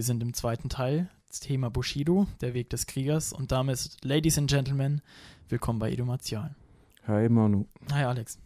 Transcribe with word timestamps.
Wir 0.00 0.04
sind 0.04 0.22
im 0.22 0.32
zweiten 0.32 0.70
Teil, 0.70 1.10
das 1.28 1.40
Thema 1.40 1.68
Bushido, 1.68 2.26
der 2.40 2.54
Weg 2.54 2.70
des 2.70 2.86
Kriegers. 2.86 3.34
Und 3.34 3.52
damit, 3.52 3.98
Ladies 4.02 4.38
and 4.38 4.48
Gentlemen, 4.48 5.02
willkommen 5.50 5.78
bei 5.78 5.92
Edo 5.92 6.06
Martial. 6.06 6.54
Hi 7.06 7.28
Manu. 7.28 7.66
Hi 7.92 8.04
Alex. 8.04 8.38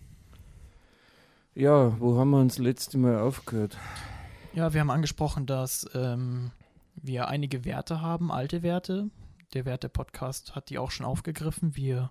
Ja, 1.54 1.96
wo 2.00 2.18
haben 2.18 2.30
wir 2.30 2.40
uns 2.40 2.58
letzte 2.58 2.98
Mal 2.98 3.20
aufgehört? 3.20 3.78
Ja, 4.52 4.72
wir 4.74 4.80
haben 4.80 4.90
angesprochen, 4.90 5.46
dass 5.46 5.88
ähm, 5.94 6.50
wir 6.96 7.28
einige 7.28 7.64
Werte 7.64 8.00
haben, 8.00 8.32
alte 8.32 8.64
Werte. 8.64 9.10
Der 9.52 9.64
Werte-Podcast 9.64 10.56
hat 10.56 10.70
die 10.70 10.78
auch 10.78 10.90
schon 10.90 11.06
aufgegriffen. 11.06 11.76
Wir 11.76 12.10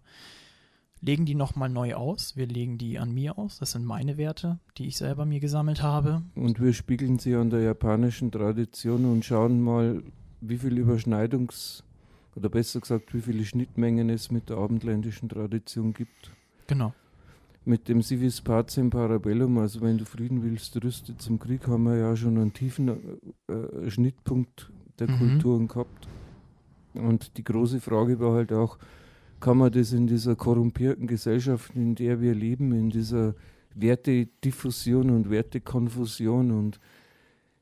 legen 1.03 1.25
die 1.25 1.35
nochmal 1.35 1.69
neu 1.69 1.95
aus. 1.95 2.35
Wir 2.37 2.47
legen 2.47 2.77
die 2.77 2.97
an 2.97 3.13
mir 3.13 3.37
aus. 3.37 3.59
Das 3.59 3.71
sind 3.71 3.85
meine 3.85 4.17
Werte, 4.17 4.59
die 4.77 4.87
ich 4.87 4.97
selber 4.97 5.25
mir 5.25 5.39
gesammelt 5.41 5.83
habe. 5.83 6.21
Und 6.35 6.61
wir 6.61 6.73
spiegeln 6.73 7.19
sie 7.19 7.35
an 7.35 7.49
der 7.49 7.59
japanischen 7.61 8.31
Tradition 8.31 9.05
und 9.05 9.25
schauen 9.25 9.61
mal, 9.61 10.01
wie 10.41 10.57
viel 10.57 10.77
Überschneidungs- 10.79 11.83
oder 12.35 12.49
besser 12.49 12.79
gesagt, 12.79 13.13
wie 13.13 13.21
viele 13.21 13.43
Schnittmengen 13.45 14.09
es 14.09 14.31
mit 14.31 14.49
der 14.49 14.57
abendländischen 14.57 15.29
Tradition 15.29 15.93
gibt. 15.93 16.31
Genau. 16.67 16.93
Mit 17.65 17.87
dem 17.87 18.01
Civis 18.01 18.41
Pacem 18.41 18.89
Parabellum, 18.89 19.57
also 19.57 19.81
wenn 19.81 19.97
du 19.97 20.05
Frieden 20.05 20.41
willst, 20.43 20.81
rüste 20.83 21.17
zum 21.17 21.37
Krieg, 21.39 21.67
haben 21.67 21.83
wir 21.83 21.97
ja 21.97 22.15
schon 22.15 22.37
einen 22.37 22.53
tiefen 22.53 23.19
äh, 23.47 23.89
Schnittpunkt 23.89 24.71
der 24.99 25.09
Mhm. 25.09 25.17
Kulturen 25.17 25.67
gehabt. 25.67 26.07
Und 26.93 27.37
die 27.37 27.43
große 27.43 27.79
Frage 27.81 28.19
war 28.19 28.33
halt 28.33 28.51
auch, 28.53 28.77
kann 29.43 29.57
man 29.57 29.73
das 29.73 29.91
in 29.91 30.07
dieser 30.07 30.37
korrumpierten 30.37 31.05
Gesellschaft, 31.05 31.75
in 31.75 31.95
der 31.95 32.21
wir 32.21 32.33
leben, 32.33 32.71
in 32.71 32.89
dieser 32.89 33.35
Wertediffusion 33.75 35.09
und 35.09 35.29
Wertekonfusion 35.29 36.51
und 36.51 36.79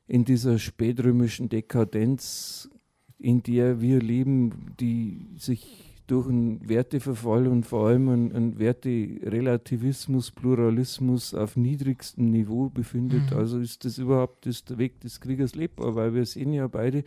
in 0.06 0.24
dieser 0.24 0.60
spätrömischen 0.60 1.48
Dekadenz, 1.48 2.70
in 3.18 3.42
der 3.42 3.80
wir 3.80 4.00
leben, 4.00 4.76
die 4.78 5.26
sich 5.36 5.98
durch 6.06 6.28
einen 6.28 6.68
Werteverfall 6.68 7.48
und 7.48 7.66
vor 7.66 7.88
allem 7.88 8.08
einen, 8.10 8.32
einen 8.32 8.58
Werterelativismus, 8.60 10.30
Pluralismus 10.30 11.34
auf 11.34 11.56
niedrigstem 11.56 12.30
Niveau 12.30 12.68
befindet. 12.68 13.32
Mhm. 13.32 13.36
Also 13.36 13.58
ist 13.58 13.84
das 13.84 13.98
überhaupt 13.98 14.46
ist 14.46 14.70
der 14.70 14.78
Weg 14.78 15.00
des 15.00 15.20
Kriegers 15.20 15.56
lebbar, 15.56 15.96
weil 15.96 16.14
wir 16.14 16.26
sehen 16.26 16.52
ja 16.52 16.68
beide 16.68 17.02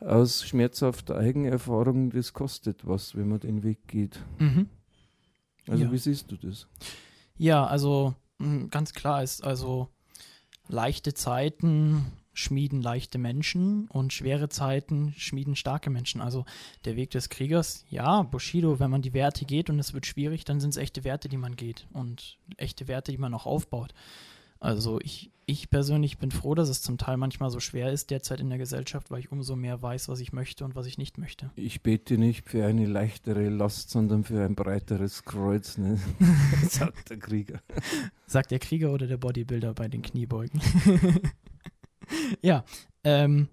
aus 0.00 0.46
schmerzhafter 0.46 1.16
Eigenerfahrung, 1.16 2.10
das 2.10 2.32
kostet 2.32 2.86
was, 2.86 3.16
wenn 3.16 3.28
man 3.28 3.40
den 3.40 3.62
Weg 3.62 3.86
geht. 3.88 4.20
Mhm. 4.38 4.68
Also 5.68 5.84
Ja. 5.84 5.92
wie 5.92 5.98
siehst 5.98 6.30
du 6.30 6.36
das? 6.36 6.66
Ja, 7.36 7.66
also 7.66 8.14
mh, 8.38 8.66
ganz 8.68 8.92
klar 8.92 9.22
ist 9.22 9.42
also 9.44 9.88
leichte 10.68 11.14
Zeiten 11.14 12.06
schmieden 12.38 12.82
leichte 12.82 13.16
Menschen 13.16 13.88
und 13.88 14.12
schwere 14.12 14.50
Zeiten 14.50 15.14
schmieden 15.16 15.56
starke 15.56 15.88
Menschen. 15.88 16.20
Also 16.20 16.44
der 16.84 16.94
Weg 16.94 17.10
des 17.10 17.30
Kriegers, 17.30 17.86
ja, 17.88 18.22
Bushido, 18.24 18.78
wenn 18.78 18.90
man 18.90 19.00
die 19.00 19.14
Werte 19.14 19.46
geht 19.46 19.70
und 19.70 19.78
es 19.78 19.94
wird 19.94 20.04
schwierig, 20.04 20.44
dann 20.44 20.60
sind 20.60 20.70
es 20.70 20.76
echte 20.76 21.02
Werte, 21.04 21.30
die 21.30 21.38
man 21.38 21.56
geht 21.56 21.86
und 21.94 22.36
echte 22.58 22.88
Werte, 22.88 23.10
die 23.10 23.16
man 23.16 23.32
auch 23.32 23.46
aufbaut. 23.46 23.94
Also 24.58 24.98
ich, 25.02 25.30
ich 25.44 25.68
persönlich 25.70 26.18
bin 26.18 26.30
froh, 26.30 26.54
dass 26.54 26.68
es 26.68 26.82
zum 26.82 26.96
Teil 26.98 27.16
manchmal 27.18 27.50
so 27.50 27.60
schwer 27.60 27.92
ist 27.92 28.10
derzeit 28.10 28.40
in 28.40 28.48
der 28.48 28.58
Gesellschaft, 28.58 29.10
weil 29.10 29.20
ich 29.20 29.30
umso 29.30 29.54
mehr 29.54 29.80
weiß, 29.82 30.08
was 30.08 30.20
ich 30.20 30.32
möchte 30.32 30.64
und 30.64 30.74
was 30.74 30.86
ich 30.86 30.98
nicht 30.98 31.18
möchte. 31.18 31.50
Ich 31.56 31.82
bete 31.82 32.16
nicht 32.18 32.48
für 32.48 32.64
eine 32.66 32.86
leichtere 32.86 33.48
Last, 33.48 33.90
sondern 33.90 34.24
für 34.24 34.42
ein 34.44 34.54
breiteres 34.54 35.24
Kreuz, 35.24 35.76
ne? 35.78 35.98
sagt 36.68 37.10
der 37.10 37.18
Krieger. 37.18 37.60
Sagt 38.26 38.50
der 38.50 38.58
Krieger 38.58 38.92
oder 38.92 39.06
der 39.06 39.18
Bodybuilder 39.18 39.74
bei 39.74 39.88
den 39.88 40.02
Kniebeugen? 40.02 40.60
ja, 42.42 42.64
ähm, 43.04 43.48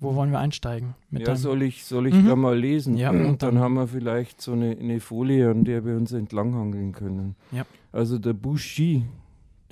wo 0.00 0.14
wollen 0.14 0.30
wir 0.32 0.40
einsteigen? 0.40 0.94
Mit 1.10 1.26
ja, 1.26 1.36
soll 1.36 1.62
ich, 1.62 1.84
soll 1.84 2.08
ich 2.08 2.14
Mhm. 2.14 2.26
da 2.26 2.36
mal 2.36 2.58
lesen? 2.58 2.96
Ja, 2.96 3.10
und 3.10 3.24
und 3.24 3.42
dann 3.42 3.54
dann- 3.54 3.58
haben 3.64 3.74
wir 3.74 3.86
vielleicht 3.88 4.40
so 4.42 4.52
eine, 4.52 4.76
eine 4.76 5.00
Folie, 5.00 5.50
an 5.50 5.64
der 5.64 5.84
wir 5.84 5.96
uns 5.96 6.12
entlanghangeln 6.12 6.92
können. 6.92 7.36
Ja. 7.52 7.64
Also 7.92 8.18
der 8.18 8.32
Bushi, 8.34 9.04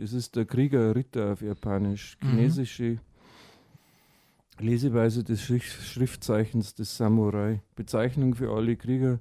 das 0.03 0.13
ist 0.13 0.35
der 0.35 0.45
Krieger, 0.47 0.97
Ritter 0.97 1.33
auf 1.33 1.43
Japanisch, 1.43 2.17
Mhm. 2.21 2.29
chinesische 2.31 2.99
Leseweise 4.59 5.23
des 5.23 5.41
Schrift, 5.43 5.81
Schriftzeichens 5.87 6.75
des 6.75 6.97
Samurai. 6.97 7.61
Bezeichnung 7.77 8.35
für 8.35 8.51
alle 8.53 8.75
Krieger, 8.77 9.21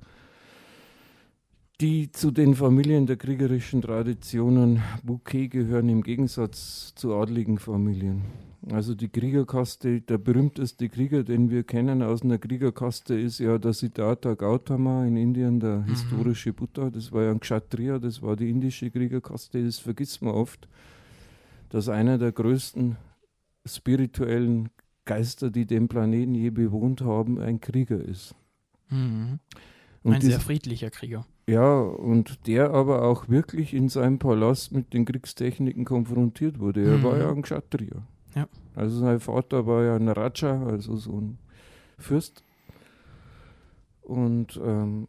die 1.82 2.12
zu 2.12 2.30
den 2.30 2.54
Familien 2.54 3.08
der 3.08 3.18
kriegerischen 3.18 3.82
Traditionen 3.82 4.84
Bouquet 5.02 5.50
gehören, 5.50 5.90
im 5.90 6.04
Gegensatz 6.04 6.94
zu 6.96 7.16
adligen 7.16 7.58
Familien. 7.58 8.22
Also 8.70 8.94
die 8.94 9.10
Kriegerkaste, 9.10 10.02
der 10.02 10.20
berühmteste 10.20 10.88
Krieger, 10.90 11.24
den 11.24 11.50
wir 11.50 11.64
kennen 11.64 12.04
aus 12.04 12.22
einer 12.22 12.38
Kriegerkaste, 12.38 13.16
ist 13.20 13.40
ja 13.40 13.58
der 13.58 13.74
Siddhartha 13.74 14.36
Gautama 14.36 15.04
in 15.06 15.18
Indien, 15.18 15.60
der 15.60 15.80
Mhm. 15.80 15.86
historische 15.86 16.54
Buddha. 16.54 16.92
Das 16.92 17.12
war 17.12 17.24
ja 17.24 17.32
ein 17.32 17.40
Kshatriya, 17.40 17.98
das 17.98 18.22
war 18.22 18.36
die 18.36 18.52
indische 18.52 18.92
Kriegerkaste. 18.92 19.66
Das 19.66 19.80
vergisst 19.80 20.22
man 20.22 20.36
oft, 20.36 20.68
dass 21.70 21.90
einer 21.90 22.20
der 22.20 22.32
größten 22.32 22.98
spirituellen 23.66 24.70
Geister, 25.06 25.50
die 25.50 25.66
den 25.66 25.88
Planeten 25.88 26.36
je 26.36 26.52
bewohnt 26.52 27.02
haben, 27.02 27.40
ein 27.40 27.60
Krieger 27.60 28.00
ist. 28.00 28.36
Mhm. 28.90 29.40
Ein 30.04 30.22
sehr 30.22 30.40
friedlicher 30.40 30.92
Krieger. 30.92 31.26
Ja, 31.48 31.80
und 31.82 32.48
der 32.48 32.72
aber 32.72 33.04
auch 33.04 33.28
wirklich 33.30 33.74
in 33.74 33.90
seinem 33.90 34.20
Palast 34.20 34.72
mit 34.72 34.94
den 34.94 35.06
Kriegstechniken 35.06 35.86
konfrontiert 35.86 36.60
wurde. 36.60 36.84
Er 36.86 36.98
Mhm. 36.98 37.04
war 37.04 37.18
ja 37.18 37.30
ein 37.32 37.42
Kshatriya. 37.42 38.04
Ja. 38.36 38.48
Also 38.76 39.00
sein 39.00 39.20
Vater 39.20 39.66
war 39.68 39.84
ja 39.84 39.96
ein 39.96 40.08
Raja, 40.08 40.64
also 40.66 40.96
so 40.96 41.20
ein 41.20 41.38
Fürst. 41.98 42.44
Und 44.02 44.60
ähm, 44.64 45.08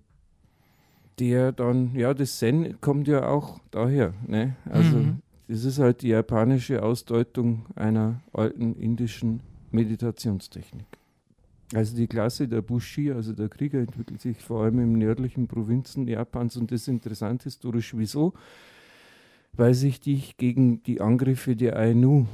der 1.18 1.52
dann, 1.52 1.94
ja, 1.94 2.14
das 2.14 2.38
Zen 2.38 2.80
kommt 2.80 3.06
ja 3.08 3.28
auch 3.28 3.60
daher. 3.70 4.14
Ne? 4.26 4.56
Also 4.68 4.96
Mhm. 4.98 5.22
das 5.48 5.64
ist 5.64 5.78
halt 5.78 6.02
die 6.02 6.08
japanische 6.08 6.82
Ausdeutung 6.82 7.66
einer 7.76 8.20
alten 8.32 8.74
indischen 8.74 9.40
Meditationstechnik. 9.70 10.86
Also 11.74 11.96
die 11.96 12.06
Klasse 12.06 12.48
der 12.48 12.60
Bushi, 12.62 13.10
also 13.12 13.32
der 13.32 13.48
Krieger, 13.48 13.78
entwickelt 13.80 14.20
sich 14.20 14.38
vor 14.38 14.64
allem 14.64 14.78
in 14.80 14.92
nördlichen 14.98 15.48
Provinzen 15.48 16.06
Japans 16.06 16.56
und 16.56 16.70
das 16.70 16.82
ist 16.82 16.88
interessant 16.88 17.42
historisch. 17.44 17.94
Wieso? 17.96 18.34
Weil 19.54 19.74
sich 19.74 20.00
die 20.00 20.22
gegen 20.36 20.82
die 20.82 21.00
Angriffe 21.00 21.56
der 21.56 21.76
Ainu, 21.76 22.26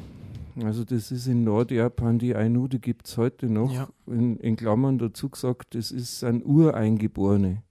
also 0.65 0.85
das 0.85 1.11
ist 1.13 1.27
in 1.27 1.45
Nordjapan, 1.45 2.19
die 2.19 2.35
Ainu, 2.35 2.69
die 2.69 2.81
gibt 2.81 3.07
es 3.07 3.17
heute 3.17 3.47
noch, 3.47 3.73
Ja. 3.73 3.89
in, 4.07 4.37
in 4.39 4.57
Klammern 4.57 4.99
dazu 4.99 5.29
gesagt, 5.29 5.75
das 5.75 5.91
ist 5.93 6.25
ein 6.25 6.45
Ureingeborene, 6.45 7.63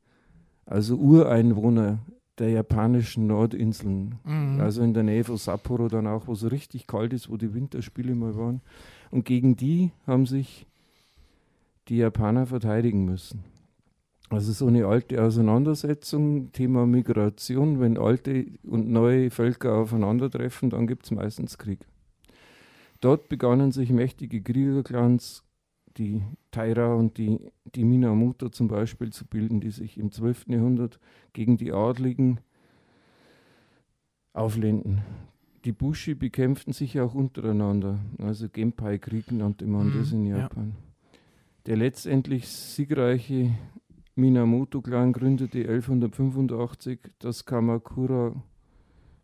also 0.65 0.95
Ureinwohner 0.97 1.99
der 2.39 2.49
japanischen 2.51 3.27
Nordinseln. 3.27 4.15
Mhm. 4.23 4.59
Also 4.61 4.83
in 4.83 4.93
der 4.93 5.03
Nähe 5.03 5.23
von 5.23 5.37
Sapporo 5.37 5.87
dann 5.87 6.07
auch, 6.07 6.27
wo 6.27 6.33
es 6.33 6.49
richtig 6.51 6.85
kalt 6.87 7.11
ist, 7.13 7.29
wo 7.29 7.35
die 7.37 7.53
Winterspiele 7.53 8.13
mal 8.15 8.35
waren. 8.37 8.61
Und 9.11 9.25
gegen 9.25 9.55
die 9.55 9.91
haben 10.05 10.25
sich 10.25 10.67
die 11.89 11.97
Japaner 11.97 12.45
verteidigen 12.45 13.05
müssen. 13.05 13.43
Also 14.29 14.51
so 14.51 14.67
eine 14.67 14.85
alte 14.85 15.23
Auseinandersetzung, 15.23 16.51
Thema 16.51 16.85
Migration, 16.85 17.79
wenn 17.79 17.97
alte 17.97 18.45
und 18.63 18.89
neue 18.89 19.31
Völker 19.31 19.75
aufeinandertreffen, 19.75 20.69
dann 20.69 20.85
gibt 20.85 21.05
es 21.05 21.11
meistens 21.11 21.57
Krieg. 21.57 21.79
Dort 22.99 23.29
begannen 23.29 23.71
sich 23.71 23.89
mächtige 23.89 24.41
Kriegerclans, 24.41 25.43
die 25.97 26.23
Taira 26.51 26.93
und 26.93 27.17
die, 27.17 27.39
die 27.73 27.85
Minamoto 27.85 28.49
zum 28.49 28.67
Beispiel 28.67 29.11
zu 29.11 29.25
bilden, 29.25 29.61
die 29.61 29.71
sich 29.71 29.97
im 29.97 30.11
12. 30.11 30.47
Jahrhundert 30.49 30.99
gegen 31.31 31.57
die 31.57 31.71
Adligen 31.71 32.39
auflehnten. 34.33 35.01
Die 35.63 35.71
Bushi 35.71 36.15
bekämpften 36.15 36.73
sich 36.73 36.99
auch 36.99 37.13
untereinander, 37.13 37.99
also 38.19 38.47
Genpai-Krieg 38.49 39.31
nannte 39.31 39.65
man 39.65 39.87
Mhm, 39.87 39.99
das 39.99 40.11
in 40.11 40.25
ja. 40.25 40.49
Der 41.67 41.75
letztendlich 41.75 42.47
siegreiche 42.47 43.53
Minamoto-Clan 44.15 45.11
gründete 45.11 45.59
1185 45.67 46.99
das 47.19 47.45
Kamakura 47.45 48.33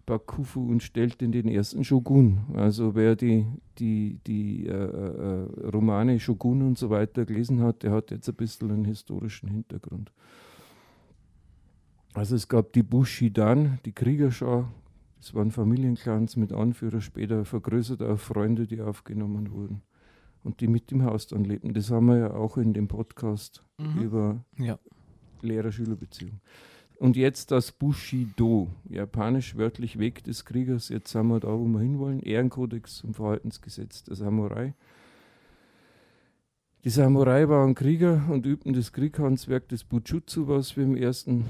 Bakufu 0.06 0.70
und 0.70 0.84
stellte 0.84 1.30
den 1.30 1.48
ersten 1.48 1.86
Shogun. 1.86 2.40
Also 2.54 2.96
wer 2.96 3.16
die, 3.16 3.46
die, 3.78 4.20
die 4.28 4.68
äh, 4.68 4.74
äh, 4.74 5.70
Romane 5.70 6.20
Shogun 6.20 6.64
und 6.64 6.78
so 6.78 6.90
weiter 6.90 7.24
gelesen 7.24 7.62
hat, 7.62 7.82
der 7.82 7.92
hat 7.92 8.12
jetzt 8.12 8.28
ein 8.28 8.36
bisschen 8.36 8.72
einen 8.72 8.84
historischen 8.84 9.48
Hintergrund. 9.48 10.12
Also 12.14 12.36
es 12.36 12.50
gab 12.50 12.74
die 12.74 12.84
Bushidan, 12.84 13.80
die 13.86 13.94
Kriegerschar, 13.94 14.70
das 15.18 15.34
waren 15.34 15.52
Familienclans 15.52 16.36
mit 16.36 16.52
Anführer, 16.52 17.00
später 17.00 17.46
vergrößert 17.46 18.02
auf 18.02 18.20
Freunde, 18.20 18.68
die 18.68 18.82
aufgenommen 18.82 19.50
wurden 19.54 19.82
und 20.44 20.60
die 20.60 20.68
mit 20.68 20.92
im 20.92 21.04
Haus 21.04 21.28
dann 21.28 21.44
lebten. 21.44 21.74
Das 21.74 21.90
haben 21.92 22.08
wir 22.08 22.18
ja 22.18 22.34
auch 22.34 22.58
in 22.58 22.74
dem 22.74 22.88
Podcast 22.88 23.64
Mhm. 23.78 24.02
über 24.02 24.46
Ja. 24.58 24.78
Lehrer-Schüler-Beziehung. 25.42 26.40
Und 26.98 27.18
jetzt 27.18 27.52
das 27.52 27.72
Bushido, 27.72 28.70
japanisch 28.88 29.58
wörtlich 29.58 30.00
Weg 30.00 30.24
des 30.24 30.46
Kriegers. 30.46 30.90
Jetzt 30.90 31.12
sind 31.12 31.28
wir 31.28 31.40
da, 31.40 31.50
wo 31.50 31.66
wir 31.66 31.80
hinwollen. 31.80 32.22
Ehrenkodex 32.22 33.04
und 33.04 33.16
Verhaltensgesetz 33.16 34.04
der 34.04 34.16
Samurai. 34.16 34.74
Die 36.86 36.90
Samurai 36.90 37.48
waren 37.50 37.76
Krieger 37.76 38.24
und 38.30 38.46
übten 38.46 38.74
das 38.74 38.92
Krieghandwerk 38.94 39.70
des 39.70 39.84
Bujutsu, 39.84 40.48
was 40.48 40.78
wir 40.78 40.84
im 40.84 40.96
ersten 40.96 41.46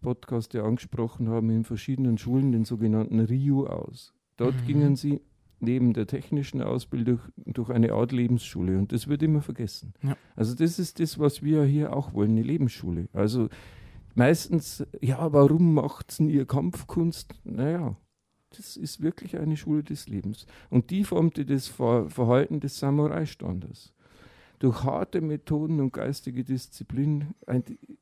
Podcast 0.00 0.54
ja 0.54 0.64
angesprochen 0.64 1.28
haben, 1.28 1.50
in 1.50 1.64
verschiedenen 1.64 2.18
Schulen, 2.18 2.52
den 2.52 2.64
sogenannten 2.64 3.20
Ryu, 3.20 3.66
aus. 3.66 4.12
Dort 4.36 4.54
mhm. 4.62 4.66
gingen 4.66 4.96
sie 4.96 5.20
neben 5.64 5.92
der 5.92 6.06
technischen 6.06 6.62
Ausbildung 6.62 7.20
durch 7.36 7.70
eine 7.70 7.92
Art 7.92 8.12
Lebensschule 8.12 8.78
und 8.78 8.92
das 8.92 9.08
wird 9.08 9.22
immer 9.22 9.42
vergessen. 9.42 9.94
Ja. 10.02 10.16
Also 10.36 10.54
das 10.54 10.78
ist 10.78 11.00
das, 11.00 11.18
was 11.18 11.42
wir 11.42 11.64
hier 11.64 11.94
auch 11.94 12.14
wollen, 12.14 12.30
eine 12.32 12.42
Lebensschule. 12.42 13.08
Also 13.12 13.48
meistens, 14.14 14.86
ja, 15.00 15.32
warum 15.32 15.74
macht 15.74 16.12
es 16.12 16.20
ihr 16.20 16.46
Kampfkunst? 16.46 17.34
Naja, 17.44 17.96
das 18.56 18.76
ist 18.76 19.02
wirklich 19.02 19.36
eine 19.36 19.56
Schule 19.56 19.82
des 19.82 20.08
Lebens. 20.08 20.46
Und 20.70 20.90
die 20.90 21.04
formte 21.04 21.44
das 21.44 21.66
Verhalten 21.66 22.60
des 22.60 22.78
Samurai-Standes 22.78 23.94
durch 24.64 24.82
harte 24.82 25.20
Methoden 25.20 25.78
und 25.78 25.92
geistige 25.92 26.42
Disziplin 26.42 27.34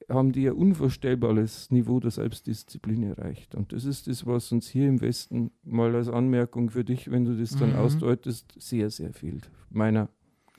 haben 0.09 0.31
die 0.31 0.49
ein 0.49 0.55
unvorstellbares 0.55 1.73
Niveau 1.73 1.99
der 1.99 2.13
Selbstdisziplin 2.13 3.03
erreicht. 3.03 3.57
Und 3.57 3.73
das 3.73 3.85
ist 3.85 4.07
das, 4.07 4.27
was 4.27 4.53
uns 4.53 4.69
hier 4.69 4.87
im 4.87 5.01
Westen 5.01 5.51
mal 5.65 5.93
als 5.97 6.09
Anmerkung 6.09 6.71
für 6.71 6.85
dich, 6.85 7.11
wenn 7.11 7.25
du 7.25 7.37
das 7.37 7.57
dann 7.57 7.71
mhm. 7.71 7.79
ausdeutest, 7.79 8.55
sehr, 8.63 8.91
sehr 8.91 9.13
fehlt. 9.13 9.51
Meiner 9.71 10.09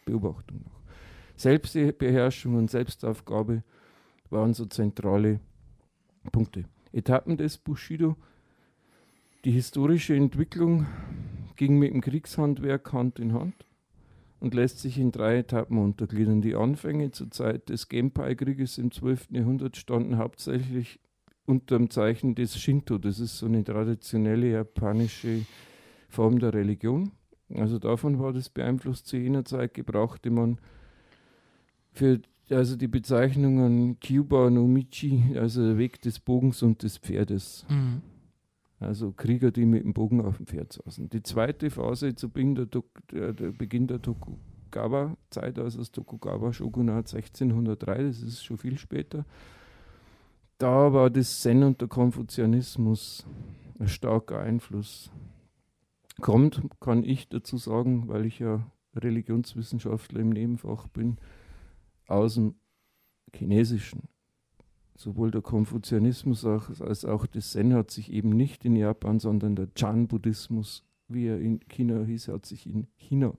Beobachtung 0.04 0.64
nach. 0.66 0.82
Selbstbeherrschung 1.38 2.56
und 2.56 2.70
Selbstaufgabe 2.70 3.64
waren 4.30 4.54
so 4.54 4.66
zentrale 4.66 5.40
Punkte. 6.34 6.66
Etappen 6.92 7.38
des 7.38 7.58
Bushido. 7.58 8.18
Die 9.46 9.52
historische 9.52 10.18
Entwicklung 10.18 10.86
ging 11.56 11.80
mit 11.80 11.94
dem 11.94 12.02
Kriegshandwerk 12.02 12.92
Hand 12.92 13.20
in 13.20 13.32
Hand 13.32 13.56
und 14.44 14.54
lässt 14.54 14.80
sich 14.80 15.00
in 15.00 15.14
drei 15.14 15.38
Etappen 15.38 15.78
untergliedern. 15.78 16.42
Die 16.42 16.54
Anfänge 16.54 17.12
zur 17.12 17.32
Zeit 17.32 17.70
des 17.70 17.88
Genpei-Krieges 17.88 18.78
im 18.78 18.92
12. 18.92 19.30
Jahrhundert 19.32 19.78
standen 19.78 20.18
hauptsächlich 20.18 21.00
unter 21.46 21.78
dem 21.78 21.90
Zeichen 21.90 22.36
des 22.36 22.60
Shinto. 22.60 22.98
Das 22.98 23.22
ist 23.22 23.38
so 23.38 23.46
eine 23.46 23.64
traditionelle 23.64 24.52
japanische 24.52 25.46
Form 26.10 26.40
der 26.40 26.54
Religion. 26.54 27.14
Also 27.56 27.80
davon 27.80 28.20
war 28.20 28.34
das 28.34 28.50
beeinflusst. 28.50 29.08
Zu 29.08 29.16
jener 29.16 29.46
Zeit 29.46 29.74
gebrauchte 29.74 30.30
man 30.30 30.60
für 31.94 32.20
also 32.50 32.76
die 32.76 32.90
Bezeichnungen 32.90 33.98
Kyuba 34.02 34.50
no 34.50 34.68
Michi, 34.68 35.38
also 35.40 35.66
der 35.66 35.78
Weg 35.78 36.02
des 36.02 36.20
Bogens 36.20 36.62
und 36.62 36.84
des 36.84 36.98
Pferdes. 36.98 37.66
Mhm. 37.70 38.02
Also 38.84 39.12
Krieger, 39.12 39.52
die 39.52 39.66
mit 39.66 39.84
dem 39.84 39.94
Bogen 39.94 40.22
auf 40.22 40.38
dem 40.38 40.48
Pferd 40.48 40.74
saßen. 40.74 41.10
Die 41.10 41.24
zweite 41.24 41.70
Phase 41.70 42.16
zu 42.16 42.30
Beginn 42.30 42.56
der, 42.56 42.68
der 43.34 43.52
Beginn 43.52 43.88
der 43.88 44.02
Tokugawa-Zeit, 44.02 45.60
also 45.60 45.80
das 45.80 45.92
Tokugawa-Shogunat 45.92 47.14
1603, 47.14 48.04
das 48.04 48.22
ist 48.22 48.44
schon 48.44 48.58
viel 48.58 48.78
später. 48.78 49.26
Da 50.58 50.94
war 50.94 51.10
das 51.10 51.42
Zen 51.42 51.64
und 51.64 51.82
der 51.82 51.88
Konfuzianismus 51.88 53.26
ein 53.80 53.88
starker 53.88 54.40
Einfluss. 54.40 55.12
Kommt, 56.22 56.62
kann 56.80 57.04
ich 57.04 57.28
dazu 57.28 57.58
sagen, 57.58 58.08
weil 58.08 58.26
ich 58.26 58.40
ja 58.40 58.72
Religionswissenschaftler 58.96 60.20
im 60.20 60.30
Nebenfach 60.30 60.88
bin, 60.88 61.18
aus 62.08 62.36
dem 62.36 62.56
Chinesischen 63.34 64.08
sowohl 64.96 65.32
der 65.32 65.42
Konfuzianismus 65.42 66.46
als 66.46 67.06
auch 67.06 67.26
das 67.26 67.52
Zen 67.52 67.74
hat 67.74 67.92
sich 67.92 68.12
eben 68.12 68.30
nicht 68.30 68.66
in 68.66 68.76
Japan, 68.76 69.20
sondern 69.20 69.56
der 69.56 69.74
Chan-Buddhismus, 69.74 70.84
wie 71.08 71.28
er 71.28 71.40
in 71.40 71.60
China 71.68 72.04
hieß, 72.04 72.28
hat 72.30 72.46
sich 72.46 72.68
in 72.68 72.88
China 72.96 73.34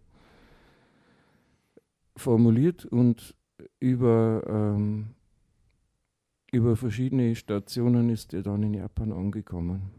formuliert 2.16 2.84
und 2.84 3.34
über, 3.80 4.42
ähm, 4.46 5.14
über 6.52 6.76
verschiedene 6.76 7.34
Stationen 7.34 8.10
ist 8.10 8.34
er 8.34 8.42
dann 8.42 8.62
in 8.62 8.74
Japan 8.74 9.12
angekommen. 9.12 9.90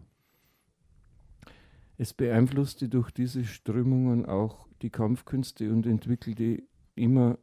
Es 1.98 2.14
beeinflusste 2.14 2.90
durch 2.90 3.12
diese 3.12 3.46
Strömungen 3.46 4.26
auch 4.26 4.68
die 4.82 4.90
Kampfkünste 4.90 5.72
und 5.72 5.86
entwickelte 5.86 6.64
immer 6.96 7.38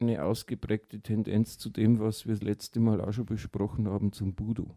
eine 0.00 0.24
ausgeprägte 0.24 1.00
Tendenz 1.00 1.58
zu 1.58 1.70
dem, 1.70 1.98
was 2.00 2.26
wir 2.26 2.34
das 2.34 2.42
letzte 2.42 2.80
Mal 2.80 3.00
auch 3.00 3.12
schon 3.12 3.26
besprochen 3.26 3.88
haben, 3.88 4.12
zum 4.12 4.34
Budo. 4.34 4.74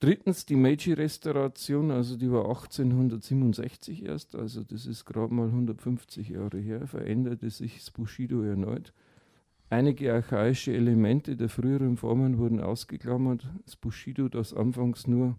Drittens 0.00 0.44
die 0.44 0.56
Meiji-Restauration, 0.56 1.90
also 1.90 2.16
die 2.16 2.30
war 2.30 2.44
1867 2.46 4.04
erst, 4.04 4.34
also 4.34 4.62
das 4.62 4.86
ist 4.86 5.04
gerade 5.04 5.32
mal 5.32 5.46
150 5.46 6.28
Jahre 6.28 6.58
her, 6.58 6.86
veränderte 6.86 7.48
sich 7.48 7.78
das 7.78 7.90
Bushido 7.90 8.42
erneut. 8.42 8.92
Einige 9.70 10.12
archaische 10.12 10.74
Elemente 10.74 11.36
der 11.36 11.48
früheren 11.48 11.96
Formen 11.96 12.38
wurden 12.38 12.60
ausgeklammert. 12.60 13.48
Das 13.64 13.76
Bushido, 13.76 14.28
das 14.28 14.52
anfangs 14.52 15.06
nur 15.06 15.38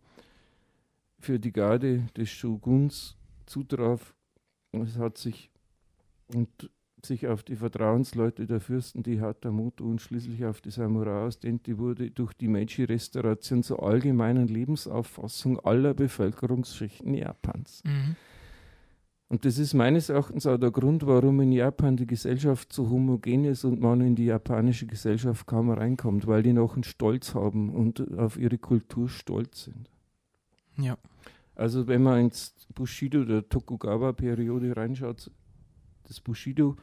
für 1.19 1.39
die 1.39 1.51
Garde 1.51 2.07
des 2.17 2.29
Shoguns 2.29 3.17
zutraf, 3.45 4.15
es 4.71 4.97
hat 4.97 5.17
sich 5.17 5.51
und 6.33 6.71
sich 7.07 7.27
auf 7.27 7.43
die 7.43 7.55
Vertrauensleute 7.55 8.45
der 8.45 8.59
Fürsten, 8.59 9.03
die 9.03 9.21
Hatamoto 9.21 9.83
und 9.83 10.01
schließlich 10.01 10.45
auf 10.45 10.61
die 10.61 10.71
Samurai 10.71 11.25
ausdehnte, 11.25 11.77
wurde 11.77 12.11
durch 12.11 12.33
die 12.33 12.47
Meiji-Restauration 12.47 13.63
zur 13.63 13.83
allgemeinen 13.83 14.47
Lebensauffassung 14.47 15.59
aller 15.59 15.93
Bevölkerungsschichten 15.93 17.13
Japans. 17.13 17.83
Mhm. 17.85 18.15
Und 19.27 19.43
das 19.43 19.57
ist 19.57 19.73
meines 19.73 20.09
Erachtens 20.09 20.45
auch 20.45 20.57
der 20.57 20.71
Grund, 20.71 21.07
warum 21.07 21.41
in 21.41 21.51
Japan 21.51 21.97
die 21.97 22.05
Gesellschaft 22.05 22.71
so 22.71 22.89
homogen 22.89 23.45
ist 23.45 23.63
und 23.63 23.81
man 23.81 24.01
in 24.01 24.15
die 24.15 24.25
japanische 24.25 24.85
Gesellschaft 24.85 25.47
kaum 25.47 25.71
reinkommt, 25.71 26.27
weil 26.27 26.43
die 26.43 26.53
noch 26.53 26.75
einen 26.75 26.83
Stolz 26.83 27.33
haben 27.33 27.69
und 27.69 28.17
auf 28.17 28.37
ihre 28.37 28.59
Kultur 28.59 29.09
stolz 29.09 29.63
sind. 29.63 29.89
Ja. 30.77 30.97
Also 31.55 31.87
wenn 31.87 32.03
man 32.03 32.19
ins 32.19 32.53
Bushido 32.75 33.23
der 33.23 33.47
Tokugawa-Periode 33.47 34.75
reinschaut, 34.75 35.31
das 36.07 36.19
Bushido 36.21 36.75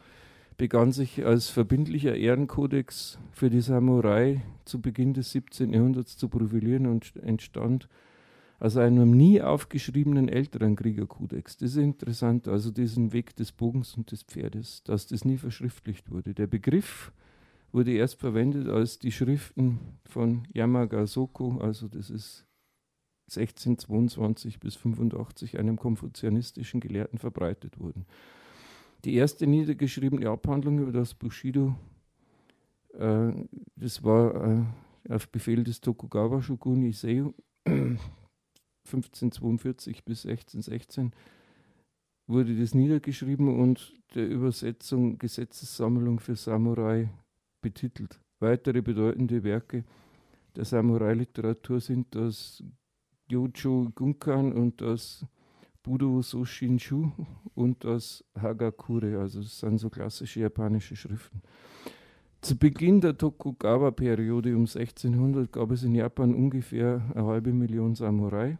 begann 0.56 0.92
sich 0.92 1.24
als 1.24 1.48
verbindlicher 1.48 2.14
Ehrenkodex 2.14 3.18
für 3.32 3.50
die 3.50 3.60
Samurai 3.60 4.42
zu 4.64 4.80
Beginn 4.80 5.14
des 5.14 5.32
17. 5.32 5.72
Jahrhunderts 5.72 6.16
zu 6.16 6.28
profilieren 6.28 6.86
und 6.86 7.16
entstand 7.16 7.88
aus 8.60 8.76
einem 8.76 9.10
nie 9.10 9.42
aufgeschriebenen 9.42 10.28
älteren 10.28 10.76
Kriegerkodex. 10.76 11.56
Das 11.56 11.70
ist 11.70 11.78
interessant, 11.78 12.46
also 12.46 12.70
diesen 12.70 13.12
Weg 13.12 13.34
des 13.34 13.50
Bogens 13.50 13.96
und 13.96 14.12
des 14.12 14.22
Pferdes, 14.22 14.84
dass 14.84 15.08
das 15.08 15.24
nie 15.24 15.36
verschriftlicht 15.36 16.10
wurde. 16.12 16.32
Der 16.32 16.46
Begriff 16.46 17.12
wurde 17.72 17.92
erst 17.92 18.20
verwendet, 18.20 18.68
als 18.68 19.00
die 19.00 19.10
Schriften 19.10 19.80
von 20.04 20.46
Yamaga 20.52 21.06
Soko, 21.06 21.58
also 21.58 21.88
das 21.88 22.08
ist 22.08 22.46
1622 23.30 24.60
bis 24.60 24.76
85 24.76 25.58
einem 25.58 25.76
konfuzianistischen 25.76 26.80
Gelehrten 26.80 27.18
verbreitet 27.18 27.80
wurden. 27.80 28.06
Die 29.04 29.14
erste 29.14 29.46
niedergeschriebene 29.46 30.30
Abhandlung 30.30 30.78
über 30.78 30.92
das 30.92 31.14
Bushido, 31.14 31.74
äh, 32.94 33.32
das 33.76 34.04
war 34.04 34.34
äh, 34.34 34.64
auf 35.12 35.28
Befehl 35.28 35.64
des 35.64 35.80
Tokugawa-Shogun 35.80 36.84
Issei 36.84 37.24
1542 37.64 40.04
bis 40.04 40.26
1616 40.26 41.12
wurde 42.26 42.56
das 42.56 42.74
niedergeschrieben 42.74 43.48
und 43.48 43.94
der 44.14 44.28
Übersetzung 44.28 45.18
Gesetzessammlung 45.18 46.20
für 46.20 46.36
Samurai 46.36 47.08
betitelt. 47.60 48.20
Weitere 48.40 48.82
bedeutende 48.82 49.42
Werke 49.42 49.84
der 50.56 50.64
Samurai-Literatur 50.64 51.80
sind 51.80 52.14
das 52.14 52.62
Yojo 53.28 53.90
Gunkan 53.94 54.52
und 54.52 54.80
das 54.80 55.26
Budo 55.82 56.22
Soshinshu 56.22 57.10
und 57.54 57.84
das 57.84 58.24
Hagakure, 58.40 59.18
also 59.18 59.40
das 59.40 59.58
sind 59.58 59.78
so 59.78 59.90
klassische 59.90 60.40
japanische 60.40 60.94
Schriften. 60.94 61.42
Zu 62.40 62.56
Beginn 62.56 63.00
der 63.00 63.16
Tokugawa-Periode 63.18 64.54
um 64.54 64.62
1600 64.62 65.52
gab 65.52 65.70
es 65.70 65.82
in 65.82 65.94
Japan 65.94 66.34
ungefähr 66.34 67.02
eine 67.14 67.26
halbe 67.26 67.52
Million 67.52 67.94
Samurai. 67.94 68.58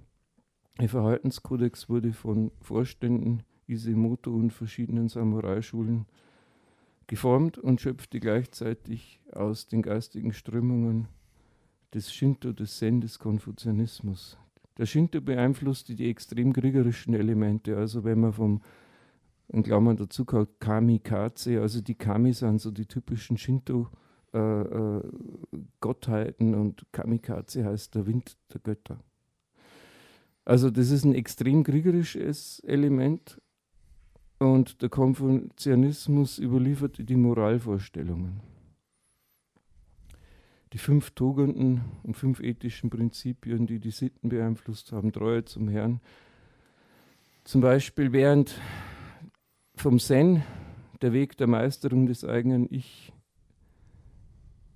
Ein 0.78 0.88
Verhaltenskodex 0.88 1.88
wurde 1.88 2.12
von 2.12 2.50
Vorständen 2.60 3.42
Isemoto 3.66 4.32
und 4.32 4.52
verschiedenen 4.52 5.08
Samurai-Schulen 5.08 6.06
geformt 7.06 7.58
und 7.58 7.80
schöpfte 7.80 8.20
gleichzeitig 8.20 9.20
aus 9.32 9.66
den 9.68 9.82
geistigen 9.82 10.32
Strömungen 10.32 11.08
des 11.92 12.12
Shinto, 12.12 12.52
des 12.52 12.78
Zen, 12.78 13.00
des 13.00 13.18
Konfuzianismus. 13.18 14.38
Der 14.78 14.86
Shinto 14.86 15.20
beeinflusste 15.20 15.94
die 15.94 16.08
extrem 16.08 16.52
kriegerischen 16.52 17.14
Elemente. 17.14 17.76
Also 17.76 18.04
wenn 18.04 18.20
man 18.20 18.32
vom, 18.32 18.62
in 19.48 19.62
Klammern 19.62 19.96
dazu 19.96 20.24
kommt, 20.24 20.60
Kamikaze, 20.60 21.60
also 21.60 21.80
die 21.80 21.94
Kami 21.94 22.32
sind 22.32 22.60
so 22.60 22.70
die 22.70 22.86
typischen 22.86 23.36
Shinto 23.36 23.88
äh, 24.32 24.38
äh, 24.38 25.02
Gottheiten 25.80 26.54
und 26.54 26.86
Kamikaze 26.92 27.64
heißt 27.64 27.94
der 27.94 28.06
Wind 28.06 28.36
der 28.52 28.60
Götter. 28.60 28.98
Also 30.44 30.70
das 30.70 30.90
ist 30.90 31.04
ein 31.04 31.14
extrem 31.14 31.62
kriegerisches 31.62 32.60
Element 32.60 33.40
Und 34.42 34.82
der 34.82 34.88
Konfuzianismus 34.88 36.40
überlieferte 36.40 37.04
die 37.04 37.14
Moralvorstellungen. 37.14 38.40
Die 40.72 40.78
fünf 40.78 41.10
Tugenden 41.10 41.82
und 42.02 42.16
fünf 42.16 42.40
ethischen 42.40 42.88
Prinzipien, 42.88 43.66
die 43.66 43.78
die 43.78 43.90
Sitten 43.90 44.30
beeinflusst 44.30 44.92
haben, 44.92 45.12
Treue 45.12 45.44
zum 45.44 45.68
Herrn. 45.68 46.00
Zum 47.44 47.60
Beispiel 47.60 48.12
während 48.12 48.58
vom 49.74 49.98
Zen 49.98 50.42
der 51.02 51.12
Weg 51.12 51.36
der 51.36 51.46
Meisterung 51.46 52.06
des 52.06 52.24
eigenen 52.24 52.72
Ich 52.72 53.12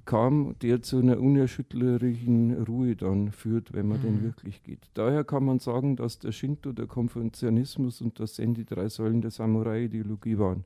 kam, 0.05 0.55
der 0.61 0.83
zu 0.83 0.99
einer 0.99 1.19
unerschütterlichen 1.19 2.63
Ruhe 2.65 2.95
dann 2.97 3.33
führt, 3.33 3.73
wenn 3.73 3.89
man 3.89 3.99
mhm. 3.99 4.03
den 4.03 4.23
wirklich 4.23 4.63
geht. 4.63 4.91
Daher 4.95 5.25
kann 5.25 5.45
man 5.45 5.59
sagen, 5.59 5.97
dass 5.97 6.19
der 6.19 6.33
Shinto, 6.33 6.73
der 6.73 6.87
Konfuzianismus 6.87 8.01
und 8.01 8.21
das 8.21 8.35
Zen 8.35 8.55
die 8.55 8.65
drei 8.65 8.89
Säulen 8.89 9.21
der 9.21 9.31
Samurai-Ideologie 9.31 10.39
waren. 10.39 10.65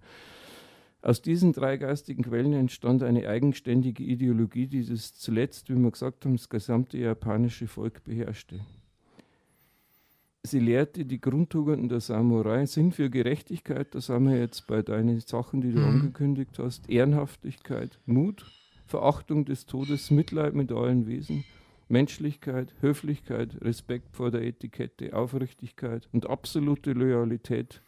Aus 1.03 1.23
diesen 1.23 1.53
drei 1.53 1.79
geistigen 1.79 2.23
Quellen 2.23 2.53
entstand 2.53 3.03
eine 3.03 3.27
eigenständige 3.27 4.03
Ideologie, 4.03 4.67
die 4.67 4.85
das 4.85 5.15
zuletzt, 5.15 5.71
wie 5.71 5.77
wir 5.77 5.91
gesagt 5.91 6.25
haben, 6.25 6.37
das 6.37 6.49
gesamte 6.51 6.99
japanische 6.99 7.67
Volk 7.67 8.05
beherrschte. 8.05 8.61
Sie 10.43 10.59
lehrte 10.59 11.05
die 11.05 11.21
Grundtugenden 11.21 11.89
der 11.89 12.01
Samurai, 12.01 12.67
Sinn 12.67 12.93
für 12.93 13.11
Gerechtigkeit, 13.11 13.95
das 13.95 14.09
haben 14.09 14.29
wir 14.29 14.39
jetzt 14.39 14.67
bei 14.67 14.83
deinen 14.83 15.21
Sachen, 15.21 15.61
die 15.61 15.73
du 15.73 15.81
mhm. 15.81 15.87
angekündigt 15.87 16.59
hast, 16.59 16.89
Ehrenhaftigkeit, 16.89 17.99
Mut, 18.07 18.47
Verachtung 18.87 19.45
des 19.45 19.67
Todes, 19.67 20.11
Mitleid 20.11 20.55
mit 20.55 20.73
allen 20.73 21.07
Wesen, 21.07 21.45
Menschlichkeit, 21.89 22.75
Höflichkeit, 22.81 23.61
Respekt 23.61 24.17
vor 24.17 24.31
der 24.31 24.43
Etikette, 24.43 25.15
Aufrichtigkeit 25.15 26.09
und 26.13 26.29
absolute 26.29 26.93
Loyalität 26.93 27.83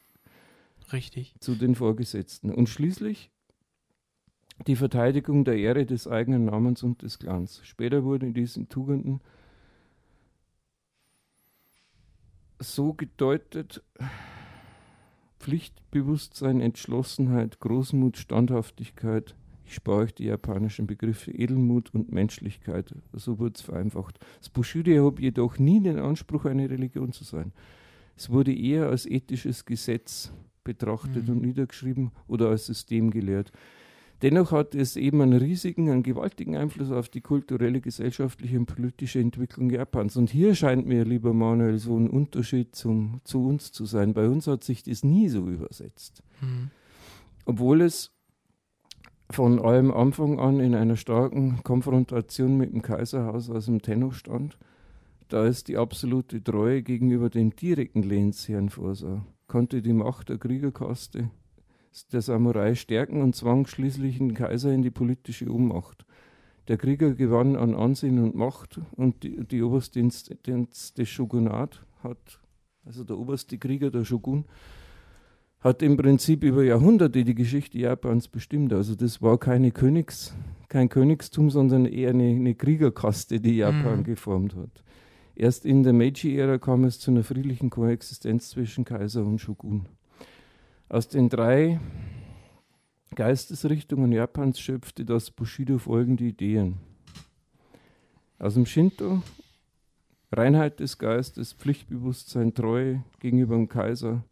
Richtig. 0.92 1.34
zu 1.40 1.54
den 1.54 1.74
Vorgesetzten. 1.74 2.52
Und 2.52 2.68
schließlich 2.68 3.30
die 4.66 4.76
Verteidigung 4.76 5.44
der 5.44 5.56
Ehre 5.56 5.86
des 5.86 6.06
eigenen 6.06 6.44
Namens 6.44 6.82
und 6.82 7.02
des 7.02 7.18
Clans. 7.18 7.60
Später 7.64 8.04
wurden 8.04 8.34
diesen 8.34 8.68
Tugenden 8.68 9.20
so 12.58 12.92
gedeutet 12.94 13.82
Pflichtbewusstsein, 15.40 16.60
Entschlossenheit, 16.60 17.58
Großmut, 17.58 18.16
Standhaftigkeit, 18.16 19.34
ich 19.64 19.76
spare 19.76 20.02
euch 20.02 20.14
die 20.14 20.26
japanischen 20.26 20.86
Begriffe 20.86 21.30
Edelmut 21.30 21.94
und 21.94 22.12
Menschlichkeit. 22.12 22.94
So 23.12 23.38
wurde 23.38 23.54
es 23.56 23.62
vereinfacht. 23.62 24.18
Das 24.38 24.50
Bushido 24.50 25.06
hat 25.06 25.18
jedoch 25.18 25.58
nie 25.58 25.80
den 25.80 25.98
Anspruch, 25.98 26.44
eine 26.44 26.68
Religion 26.68 27.12
zu 27.12 27.24
sein. 27.24 27.52
Es 28.14 28.28
wurde 28.30 28.54
eher 28.54 28.90
als 28.90 29.06
ethisches 29.06 29.64
Gesetz 29.64 30.30
betrachtet 30.64 31.28
mhm. 31.28 31.34
und 31.34 31.42
niedergeschrieben 31.42 32.10
oder 32.28 32.48
als 32.48 32.66
System 32.66 33.10
gelehrt. 33.10 33.52
Dennoch 34.22 34.52
hat 34.52 34.76
es 34.76 34.96
eben 34.96 35.20
einen 35.20 35.32
riesigen, 35.32 35.90
einen 35.90 36.04
gewaltigen 36.04 36.56
Einfluss 36.56 36.92
auf 36.92 37.08
die 37.08 37.20
kulturelle, 37.20 37.80
gesellschaftliche 37.80 38.56
und 38.56 38.66
politische 38.66 39.18
Entwicklung 39.18 39.68
Japans. 39.68 40.16
Und 40.16 40.30
hier 40.30 40.54
scheint 40.54 40.86
mir, 40.86 41.04
lieber 41.04 41.34
Manuel, 41.34 41.78
so 41.78 41.96
ein 41.96 42.08
Unterschied 42.08 42.76
zum, 42.76 43.20
zu 43.24 43.44
uns 43.44 43.72
zu 43.72 43.84
sein. 43.84 44.14
Bei 44.14 44.28
uns 44.28 44.46
hat 44.46 44.62
sich 44.62 44.84
das 44.84 45.02
nie 45.02 45.28
so 45.28 45.48
übersetzt. 45.48 46.22
Mhm. 46.40 46.70
Obwohl 47.46 47.80
es 47.80 48.12
von 49.28 49.58
allem 49.58 49.90
Anfang 49.90 50.38
an 50.38 50.60
in 50.60 50.76
einer 50.76 50.96
starken 50.96 51.64
Konfrontation 51.64 52.56
mit 52.56 52.72
dem 52.72 52.82
Kaiserhaus 52.82 53.50
aus 53.50 53.64
dem 53.64 53.82
Tenno 53.82 54.12
stand, 54.12 54.56
da 55.26 55.46
es 55.46 55.64
die 55.64 55.78
absolute 55.78 56.44
Treue 56.44 56.82
gegenüber 56.82 57.28
dem 57.28 57.56
direkten 57.56 58.04
Lehnsherrn 58.04 58.68
vorsah, 58.68 59.24
konnte 59.52 59.82
die 59.82 59.92
Macht 59.92 60.30
der 60.30 60.38
Kriegerkaste 60.38 61.28
der 62.10 62.22
Samurai 62.22 62.74
stärken 62.74 63.20
und 63.20 63.36
zwang 63.36 63.66
schließlich 63.66 64.16
den 64.16 64.32
Kaiser 64.32 64.72
in 64.72 64.80
die 64.80 64.90
politische 64.90 65.52
Ohnmacht. 65.52 66.06
Der 66.68 66.78
Krieger 66.78 67.12
gewann 67.12 67.54
an 67.54 67.74
Ansehen 67.74 68.18
und 68.18 68.34
Macht 68.34 68.80
und 68.96 69.22
die, 69.22 69.44
die 69.44 69.60
Oberstdienst 69.60 70.34
des 70.96 71.08
Shogunat 71.10 71.84
hat, 72.02 72.40
also 72.86 73.04
der 73.04 73.18
oberste 73.18 73.58
Krieger, 73.58 73.90
der 73.90 74.06
Shogun, 74.06 74.46
hat 75.60 75.82
im 75.82 75.98
Prinzip 75.98 76.44
über 76.44 76.64
Jahrhunderte 76.64 77.22
die 77.22 77.34
Geschichte 77.34 77.76
Japans 77.76 78.28
bestimmt. 78.28 78.72
Also 78.72 78.94
das 78.94 79.20
war 79.20 79.36
keine 79.36 79.70
Königs, 79.70 80.34
kein 80.70 80.88
Königstum, 80.88 81.50
sondern 81.50 81.84
eher 81.84 82.10
eine, 82.10 82.30
eine 82.30 82.54
Kriegerkaste, 82.54 83.38
die 83.38 83.58
Japan 83.58 83.98
mhm. 83.98 84.04
geformt 84.04 84.56
hat. 84.56 84.82
Erst 85.34 85.64
in 85.64 85.82
der 85.82 85.92
Meiji-Ära 85.92 86.58
kam 86.58 86.84
es 86.84 87.00
zu 87.00 87.10
einer 87.10 87.24
friedlichen 87.24 87.70
Koexistenz 87.70 88.50
zwischen 88.50 88.84
Kaiser 88.84 89.24
und 89.24 89.40
Shogun. 89.40 89.86
Aus 90.88 91.08
den 91.08 91.28
drei 91.28 91.80
Geistesrichtungen 93.14 94.12
Japans 94.12 94.60
schöpfte 94.60 95.04
das 95.04 95.30
Bushido 95.30 95.78
folgende 95.78 96.24
Ideen. 96.24 96.78
Aus 98.38 98.54
dem 98.54 98.66
Shinto 98.66 99.22
Reinheit 100.34 100.80
des 100.80 100.96
Geistes, 100.96 101.52
Pflichtbewusstsein, 101.52 102.54
Treue 102.54 103.04
gegenüber 103.20 103.54
dem 103.54 103.68
Kaiser, 103.68 104.24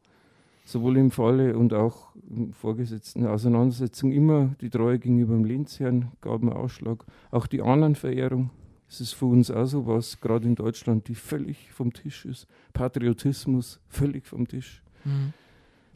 sowohl 0.65 0.97
im 0.97 1.11
Falle 1.11 1.59
und 1.59 1.75
auch 1.75 2.15
im 2.29 2.55
vorgesetzten 2.55 3.27
Auseinandersetzung 3.27 4.11
immer 4.11 4.55
die 4.63 4.71
Treue 4.71 4.99
gegenüber 4.99 5.35
dem 5.35 5.45
Lehnsherrn 5.45 6.13
gab 6.23 6.41
einen 6.41 6.53
Ausschlag. 6.53 7.05
Auch 7.31 7.47
die 7.47 7.61
Ahnenverehrung, 7.61 8.51
das 8.91 9.01
ist 9.01 9.13
für 9.13 9.27
uns 9.27 9.53
auch 9.53 9.67
so 9.67 9.87
was, 9.87 10.21
gerade 10.21 10.49
in 10.49 10.57
Deutschland, 10.57 11.07
die 11.07 11.15
völlig 11.15 11.71
vom 11.71 11.93
Tisch 11.93 12.25
ist. 12.25 12.49
Patriotismus, 12.73 13.79
völlig 13.87 14.27
vom 14.27 14.49
Tisch. 14.49 14.83
Mhm. 15.05 15.33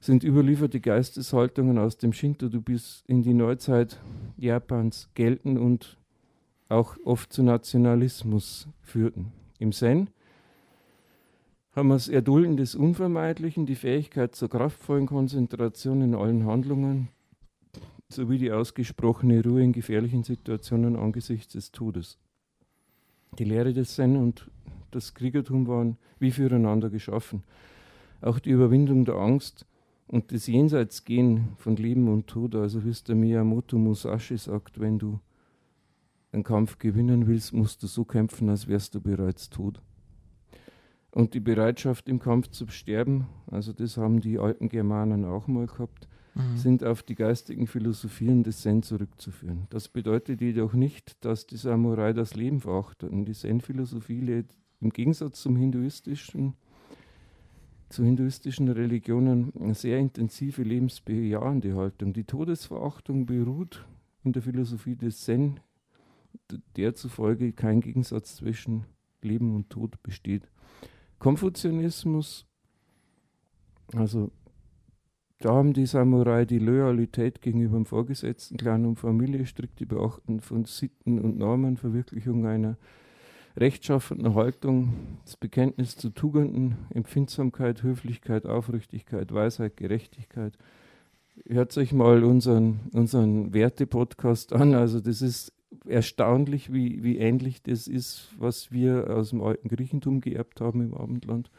Sind 0.01 0.23
überlieferte 0.23 0.79
Geisteshaltungen 0.79 1.77
aus 1.77 1.97
dem 1.97 2.13
Shinto, 2.13 2.49
du 2.49 2.61
bist 2.61 3.03
in 3.09 3.25
die 3.25 3.35
Neuzeit 3.35 4.01
Japans 4.37 5.11
gelten 5.15 5.59
und 5.59 5.99
auch 6.69 6.97
oft 7.05 7.33
zu 7.33 7.43
Nationalismus 7.43 8.69
führten. 8.81 9.33
Im 9.59 9.73
Zen 9.73 10.09
haben 11.75 11.89
wir 11.89 11.95
das 11.95 12.07
Erdulden 12.07 12.57
des 12.57 12.77
Unvermeidlichen, 12.77 13.67
die 13.67 13.75
Fähigkeit 13.75 14.37
zur 14.37 14.49
kraftvollen 14.49 15.07
Konzentration 15.07 16.01
in 16.01 16.15
allen 16.15 16.47
Handlungen 16.47 17.09
sowie 18.09 18.39
die 18.39 18.53
ausgesprochene 18.53 19.43
Ruhe 19.43 19.65
in 19.65 19.73
gefährlichen 19.73 20.23
Situationen 20.23 20.95
angesichts 20.95 21.55
des 21.55 21.73
Todes. 21.73 22.19
Die 23.39 23.45
Lehre 23.45 23.73
des 23.73 23.95
Zen 23.95 24.17
und 24.17 24.49
das 24.93 25.15
Kriegertum 25.15 25.67
waren 25.67 25.97
wie 26.21 26.31
füreinander 26.31 26.89
geschaffen. 26.89 27.43
Auch 28.21 28.39
die 28.39 28.51
Überwindung 28.51 29.05
der 29.05 29.17
Angst 29.17 29.67
und 30.07 30.31
das 30.33 30.47
Jenseitsgehen 30.47 31.49
von 31.57 31.77
Leben 31.77 32.09
und 32.09 32.29
Tod, 32.29 32.55
also 32.55 32.85
wie 32.85 32.91
es 32.91 33.03
der 33.03 33.17
Miyamoto 33.17 33.77
Musashi 33.77 34.39
sagt, 34.39 34.79
wenn 34.81 34.99
du 34.99 35.19
einen 36.31 36.45
Kampf 36.45 36.79
gewinnen 36.79 37.27
willst, 37.27 37.53
musst 37.53 37.83
du 37.83 37.87
so 37.87 38.05
kämpfen, 38.05 38.49
als 38.49 38.69
wärst 38.69 38.95
du 38.95 39.01
bereits 39.01 39.51
tot. 39.51 39.81
Und 41.11 41.35
die 41.35 41.41
Bereitschaft 41.41 42.09
im 42.09 42.19
Kampf 42.19 42.49
zu 42.51 42.67
sterben, 42.69 43.27
also 43.51 43.73
das 43.73 43.97
haben 43.97 44.21
die 44.21 44.39
alten 44.39 44.69
Germanen 44.69 45.25
auch 45.25 45.47
mal 45.47 45.67
gehabt, 45.67 46.09
mhm. 46.35 46.57
sind 46.57 46.85
auf 46.85 47.03
die 47.03 47.15
geistigen 47.15 47.67
Philosophien 47.67 48.43
des 48.43 48.63
Zen 48.63 48.83
zurückzuführen. 48.83 49.67
Das 49.71 49.89
bedeutet 49.89 50.41
jedoch 50.41 50.75
nicht, 50.75 51.25
dass 51.25 51.47
die 51.47 51.57
Samurai 51.57 52.13
das 52.13 52.35
Leben 52.35 52.61
verachteten. 52.61 53.25
Die 53.25 53.33
Zen-Philosophie 53.33 54.21
lädt 54.21 54.57
im 54.81 54.91
Gegensatz 54.91 55.41
zum 55.41 55.57
hinduistischen, 55.57 56.55
zu 57.89 58.05
hinduistischen 58.05 58.69
Religionen 58.69 59.53
eine 59.59 59.75
sehr 59.75 59.99
intensive 59.99 60.63
lebensbejahende 60.63 61.77
Haltung. 61.77 62.13
Die 62.13 62.25
Todesverachtung 62.25 63.27
beruht 63.27 63.87
in 64.25 64.33
der 64.33 64.43
Philosophie 64.43 64.97
des 64.97 65.21
Zen, 65.21 65.61
der 66.77 66.95
zufolge 66.95 67.53
kein 67.53 67.81
Gegensatz 67.81 68.37
zwischen 68.37 68.85
Leben 69.23 69.55
und 69.55 69.71
Tod 69.71 70.03
besteht. 70.03 70.49
Konfuzianismus, 71.19 72.47
also 73.95 74.31
da 75.45 75.53
haben 75.53 75.75
die 75.75 75.85
Samurai 75.85 76.47
die 76.47 76.59
Loyalität 76.59 77.43
gegenüber 77.43 77.77
dem 77.77 77.85
Vorgesetzten, 77.85 78.57
Clan 78.57 78.87
und 78.87 78.99
Familie, 78.99 79.45
strikte 79.45 79.85
Beachten 79.85 80.41
von 80.41 80.65
Sitten 80.65 81.21
und 81.21 81.37
Normen, 81.37 81.77
Verwirklichung 81.77 82.47
einer 82.47 82.79
rechtschaffenden 83.55 84.35
Haltung, 84.35 84.95
das 85.27 85.37
Bekenntnis 85.37 85.99
zu 85.99 86.09
Tugenden, 86.09 86.77
Empfindsamkeit, 86.95 87.83
Höflichkeit, 87.83 88.47
Aufrichtigkeit, 88.47 89.35
Weisheit, 89.35 89.77
Gerechtigkeit. 89.77 90.57
Hört 91.47 91.77
euch 91.77 91.93
mal 91.93 92.25
unseren, 92.25 92.81
unseren 92.95 93.53
Werte-Podcast 93.53 94.55
an. 94.55 94.75
Also 94.75 95.01
das 95.01 95.21
ist 95.21 95.53
erstaunlich, 95.85 96.73
wie, 96.73 97.05
wie 97.05 97.19
ähnlich 97.19 97.63
das 97.63 97.87
ist, 97.87 98.31
was 98.39 98.73
wir 98.73 99.15
aus 99.15 99.29
dem 99.29 99.43
alten 99.43 99.69
Griechentum 99.69 100.23
geerbt 100.23 100.63
haben 100.63 100.81
im 100.81 100.95
Abendland. 100.95 101.51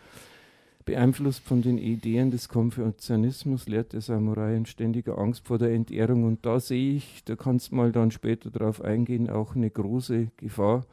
Beeinflusst 0.86 1.44
von 1.44 1.63
den 1.63 1.80
Ideen 1.80 2.30
des 2.30 2.48
Konfuzianismus 2.48 3.68
lehrt 3.68 3.94
der 3.94 4.01
Samurai 4.01 4.56
in 4.56 4.68
ständiger 4.68 5.18
Angst 5.18 5.48
vor 5.48 5.58
der 5.58 5.72
Entehrung. 5.72 6.25
Und 6.25 6.46
da 6.46 6.60
sehe 6.60 6.96
ich, 6.96 7.24
da 7.25 7.36
kannst 7.36 7.72
du 7.72 7.75
mal 7.75 7.92
dann 7.92 8.12
später 8.12 8.51
darauf 8.51 8.82
eingehen, 8.82 9.27
auch 9.27 9.56
eine 9.56 9.72
große 9.72 10.27
Gefahr. 10.38 10.86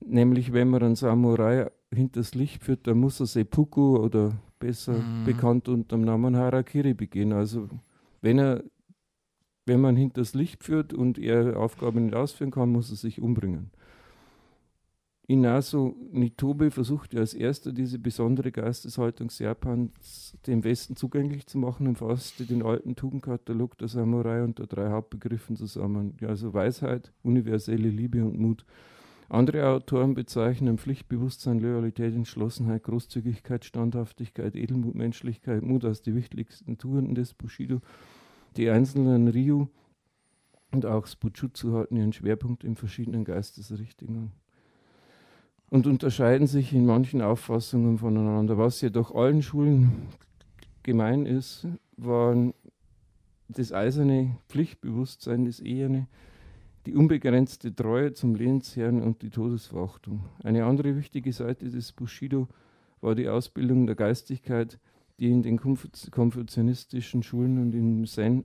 Nämlich, 0.00 0.54
wenn 0.54 0.68
man 0.68 0.82
einen 0.82 0.96
Samurai 0.96 1.70
hinters 1.92 2.34
Licht 2.34 2.64
führt, 2.64 2.86
dann 2.86 2.98
muss 2.98 3.20
er 3.20 3.26
Seppuku 3.26 3.98
oder 3.98 4.32
besser 4.58 4.94
mhm. 4.94 5.26
bekannt 5.26 5.68
unter 5.68 5.96
dem 5.96 6.04
Namen 6.06 6.36
Harakiri 6.36 6.94
begehen. 6.94 7.34
Also 7.34 7.68
wenn 8.22 8.38
er, 8.38 8.64
wenn 9.66 9.82
man 9.82 9.96
hinters 9.96 10.32
Licht 10.32 10.64
führt 10.64 10.94
und 10.94 11.18
er 11.18 11.58
Aufgaben 11.58 12.06
nicht 12.06 12.14
ausführen 12.14 12.50
kann, 12.50 12.70
muss 12.70 12.90
er 12.90 12.96
sich 12.96 13.20
umbringen. 13.20 13.70
Inazo 15.26 15.96
Nitobe 16.12 16.70
versuchte 16.70 17.18
als 17.18 17.32
erster 17.32 17.72
diese 17.72 17.98
besondere 17.98 18.52
Geisteshaltung 18.52 19.30
Japans 19.38 20.36
dem 20.46 20.64
Westen 20.64 20.96
zugänglich 20.96 21.46
zu 21.46 21.56
machen 21.56 21.86
und 21.86 21.96
fasste 21.96 22.44
den 22.44 22.62
alten 22.62 22.94
Tugendkatalog 22.94 23.78
der 23.78 23.88
Samurai 23.88 24.42
unter 24.42 24.66
drei 24.66 24.90
Hauptbegriffen 24.90 25.56
zusammen, 25.56 26.14
also 26.20 26.52
Weisheit, 26.52 27.10
universelle 27.22 27.88
Liebe 27.88 28.22
und 28.22 28.38
Mut. 28.38 28.66
Andere 29.30 29.66
Autoren 29.68 30.12
bezeichnen 30.12 30.76
Pflichtbewusstsein, 30.76 31.58
Loyalität, 31.58 32.14
Entschlossenheit, 32.14 32.82
Großzügigkeit, 32.82 33.64
Standhaftigkeit, 33.64 34.54
Edelmut, 34.54 34.94
Menschlichkeit, 34.94 35.62
Mut 35.62 35.86
als 35.86 36.02
die 36.02 36.14
wichtigsten 36.14 36.76
Tugenden 36.76 37.14
des 37.14 37.32
Bushido. 37.32 37.80
Die 38.58 38.68
einzelnen 38.68 39.28
Ryu 39.28 39.68
und 40.70 40.84
auch 40.84 41.06
Spujutsu 41.06 41.72
hatten 41.72 41.96
ihren 41.96 42.12
Schwerpunkt 42.12 42.62
in 42.62 42.76
verschiedenen 42.76 43.24
Geistesrichtungen 43.24 44.32
und 45.70 45.86
unterscheiden 45.86 46.46
sich 46.46 46.72
in 46.72 46.86
manchen 46.86 47.22
Auffassungen 47.22 47.98
voneinander. 47.98 48.58
Was 48.58 48.80
jedoch 48.80 49.14
allen 49.14 49.42
Schulen 49.42 50.08
gemein 50.82 51.26
ist, 51.26 51.66
waren 51.96 52.54
das 53.48 53.72
eiserne 53.72 54.36
Pflichtbewusstsein, 54.48 55.44
das 55.44 55.60
eherne, 55.60 56.06
die 56.86 56.94
unbegrenzte 56.94 57.74
Treue 57.74 58.12
zum 58.12 58.34
Lehnsherrn 58.34 59.02
und 59.02 59.22
die 59.22 59.30
Todesverachtung. 59.30 60.24
Eine 60.42 60.64
andere 60.64 60.96
wichtige 60.96 61.32
Seite 61.32 61.70
des 61.70 61.92
Bushido 61.92 62.48
war 63.00 63.14
die 63.14 63.28
Ausbildung 63.28 63.86
der 63.86 63.96
Geistigkeit, 63.96 64.78
die 65.18 65.30
in 65.30 65.42
den 65.42 65.58
konfuzianistischen 65.58 67.22
Schulen 67.22 67.58
und 67.58 67.74
im 67.74 68.06
Zen 68.06 68.44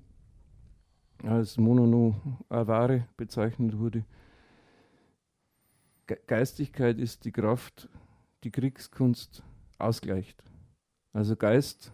als 1.24 1.58
Monono 1.58 2.16
Avare 2.48 3.08
bezeichnet 3.18 3.78
wurde. 3.78 4.06
Geistigkeit 6.28 6.98
ist 6.98 7.26
die 7.26 7.32
Kraft, 7.32 7.90
die 8.44 8.52
Kriegskunst 8.52 9.44
ausgleicht. 9.78 10.44
Also 11.14 11.36
Geist 11.36 11.92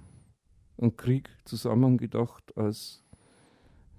und 0.78 0.98
Krieg 0.98 1.30
zusammengedacht 1.46 2.58
als 2.58 3.04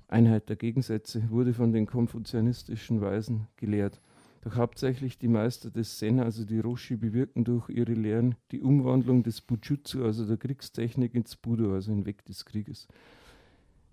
Einheit 0.09 0.49
der 0.49 0.57
Gegensätze 0.57 1.31
wurde 1.31 1.53
von 1.53 1.73
den 1.73 1.87
konfuzianistischen 1.87 3.01
Weisen 3.01 3.49
gelehrt. 3.57 4.01
Doch 4.43 4.55
hauptsächlich 4.55 5.19
die 5.19 5.29
Meister 5.29 5.71
des 5.71 5.99
Zen, 5.99 6.21
also 6.21 6.45
die 6.45 6.61
Roshi, 6.61 6.97
bewirken 6.97 7.45
durch 7.45 7.69
ihre 7.69 7.95
Lehren 7.95 8.37
die 8.53 8.63
Umwandlung 8.63 9.25
des 9.25 9.41
Bujutsu, 9.41 10.05
also 10.05 10.25
der 10.25 10.37
Kriegstechnik, 10.37 11.15
ins 11.15 11.35
Budo, 11.35 11.75
also 11.75 11.91
hinweg 11.91 12.25
des 12.25 12.45
Krieges. 12.45 12.87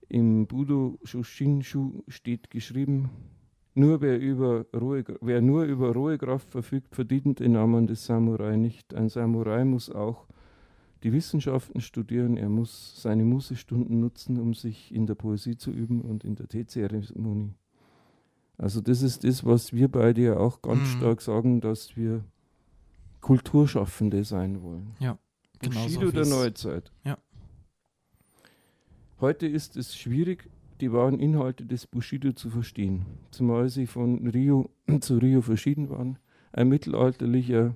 Im 0.09 0.45
Budo 0.45 0.99
Shoshinshu 1.03 2.03
steht 2.07 2.51
geschrieben, 2.51 3.09
nur 3.75 4.01
wer, 4.01 4.19
über 4.19 4.65
rohe, 4.75 5.03
wer 5.21 5.41
nur 5.41 5.63
über 5.63 5.93
rohe 5.93 6.17
Kraft 6.17 6.49
verfügt, 6.49 6.93
verdient 6.95 7.39
den 7.39 7.53
Namen 7.53 7.87
des 7.87 8.05
Samurai 8.05 8.55
nicht. 8.55 8.93
Ein 8.93 9.09
Samurai 9.09 9.65
muss 9.65 9.89
auch 9.89 10.27
die 11.03 11.11
Wissenschaften 11.11 11.81
studieren, 11.81 12.37
er 12.37 12.49
muss 12.49 13.01
seine 13.01 13.25
Musestunden 13.25 13.99
nutzen, 13.99 14.39
um 14.39 14.53
sich 14.53 14.93
in 14.93 15.05
der 15.05 15.15
Poesie 15.15 15.57
zu 15.57 15.71
üben 15.71 16.01
und 16.01 16.23
in 16.23 16.35
der 16.35 16.47
Teezeremonie. 16.47 17.55
Also 18.57 18.79
das 18.79 19.01
ist 19.01 19.23
das, 19.23 19.43
was 19.43 19.73
wir 19.73 19.89
beide 19.89 20.21
ja 20.21 20.37
auch 20.37 20.61
ganz 20.61 20.81
mhm. 20.81 20.97
stark 20.97 21.21
sagen, 21.21 21.59
dass 21.59 21.97
wir 21.97 22.23
Kulturschaffende 23.19 24.23
sein 24.23 24.61
wollen. 24.61 24.95
Ja, 24.99 25.17
genau. 25.59 25.83
Bushido 25.83 26.11
der 26.11 26.25
Neuzeit. 26.25 26.91
Ja. 27.03 27.17
Heute 29.19 29.47
ist 29.47 29.75
es 29.75 29.95
schwierig, 29.95 30.49
die 30.81 30.91
wahren 30.91 31.19
Inhalte 31.19 31.65
des 31.65 31.87
Bushido 31.87 32.33
zu 32.33 32.49
verstehen, 32.49 33.05
zumal 33.31 33.69
sie 33.69 33.87
von 33.87 34.27
Rio 34.27 34.69
zu 35.01 35.17
Rio 35.17 35.41
verschieden 35.41 35.89
waren. 35.89 36.17
Ein 36.51 36.69
mittelalterlicher 36.69 37.73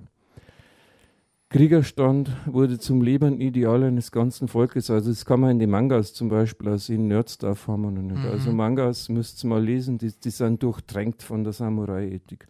Kriegerstand 1.50 2.30
wurde 2.44 2.78
zum 2.78 3.00
lebenden 3.00 3.40
Ideal 3.40 3.82
eines 3.82 4.12
ganzen 4.12 4.48
Volkes. 4.48 4.90
Also 4.90 5.08
das 5.08 5.24
kann 5.24 5.40
man 5.40 5.52
in 5.52 5.58
den 5.58 5.70
Mangas 5.70 6.12
zum 6.12 6.28
Beispiel 6.28 6.68
also 6.68 6.92
in 6.92 7.08
Nerdstarf 7.08 7.68
haben 7.68 7.86
oder 7.86 8.02
nicht. 8.02 8.22
Mhm. 8.22 8.30
Also 8.30 8.52
Mangas 8.52 9.08
müsst 9.08 9.42
ihr 9.44 9.48
mal 9.48 9.64
lesen, 9.64 9.96
die, 9.96 10.12
die 10.12 10.30
sind 10.30 10.62
durchtränkt 10.62 11.22
von 11.22 11.44
der 11.44 11.54
Samurai-Ethik 11.54 12.46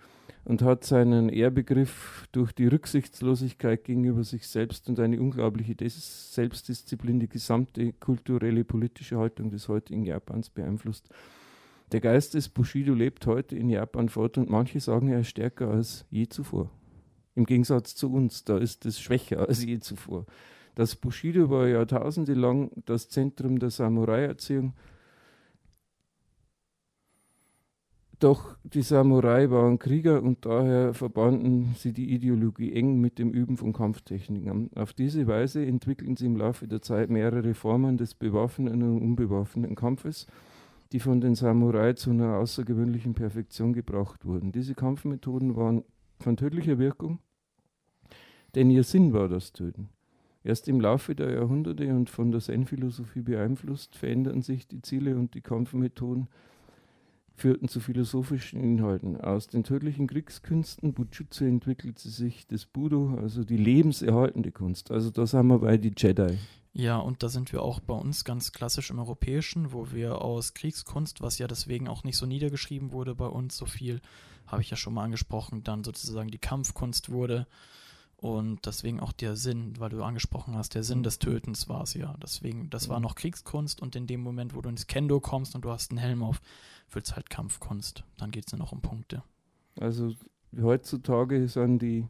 und 0.48 0.62
hat 0.62 0.82
seinen 0.82 1.28
Ehrbegriff 1.28 2.26
durch 2.32 2.52
die 2.52 2.66
Rücksichtslosigkeit 2.66 3.84
gegenüber 3.84 4.24
sich 4.24 4.48
selbst 4.48 4.88
und 4.88 4.98
eine 4.98 5.20
unglaubliche 5.20 5.76
Des 5.76 6.34
Selbstdisziplin 6.34 7.20
die 7.20 7.28
gesamte 7.28 7.92
kulturelle, 7.92 8.64
politische 8.64 9.18
Haltung 9.18 9.50
des 9.50 9.68
heutigen 9.68 10.06
Japans 10.06 10.48
beeinflusst. 10.48 11.10
Der 11.92 12.00
Geist 12.00 12.32
des 12.32 12.48
Bushido 12.48 12.94
lebt 12.94 13.26
heute 13.26 13.56
in 13.56 13.68
Japan 13.68 14.08
fort 14.08 14.38
und 14.38 14.48
manche 14.48 14.80
sagen, 14.80 15.08
er 15.08 15.20
ist 15.20 15.28
stärker 15.28 15.68
als 15.68 16.06
je 16.08 16.28
zuvor. 16.28 16.70
Im 17.34 17.44
Gegensatz 17.44 17.94
zu 17.94 18.10
uns, 18.10 18.44
da 18.44 18.56
ist 18.56 18.86
es 18.86 18.98
schwächer 18.98 19.46
als 19.48 19.62
je 19.62 19.80
zuvor. 19.80 20.24
Das 20.74 20.96
Bushido 20.96 21.50
war 21.50 21.68
jahrtausende 21.68 22.32
lang 22.32 22.70
das 22.86 23.10
Zentrum 23.10 23.58
der 23.58 23.68
Samurai-Erziehung 23.68 24.72
Doch 28.20 28.56
die 28.64 28.82
Samurai 28.82 29.48
waren 29.48 29.78
Krieger 29.78 30.20
und 30.22 30.44
daher 30.44 30.92
verbanden 30.92 31.74
sie 31.76 31.92
die 31.92 32.12
Ideologie 32.12 32.72
eng 32.72 33.00
mit 33.00 33.20
dem 33.20 33.30
Üben 33.30 33.56
von 33.56 33.72
Kampftechniken. 33.72 34.70
Auf 34.74 34.92
diese 34.92 35.28
Weise 35.28 35.64
entwickeln 35.64 36.16
sie 36.16 36.26
im 36.26 36.36
Laufe 36.36 36.66
der 36.66 36.82
Zeit 36.82 37.10
mehrere 37.10 37.54
Formen 37.54 37.96
des 37.96 38.14
bewaffneten 38.14 38.82
und 38.82 39.02
unbewaffneten 39.02 39.76
Kampfes, 39.76 40.26
die 40.90 40.98
von 40.98 41.20
den 41.20 41.36
Samurai 41.36 41.92
zu 41.92 42.10
einer 42.10 42.38
außergewöhnlichen 42.38 43.14
Perfektion 43.14 43.72
gebracht 43.72 44.24
wurden. 44.24 44.50
Diese 44.50 44.74
Kampfmethoden 44.74 45.54
waren 45.54 45.84
von 46.18 46.36
tödlicher 46.36 46.78
Wirkung, 46.78 47.20
denn 48.56 48.68
ihr 48.68 48.82
Sinn 48.82 49.12
war 49.12 49.28
das 49.28 49.52
Töten. 49.52 49.90
Erst 50.42 50.66
im 50.66 50.80
Laufe 50.80 51.14
der 51.14 51.30
Jahrhunderte 51.30 51.94
und 51.94 52.10
von 52.10 52.32
der 52.32 52.40
Zen-Philosophie 52.40 53.22
beeinflusst, 53.22 53.94
verändern 53.94 54.42
sich 54.42 54.66
die 54.66 54.82
Ziele 54.82 55.16
und 55.16 55.34
die 55.34 55.40
Kampfmethoden 55.40 56.26
führten 57.38 57.68
zu 57.68 57.80
philosophischen 57.80 58.60
Inhalten. 58.60 59.20
Aus 59.20 59.46
den 59.46 59.64
tödlichen 59.64 60.06
Kriegskünsten 60.06 60.92
Bujutsu 60.92 61.44
entwickelte 61.44 62.08
sich 62.08 62.46
das 62.46 62.66
Budo, 62.66 63.16
also 63.20 63.44
die 63.44 63.56
lebenserhaltende 63.56 64.50
Kunst. 64.50 64.90
Also 64.90 65.10
da 65.10 65.26
sind 65.26 65.46
wir 65.46 65.60
bei 65.60 65.76
die 65.76 65.94
Jedi. 65.96 66.38
Ja, 66.72 66.98
und 66.98 67.22
da 67.22 67.28
sind 67.28 67.52
wir 67.52 67.62
auch 67.62 67.80
bei 67.80 67.94
uns 67.94 68.24
ganz 68.24 68.52
klassisch 68.52 68.90
im 68.90 68.98
Europäischen, 68.98 69.72
wo 69.72 69.90
wir 69.90 70.22
aus 70.22 70.54
Kriegskunst, 70.54 71.22
was 71.22 71.38
ja 71.38 71.46
deswegen 71.46 71.88
auch 71.88 72.04
nicht 72.04 72.16
so 72.16 72.26
niedergeschrieben 72.26 72.92
wurde 72.92 73.14
bei 73.14 73.26
uns, 73.26 73.56
so 73.56 73.66
viel, 73.66 74.00
habe 74.46 74.62
ich 74.62 74.70
ja 74.70 74.76
schon 74.76 74.94
mal 74.94 75.04
angesprochen, 75.04 75.64
dann 75.64 75.82
sozusagen 75.84 76.30
die 76.30 76.38
Kampfkunst 76.38 77.10
wurde. 77.10 77.46
Und 78.20 78.66
deswegen 78.66 78.98
auch 78.98 79.12
der 79.12 79.36
Sinn, 79.36 79.74
weil 79.78 79.90
du 79.90 80.02
angesprochen 80.02 80.56
hast, 80.56 80.74
der 80.74 80.82
Sinn 80.82 81.04
des 81.04 81.20
Tötens 81.20 81.68
war 81.68 81.82
es 81.82 81.94
ja. 81.94 82.16
Deswegen, 82.20 82.68
das 82.68 82.88
war 82.88 82.98
noch 82.98 83.14
Kriegskunst 83.14 83.80
und 83.80 83.94
in 83.94 84.08
dem 84.08 84.22
Moment, 84.22 84.56
wo 84.56 84.60
du 84.60 84.68
ins 84.68 84.88
Kendo 84.88 85.20
kommst 85.20 85.54
und 85.54 85.64
du 85.64 85.70
hast 85.70 85.92
einen 85.92 85.98
Helm 85.98 86.24
auf, 86.24 86.40
wird 86.90 87.06
es 87.06 87.14
halt 87.14 87.30
Kampfkunst. 87.30 88.02
Dann 88.16 88.32
geht 88.32 88.46
es 88.46 88.52
nur 88.52 88.58
noch 88.58 88.72
um 88.72 88.80
Punkte. 88.80 89.22
Also 89.78 90.14
heutzutage 90.60 91.46
sind 91.46 91.80
die, 91.80 92.08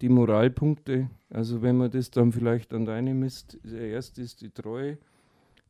die 0.00 0.08
Moralpunkte, 0.08 1.10
also 1.30 1.62
wenn 1.62 1.76
man 1.76 1.92
das 1.92 2.10
dann 2.10 2.32
vielleicht 2.32 2.74
an 2.74 2.84
deine 2.84 3.14
misst, 3.14 3.56
der 3.62 3.88
erste 3.88 4.22
ist 4.22 4.40
die 4.40 4.50
Treue. 4.50 4.98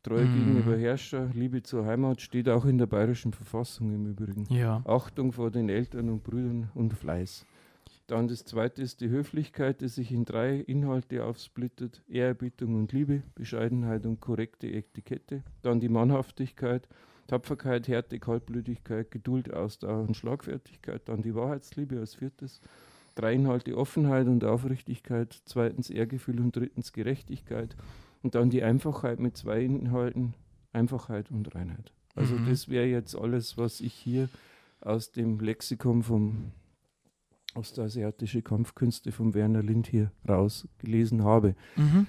Treue 0.02 0.24
mm. 0.24 0.34
gegenüber 0.38 0.78
Herrscher, 0.78 1.30
Liebe 1.34 1.62
zur 1.62 1.84
Heimat 1.84 2.22
steht 2.22 2.48
auch 2.48 2.64
in 2.64 2.78
der 2.78 2.86
bayerischen 2.86 3.32
Verfassung 3.32 3.92
im 3.92 4.06
Übrigen. 4.06 4.46
Ja. 4.48 4.82
Achtung 4.86 5.32
vor 5.32 5.50
den 5.50 5.68
Eltern 5.68 6.08
und 6.08 6.22
Brüdern 6.22 6.70
und 6.74 6.94
Fleiß. 6.94 7.44
Dann 8.06 8.28
das 8.28 8.44
zweite 8.44 8.82
ist 8.82 9.00
die 9.00 9.08
Höflichkeit, 9.08 9.80
die 9.80 9.88
sich 9.88 10.12
in 10.12 10.24
drei 10.24 10.60
Inhalte 10.60 11.24
aufsplittet: 11.24 12.02
Ehrerbietung 12.08 12.76
und 12.76 12.92
Liebe, 12.92 13.22
Bescheidenheit 13.34 14.06
und 14.06 14.20
korrekte 14.20 14.68
Etikette. 14.68 15.42
Dann 15.62 15.80
die 15.80 15.88
Mannhaftigkeit, 15.88 16.88
Tapferkeit, 17.26 17.88
Härte, 17.88 18.20
Kaltblütigkeit, 18.20 19.10
Geduld, 19.10 19.52
Ausdauer 19.52 20.02
und 20.02 20.16
Schlagfertigkeit. 20.16 21.08
Dann 21.08 21.22
die 21.22 21.34
Wahrheitsliebe 21.34 21.98
als 21.98 22.14
viertes. 22.14 22.60
Drei 23.16 23.34
Inhalte 23.34 23.76
Offenheit 23.76 24.28
und 24.28 24.44
Aufrichtigkeit. 24.44 25.40
Zweitens 25.44 25.90
Ehrgefühl 25.90 26.40
und 26.40 26.54
drittens 26.54 26.92
Gerechtigkeit. 26.92 27.76
Und 28.22 28.36
dann 28.36 28.50
die 28.50 28.62
Einfachheit 28.62 29.18
mit 29.18 29.36
zwei 29.36 29.62
Inhalten: 29.62 30.34
Einfachheit 30.72 31.32
und 31.32 31.52
Reinheit. 31.56 31.92
Also, 32.14 32.36
mhm. 32.36 32.48
das 32.48 32.68
wäre 32.68 32.86
jetzt 32.86 33.16
alles, 33.16 33.58
was 33.58 33.80
ich 33.80 33.92
hier 33.92 34.28
aus 34.80 35.10
dem 35.10 35.40
Lexikon 35.40 36.04
vom 36.04 36.52
Ostasiatische 37.56 38.42
Kampfkünste 38.42 39.12
von 39.12 39.34
Werner 39.34 39.62
Lind 39.62 39.86
hier 39.86 40.12
rausgelesen 40.28 41.24
habe. 41.24 41.54
Mhm. 41.76 42.06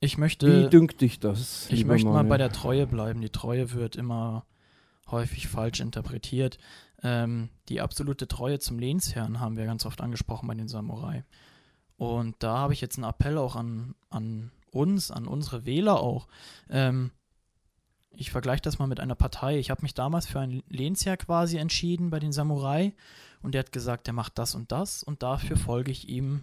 Ich 0.00 0.18
möchte. 0.18 0.64
Wie 0.66 0.70
dünkt 0.70 1.00
dich 1.00 1.18
das? 1.20 1.68
Ich 1.70 1.84
möchte 1.84 2.08
mal 2.08 2.24
bei 2.24 2.36
der 2.36 2.52
Treue 2.52 2.86
bleiben. 2.86 3.20
Die 3.20 3.30
Treue 3.30 3.72
wird 3.72 3.96
immer 3.96 4.44
häufig 5.10 5.48
falsch 5.48 5.80
interpretiert. 5.80 6.58
Ähm, 7.02 7.50
die 7.68 7.80
absolute 7.80 8.28
Treue 8.28 8.58
zum 8.58 8.78
Lehnsherrn 8.78 9.40
haben 9.40 9.56
wir 9.56 9.66
ganz 9.66 9.86
oft 9.86 10.00
angesprochen 10.00 10.48
bei 10.48 10.54
den 10.54 10.68
Samurai. 10.68 11.24
Und 11.96 12.36
da 12.40 12.58
habe 12.58 12.72
ich 12.72 12.80
jetzt 12.80 12.96
einen 12.98 13.08
Appell 13.08 13.38
auch 13.38 13.56
an, 13.56 13.94
an 14.10 14.50
uns, 14.70 15.10
an 15.10 15.26
unsere 15.26 15.64
Wähler 15.64 16.00
auch. 16.00 16.26
Ähm, 16.68 17.10
ich 18.10 18.30
vergleiche 18.30 18.62
das 18.62 18.78
mal 18.78 18.86
mit 18.86 19.00
einer 19.00 19.14
Partei. 19.14 19.58
Ich 19.58 19.70
habe 19.70 19.82
mich 19.82 19.94
damals 19.94 20.26
für 20.26 20.40
ein 20.40 20.62
Lehnsherr 20.68 21.16
quasi 21.16 21.56
entschieden 21.56 22.10
bei 22.10 22.20
den 22.20 22.32
Samurai 22.32 22.94
und 23.44 23.52
der 23.52 23.60
hat 23.60 23.72
gesagt, 23.72 24.06
der 24.06 24.14
macht 24.14 24.38
das 24.38 24.54
und 24.54 24.72
das 24.72 25.02
und 25.02 25.22
dafür 25.22 25.56
folge 25.58 25.92
ich 25.92 26.08
ihm 26.08 26.42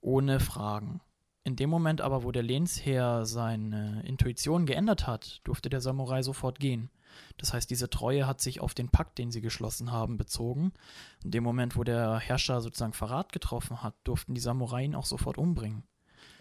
ohne 0.00 0.40
Fragen. 0.40 1.00
In 1.44 1.56
dem 1.56 1.68
Moment 1.68 2.00
aber, 2.00 2.24
wo 2.24 2.32
der 2.32 2.42
Lehnsherr 2.42 3.26
seine 3.26 4.02
Intuition 4.06 4.64
geändert 4.64 5.06
hat, 5.06 5.42
durfte 5.44 5.68
der 5.68 5.82
Samurai 5.82 6.22
sofort 6.22 6.58
gehen. 6.58 6.88
Das 7.36 7.52
heißt, 7.52 7.68
diese 7.68 7.90
Treue 7.90 8.26
hat 8.26 8.40
sich 8.40 8.60
auf 8.60 8.72
den 8.72 8.88
Pakt, 8.88 9.18
den 9.18 9.30
sie 9.30 9.42
geschlossen 9.42 9.92
haben, 9.92 10.16
bezogen. 10.16 10.72
In 11.22 11.30
dem 11.30 11.44
Moment, 11.44 11.76
wo 11.76 11.84
der 11.84 12.18
Herrscher 12.18 12.62
sozusagen 12.62 12.94
Verrat 12.94 13.30
getroffen 13.30 13.82
hat, 13.82 13.94
durften 14.04 14.34
die 14.34 14.40
Samurai 14.40 14.84
ihn 14.84 14.94
auch 14.94 15.04
sofort 15.04 15.36
umbringen. 15.36 15.82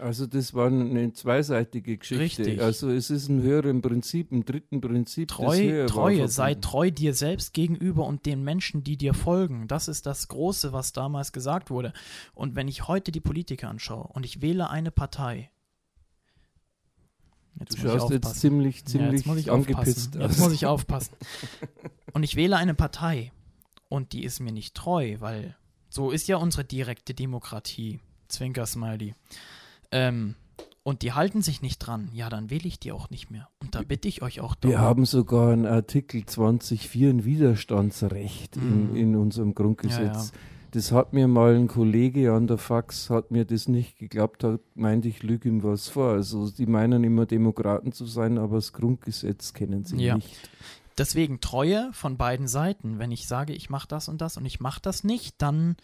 Also 0.03 0.27
das 0.27 0.53
war 0.53 0.67
eine 0.67 1.13
zweiseitige 1.13 1.97
Geschichte. 1.97 2.43
Richtig. 2.43 2.61
Also 2.61 2.89
es 2.89 3.09
ist 3.09 3.29
ein 3.29 3.41
höheren 3.41 3.81
Prinzip, 3.81 4.33
ein 4.33 4.43
dritten 4.43 4.81
Prinzip. 4.81 5.29
Treu, 5.29 5.85
Treue, 5.85 6.27
sei 6.27 6.55
treu 6.55 6.91
dir 6.91 7.13
selbst 7.13 7.53
gegenüber 7.53 8.05
und 8.05 8.25
den 8.25 8.43
Menschen, 8.43 8.83
die 8.83 8.97
dir 8.97 9.13
folgen. 9.13 9.69
Das 9.69 9.87
ist 9.87 10.05
das 10.05 10.27
Große, 10.27 10.73
was 10.73 10.91
damals 10.91 11.31
gesagt 11.31 11.69
wurde. 11.69 11.93
Und 12.35 12.55
wenn 12.55 12.67
ich 12.67 12.89
heute 12.89 13.13
die 13.13 13.21
Politiker 13.21 13.69
anschaue 13.69 14.07
und 14.07 14.25
ich 14.25 14.41
wähle 14.41 14.69
eine 14.69 14.91
Partei, 14.91 15.51
jetzt 17.57 17.77
Du 17.77 17.83
muss 17.83 17.93
ich 17.93 17.99
schaust 17.99 18.11
jetzt 18.11 18.25
aufpassen. 18.25 18.41
ziemlich, 18.41 18.79
Ja, 18.79 18.85
ziemlich 18.85 19.11
jetzt 19.13 19.25
muss 19.25 19.37
ich 19.37 19.51
angepisst. 19.51 20.15
Jetzt 20.15 20.39
muss 20.39 20.51
ich 20.51 20.65
aufpassen. 20.65 21.15
Und 22.13 22.23
ich 22.23 22.35
wähle 22.35 22.57
eine 22.57 22.75
Partei 22.75 23.31
und 23.89 24.13
die 24.13 24.23
ist 24.23 24.39
mir 24.39 24.51
nicht 24.51 24.75
treu, 24.75 25.15
weil 25.19 25.55
so 25.89 26.11
ist 26.11 26.27
ja 26.27 26.37
unsere 26.37 26.63
direkte 26.63 27.15
Demokratie. 27.15 28.01
Zwinker-Smiley. 28.27 29.15
Ähm, 29.93 30.35
und 30.83 31.01
die 31.01 31.13
halten 31.13 31.41
sich 31.41 31.61
nicht 31.61 31.77
dran, 31.79 32.09
ja, 32.13 32.29
dann 32.29 32.49
wähle 32.49 32.67
ich 32.67 32.77
die 32.77 32.91
auch 32.91 33.09
nicht 33.09 33.31
mehr. 33.31 33.47
Und 33.61 33.73
da 33.73 33.83
bitte 33.83 34.09
ich 34.09 34.21
euch 34.21 34.41
auch 34.41 34.55
Wir 34.61 34.71
darum. 34.71 34.85
haben 34.85 35.05
sogar 35.05 35.53
in 35.53 35.65
Artikel 35.65 36.21
20.4 36.25 37.09
ein 37.09 37.23
Widerstandsrecht 37.25 38.57
in, 38.57 38.89
Mhm. 38.89 38.95
in 38.97 39.15
unserem 39.15 39.55
Grundgesetz. 39.55 39.99
Ja, 39.99 40.13
ja. 40.13 40.31
Das 40.71 40.91
hat 40.91 41.13
mir 41.13 41.27
mal 41.27 41.55
ein 41.55 41.67
Kollege 41.67 42.33
an 42.33 42.47
der 42.47 42.57
Fax, 42.57 43.09
hat 43.11 43.29
mir 43.31 43.45
das 43.45 43.67
nicht 43.67 43.97
geglaubt, 43.99 44.43
hat 44.43 44.59
meint, 44.75 45.05
ich 45.05 45.21
lüge 45.21 45.47
ihm 45.47 45.61
was 45.63 45.87
vor. 45.87 46.13
Also 46.13 46.49
die 46.49 46.65
meinen 46.65 47.03
immer 47.03 47.25
Demokraten 47.27 47.91
zu 47.91 48.05
sein, 48.07 48.37
aber 48.39 48.55
das 48.55 48.73
Grundgesetz 48.73 49.53
kennen 49.53 49.85
sie 49.85 49.97
Ja. 49.97 50.15
nicht. 50.15 50.49
Deswegen 50.97 51.39
Treue 51.41 51.89
von 51.93 52.17
beiden 52.17 52.47
Seiten. 52.47 52.97
Wenn 52.99 53.11
ich 53.11 53.27
sage, 53.27 53.53
ich 53.53 53.69
mache 53.69 53.87
das 53.87 54.09
und 54.09 54.19
das 54.19 54.35
und 54.37 54.45
ich 54.45 54.59
mache 54.59 54.81
das 54.81 55.03
nicht, 55.03 55.35
dann 55.41 55.75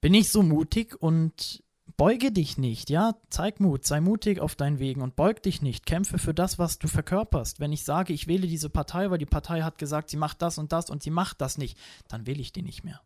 bin 0.00 0.14
ich 0.14 0.30
so 0.30 0.42
mutig 0.42 0.96
und 1.00 1.62
beuge 1.96 2.32
dich 2.32 2.58
nicht, 2.58 2.90
ja? 2.90 3.14
Zeig 3.30 3.60
Mut, 3.60 3.84
sei 3.84 4.00
mutig 4.00 4.40
auf 4.40 4.54
deinen 4.56 4.78
Wegen 4.78 5.02
und 5.02 5.16
beug 5.16 5.42
dich 5.42 5.62
nicht. 5.62 5.86
Kämpfe 5.86 6.18
für 6.18 6.34
das, 6.34 6.58
was 6.58 6.78
du 6.78 6.88
verkörperst. 6.88 7.60
Wenn 7.60 7.72
ich 7.72 7.84
sage, 7.84 8.12
ich 8.12 8.26
wähle 8.26 8.46
diese 8.46 8.68
Partei, 8.70 9.10
weil 9.10 9.18
die 9.18 9.26
Partei 9.26 9.62
hat 9.62 9.78
gesagt, 9.78 10.10
sie 10.10 10.16
macht 10.16 10.42
das 10.42 10.58
und 10.58 10.72
das 10.72 10.90
und 10.90 11.02
sie 11.02 11.10
macht 11.10 11.40
das 11.40 11.58
nicht, 11.58 11.78
dann 12.08 12.26
wähle 12.26 12.40
ich 12.40 12.52
die 12.52 12.62
nicht 12.62 12.84
mehr. 12.84 13.00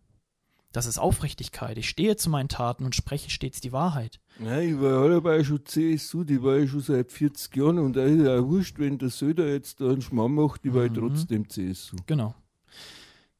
Das 0.72 0.84
ist 0.84 0.98
Aufrichtigkeit. 0.98 1.78
Ich 1.78 1.88
stehe 1.88 2.16
zu 2.16 2.28
meinen 2.28 2.50
Taten 2.50 2.84
und 2.84 2.94
spreche 2.94 3.30
stets 3.30 3.60
die 3.62 3.72
Wahrheit. 3.72 4.20
Nein, 4.38 4.74
ich 4.74 4.80
war 4.80 5.04
ja 5.06 5.08
dabei 5.14 5.42
schon 5.42 5.64
CSU, 5.64 6.24
die 6.24 6.42
war 6.42 6.56
ja 6.58 6.66
schon 6.68 6.80
seit 6.82 7.10
40 7.10 7.56
Jahren 7.56 7.78
und 7.78 7.94
da 7.96 8.04
ist 8.04 8.20
ja 8.22 8.38
auch 8.38 8.46
wurscht, 8.46 8.78
wenn 8.78 8.98
der 8.98 9.08
Söder 9.08 9.48
jetzt 9.50 9.80
da 9.80 9.86
einen 9.86 10.02
Schmarrn 10.02 10.34
macht, 10.34 10.64
die 10.64 10.74
war 10.74 10.82
ja 10.84 10.90
Mhm. 10.90 10.94
trotzdem 10.94 11.48
CSU. 11.48 11.96
Genau. 12.06 12.34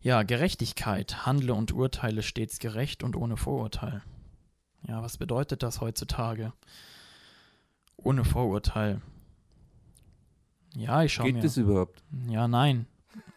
Ja, 0.01 0.23
Gerechtigkeit. 0.23 1.27
Handle 1.27 1.53
und 1.55 1.73
urteile 1.73 2.23
stets 2.23 2.61
gerecht 2.61 3.03
und 3.03 3.15
ohne 3.15 3.37
Vorurteil. 3.37 4.03
Ja, 4.87 5.03
was 5.03 5.19
bedeutet 5.19 5.63
das 5.63 5.81
heutzutage? 5.81 6.53
Ohne 7.97 8.25
Vorurteil. 8.25 9.03
Ja, 10.75 11.03
ich 11.03 11.13
schaue 11.13 11.27
Geht 11.27 11.37
mir. 11.37 11.43
das 11.43 11.57
überhaupt? 11.57 12.03
Ja, 12.29 12.47
nein. 12.47 12.87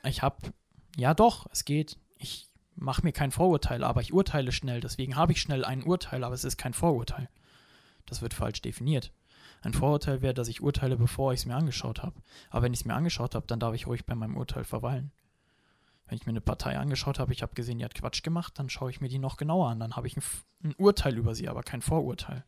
Ich 0.04 0.22
hab. 0.22 0.54
Ja, 0.96 1.14
doch, 1.14 1.48
es 1.52 1.66
geht. 1.66 1.98
Ich 2.18 2.48
mache 2.76 3.04
mir 3.04 3.12
kein 3.12 3.32
Vorurteil, 3.32 3.84
aber 3.84 4.02
ich 4.02 4.14
urteile 4.14 4.52
schnell. 4.52 4.82
Deswegen 4.82 5.16
habe 5.16 5.32
ich 5.32 5.42
schnell 5.42 5.66
ein 5.66 5.84
Urteil, 5.84 6.24
aber 6.24 6.36
es 6.36 6.44
ist 6.44 6.58
kein 6.58 6.74
Vorurteil. 6.74 7.30
Das 8.06 8.22
wird 8.22 8.34
falsch 8.34 8.62
definiert. 8.62 9.12
Ein 9.62 9.74
Vorurteil 9.74 10.22
wäre, 10.22 10.34
dass 10.34 10.48
ich 10.48 10.62
urteile, 10.62 10.98
bevor 10.98 11.34
ich 11.34 11.42
es 11.42 11.46
mir 11.46 11.56
angeschaut 11.56 12.02
habe. 12.02 12.20
Aber 12.50 12.64
wenn 12.64 12.74
ich 12.74 12.82
es 12.82 12.86
mir 12.86 12.96
angeschaut 12.96 13.36
habe, 13.36 13.48
dann 13.48 13.60
darf 13.60 13.76
ich 13.76 13.88
ruhig 13.88 14.06
bei 14.06 14.16
meinem 14.16 14.36
Urteil 14.36 14.64
verweilen. 14.64 15.12
Wenn 16.12 16.17
ich 16.17 16.26
mir 16.26 16.32
eine 16.32 16.41
Partei 16.41 16.78
angeschaut 16.78 17.19
habe, 17.19 17.32
ich 17.32 17.41
habe 17.41 17.56
gesehen, 17.56 17.78
die 17.78 17.86
hat 17.86 17.95
Quatsch 17.95 18.21
gemacht, 18.21 18.60
dann 18.60 18.69
schaue 18.69 18.89
ich 18.89 19.00
mir 19.00 19.08
die 19.08 19.17
noch 19.17 19.38
genauer 19.38 19.69
an. 19.69 19.80
Dann 19.80 19.95
habe 19.95 20.08
ich 20.08 20.17
ein, 20.17 20.24
ein 20.62 20.76
Urteil 20.76 21.17
über 21.17 21.36
sie, 21.36 21.47
aber 21.47 21.63
kein 21.63 21.82
Vorurteil. 21.82 22.43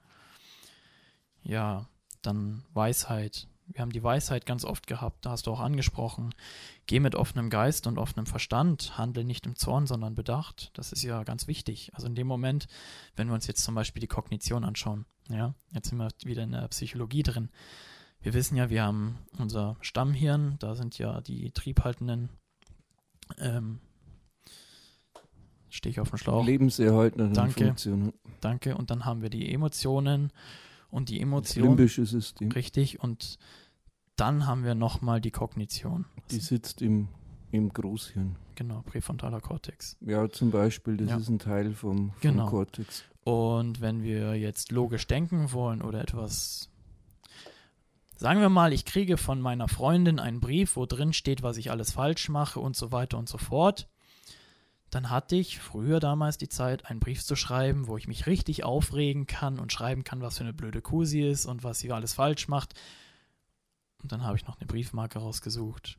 Ja, 1.44 1.88
dann 2.22 2.66
Weisheit. 2.74 3.48
Wir 3.68 3.80
haben 3.80 3.94
die 3.94 4.04
Weisheit 4.04 4.46
ganz 4.46 4.66
oft 4.66 4.86
gehabt, 4.86 5.26
da 5.26 5.30
hast 5.30 5.48
du 5.48 5.52
auch 5.52 5.62
angesprochen. 5.62 6.36
Geh 6.88 7.00
mit 7.00 7.16
offenem 7.16 7.50
Geist 7.50 7.88
und 7.88 7.98
offenem 7.98 8.26
Verstand, 8.26 8.98
handle 8.98 9.24
nicht 9.24 9.46
im 9.46 9.56
Zorn, 9.56 9.88
sondern 9.88 10.14
bedacht. 10.14 10.72
Das 10.74 10.92
ist 10.92 11.04
ja 11.04 11.24
ganz 11.24 11.48
wichtig. 11.48 11.90
Also 11.94 12.08
in 12.08 12.16
dem 12.16 12.28
Moment, 12.28 12.68
wenn 13.16 13.30
wir 13.30 13.34
uns 13.34 13.48
jetzt 13.48 13.64
zum 13.64 13.76
Beispiel 13.76 14.02
die 14.02 14.08
Kognition 14.08 14.66
anschauen, 14.66 15.06
ja, 15.30 15.56
jetzt 15.72 15.88
sind 15.88 16.00
wir 16.00 16.10
wieder 16.26 16.44
in 16.44 16.52
der 16.52 16.68
Psychologie 16.68 17.24
drin. 17.24 17.50
Wir 18.20 18.34
wissen 18.34 18.58
ja, 18.58 18.70
wir 18.70 18.84
haben 18.84 19.20
unser 19.38 19.78
Stammhirn, 19.80 20.58
da 20.60 20.76
sind 20.76 20.98
ja 20.98 21.22
die 21.22 21.52
triebhaltenden, 21.52 22.28
ähm, 23.40 23.80
stehe 25.70 25.92
ich 25.92 26.00
auf 26.00 26.10
dem 26.10 26.18
Schlauch. 26.18 26.46
Lebenserhaltende 26.46 27.34
Danke. 27.34 27.66
Funktion. 27.66 28.14
Danke. 28.42 28.76
Und 28.78 28.90
dann 28.92 29.06
haben 29.06 29.22
wir 29.22 29.30
die 29.30 29.52
Emotionen 29.52 30.32
und 30.90 31.10
die 31.10 31.16
Das 31.16 31.24
Emotionen. 31.24 31.68
limbische 31.70 32.06
System. 32.06 32.52
Richtig. 32.52 33.00
Und 33.02 33.38
dann 34.16 34.46
haben 34.46 34.64
wir 34.64 34.76
nochmal 34.76 35.22
die 35.22 35.32
Kognition. 35.32 36.06
Die 36.32 36.40
sitzt 36.40 36.82
im, 36.82 37.08
im 37.52 37.70
Großhirn. 37.70 38.36
Genau, 38.56 38.84
präfrontaler 38.84 39.42
Kortex. 39.42 39.98
Ja, 40.02 40.30
zum 40.30 40.52
Beispiel, 40.52 40.98
das 40.98 41.10
Ja. 41.10 41.18
ist 41.18 41.30
ein 41.30 41.40
Teil 41.40 41.74
vom, 41.74 42.12
vom 42.12 42.14
Genau. 42.22 42.48
Kortex. 42.50 43.04
Und 43.24 43.82
wenn 43.82 44.04
wir 44.04 44.36
jetzt 44.36 44.72
logisch 44.72 45.08
denken 45.08 45.52
wollen 45.54 45.82
oder 45.82 46.02
etwas. 46.02 46.70
Sagen 48.24 48.40
wir 48.40 48.48
mal, 48.48 48.72
ich 48.72 48.86
kriege 48.86 49.18
von 49.18 49.42
meiner 49.42 49.68
Freundin 49.68 50.18
einen 50.18 50.40
Brief, 50.40 50.78
wo 50.78 50.86
drin 50.86 51.12
steht, 51.12 51.44
was 51.44 51.58
ich 51.58 51.72
alles 51.72 51.92
falsch 51.92 52.30
mache 52.30 52.58
und 52.62 52.74
so 52.74 52.94
weiter 52.94 53.18
und 53.18 53.28
so 53.28 53.38
fort. 53.38 53.90
Dann 54.90 55.10
hatte 55.10 55.36
ich 55.36 55.60
früher 55.60 56.00
damals 56.00 56.38
die 56.38 56.48
Zeit, 56.48 56.86
einen 56.86 57.02
Brief 57.02 57.22
zu 57.22 57.36
schreiben, 57.36 57.88
wo 57.88 57.98
ich 57.98 58.08
mich 58.08 58.26
richtig 58.26 58.64
aufregen 58.64 59.28
kann 59.28 59.60
und 59.60 59.74
schreiben 59.74 60.06
kann, 60.06 60.22
was 60.22 60.38
für 60.38 60.46
eine 60.46 60.54
blöde 60.54 60.82
Kuh 60.82 61.04
sie 61.04 61.28
ist 61.28 61.46
und 61.46 61.66
was 61.66 61.80
sie 61.80 61.92
alles 61.92 62.14
falsch 62.14 62.48
macht. 62.48 62.76
Und 64.02 64.14
dann 64.14 64.24
habe 64.24 64.38
ich 64.38 64.48
noch 64.48 64.58
eine 64.58 64.68
Briefmarke 64.68 65.20
rausgesucht. 65.20 65.98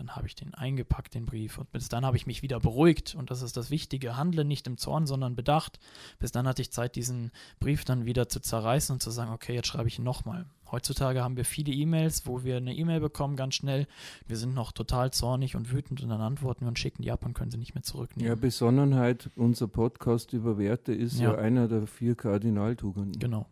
Dann 0.00 0.16
habe 0.16 0.26
ich 0.26 0.34
den 0.34 0.54
eingepackt, 0.54 1.12
den 1.14 1.26
Brief. 1.26 1.58
Und 1.58 1.70
bis 1.72 1.90
dann 1.90 2.06
habe 2.06 2.16
ich 2.16 2.26
mich 2.26 2.40
wieder 2.42 2.58
beruhigt. 2.58 3.14
Und 3.14 3.30
das 3.30 3.42
ist 3.42 3.58
das 3.58 3.70
Wichtige. 3.70 4.16
Handle 4.16 4.46
nicht 4.46 4.66
im 4.66 4.78
Zorn, 4.78 5.06
sondern 5.06 5.36
bedacht. 5.36 5.78
Bis 6.18 6.32
dann 6.32 6.48
hatte 6.48 6.62
ich 6.62 6.72
Zeit, 6.72 6.96
diesen 6.96 7.32
Brief 7.58 7.84
dann 7.84 8.06
wieder 8.06 8.26
zu 8.26 8.40
zerreißen 8.40 8.94
und 8.94 9.00
zu 9.02 9.10
sagen, 9.10 9.30
okay, 9.30 9.54
jetzt 9.54 9.66
schreibe 9.68 9.88
ich 9.88 9.98
ihn 9.98 10.04
nochmal. 10.04 10.46
Heutzutage 10.70 11.22
haben 11.22 11.36
wir 11.36 11.44
viele 11.44 11.70
E-Mails, 11.70 12.26
wo 12.26 12.44
wir 12.44 12.56
eine 12.56 12.74
E-Mail 12.74 13.00
bekommen, 13.00 13.36
ganz 13.36 13.56
schnell. 13.56 13.86
Wir 14.26 14.38
sind 14.38 14.54
noch 14.54 14.72
total 14.72 15.10
zornig 15.12 15.54
und 15.54 15.70
wütend 15.70 16.00
und 16.02 16.08
dann 16.08 16.22
antworten 16.22 16.62
wir 16.62 16.68
und 16.68 16.78
schicken 16.78 17.02
die 17.02 17.10
ab 17.10 17.26
und 17.26 17.34
können 17.34 17.50
sie 17.50 17.58
nicht 17.58 17.74
mehr 17.74 17.82
Ja, 17.82 17.92
zurücknehmen. 17.92 18.40
Besonnenheit, 18.40 19.28
unser 19.36 19.68
Podcast 19.68 20.32
über 20.32 20.56
Werte, 20.56 20.94
ist 20.94 21.18
ja, 21.20 21.32
Ja. 21.32 21.38
einer 21.38 21.68
der 21.68 21.86
vier 21.86 22.14
Kardinaltugenden. 22.14 23.20
Genau. 23.20 23.44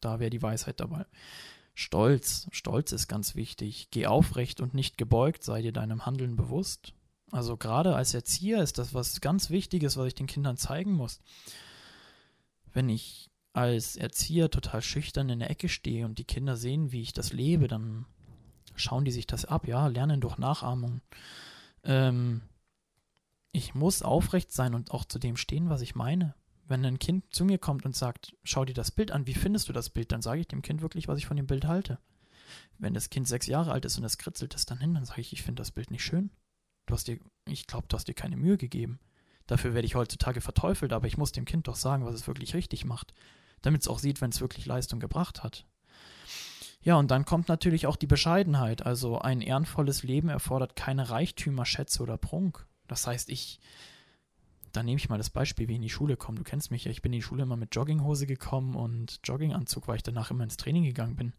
Da 0.00 0.18
wäre 0.18 0.30
die 0.30 0.40
Weisheit 0.40 0.80
dabei. 0.80 1.04
Stolz. 1.74 2.48
Stolz 2.52 2.92
ist 2.92 3.08
ganz 3.08 3.34
wichtig. 3.34 3.88
Geh 3.90 4.06
aufrecht 4.06 4.60
und 4.60 4.74
nicht 4.74 4.96
gebeugt, 4.96 5.42
sei 5.44 5.62
dir 5.62 5.72
deinem 5.72 6.06
Handeln 6.06 6.36
bewusst. 6.36 6.94
Also 7.30 7.56
gerade 7.56 7.96
als 7.96 8.14
Erzieher 8.14 8.62
ist 8.62 8.78
das 8.78 8.94
was 8.94 9.20
ganz 9.20 9.50
Wichtiges, 9.50 9.96
was 9.96 10.06
ich 10.06 10.14
den 10.14 10.28
Kindern 10.28 10.56
zeigen 10.56 10.92
muss. 10.92 11.20
Wenn 12.72 12.88
ich 12.88 13.30
als 13.52 13.96
Erzieher 13.96 14.50
total 14.50 14.82
schüchtern 14.82 15.28
in 15.28 15.40
der 15.40 15.50
Ecke 15.50 15.68
stehe 15.68 16.04
und 16.04 16.18
die 16.18 16.24
Kinder 16.24 16.56
sehen, 16.56 16.92
wie 16.92 17.02
ich 17.02 17.12
das 17.12 17.32
lebe, 17.32 17.66
dann 17.66 18.06
schauen 18.76 19.04
die 19.04 19.12
sich 19.12 19.26
das 19.26 19.44
ab, 19.44 19.66
ja, 19.66 19.86
lernen 19.88 20.20
durch 20.20 20.38
Nachahmung. 20.38 21.00
Ähm, 21.82 22.42
ich 23.52 23.74
muss 23.74 24.02
aufrecht 24.02 24.52
sein 24.52 24.74
und 24.74 24.90
auch 24.90 25.04
zu 25.04 25.18
dem 25.18 25.36
stehen, 25.36 25.70
was 25.70 25.80
ich 25.80 25.94
meine 25.94 26.34
wenn 26.66 26.84
ein 26.84 26.98
Kind 26.98 27.24
zu 27.34 27.44
mir 27.44 27.58
kommt 27.58 27.84
und 27.84 27.94
sagt, 27.94 28.34
schau 28.42 28.64
dir 28.64 28.74
das 28.74 28.90
Bild 28.90 29.10
an, 29.10 29.26
wie 29.26 29.34
findest 29.34 29.68
du 29.68 29.72
das 29.72 29.90
Bild, 29.90 30.12
dann 30.12 30.22
sage 30.22 30.40
ich 30.40 30.48
dem 30.48 30.62
Kind 30.62 30.82
wirklich, 30.82 31.08
was 31.08 31.18
ich 31.18 31.26
von 31.26 31.36
dem 31.36 31.46
Bild 31.46 31.66
halte. 31.66 31.98
Wenn 32.78 32.94
das 32.94 33.10
Kind 33.10 33.28
sechs 33.28 33.46
Jahre 33.46 33.72
alt 33.72 33.84
ist 33.84 33.98
und 33.98 34.04
es 34.04 34.18
kritzelt 34.18 34.54
es 34.54 34.66
dann 34.66 34.78
hin, 34.78 34.94
dann 34.94 35.04
sage 35.04 35.20
ich, 35.20 35.32
ich 35.32 35.42
finde 35.42 35.60
das 35.60 35.70
Bild 35.70 35.90
nicht 35.90 36.04
schön. 36.04 36.30
Du 36.86 36.94
hast 36.94 37.08
dir, 37.08 37.18
ich 37.46 37.66
glaube, 37.66 37.86
du 37.88 37.96
hast 37.96 38.08
dir 38.08 38.14
keine 38.14 38.36
Mühe 38.36 38.56
gegeben. 38.56 38.98
Dafür 39.46 39.74
werde 39.74 39.86
ich 39.86 39.94
heutzutage 39.94 40.40
verteufelt, 40.40 40.92
aber 40.92 41.06
ich 41.06 41.18
muss 41.18 41.32
dem 41.32 41.44
Kind 41.44 41.68
doch 41.68 41.76
sagen, 41.76 42.04
was 42.04 42.14
es 42.14 42.26
wirklich 42.26 42.54
richtig 42.54 42.84
macht, 42.84 43.12
damit 43.62 43.82
es 43.82 43.88
auch 43.88 43.98
sieht, 43.98 44.20
wenn 44.20 44.30
es 44.30 44.40
wirklich 44.40 44.66
Leistung 44.66 45.00
gebracht 45.00 45.42
hat. 45.42 45.66
Ja, 46.80 46.96
und 46.96 47.10
dann 47.10 47.24
kommt 47.24 47.48
natürlich 47.48 47.86
auch 47.86 47.96
die 47.96 48.06
Bescheidenheit. 48.06 48.84
Also 48.84 49.18
ein 49.18 49.40
ehrenvolles 49.40 50.02
Leben 50.02 50.28
erfordert 50.28 50.76
keine 50.76 51.08
Reichtümer, 51.08 51.64
Schätze 51.64 52.02
oder 52.02 52.18
Prunk. 52.18 52.66
Das 52.86 53.06
heißt, 53.06 53.30
ich 53.30 53.58
dann 54.76 54.86
nehme 54.86 54.96
ich 54.96 55.08
mal 55.08 55.18
das 55.18 55.30
Beispiel, 55.30 55.68
wie 55.68 55.72
ich 55.72 55.76
in 55.76 55.82
die 55.82 55.90
Schule 55.90 56.16
komme. 56.16 56.38
Du 56.38 56.44
kennst 56.44 56.70
mich 56.70 56.84
ja, 56.84 56.90
ich 56.90 57.02
bin 57.02 57.12
in 57.12 57.18
die 57.18 57.22
Schule 57.22 57.42
immer 57.42 57.56
mit 57.56 57.74
Jogginghose 57.74 58.26
gekommen 58.26 58.74
und 58.74 59.20
Jogginganzug, 59.24 59.88
weil 59.88 59.96
ich 59.96 60.02
danach 60.02 60.30
immer 60.30 60.44
ins 60.44 60.56
Training 60.56 60.84
gegangen 60.84 61.16
bin. 61.16 61.32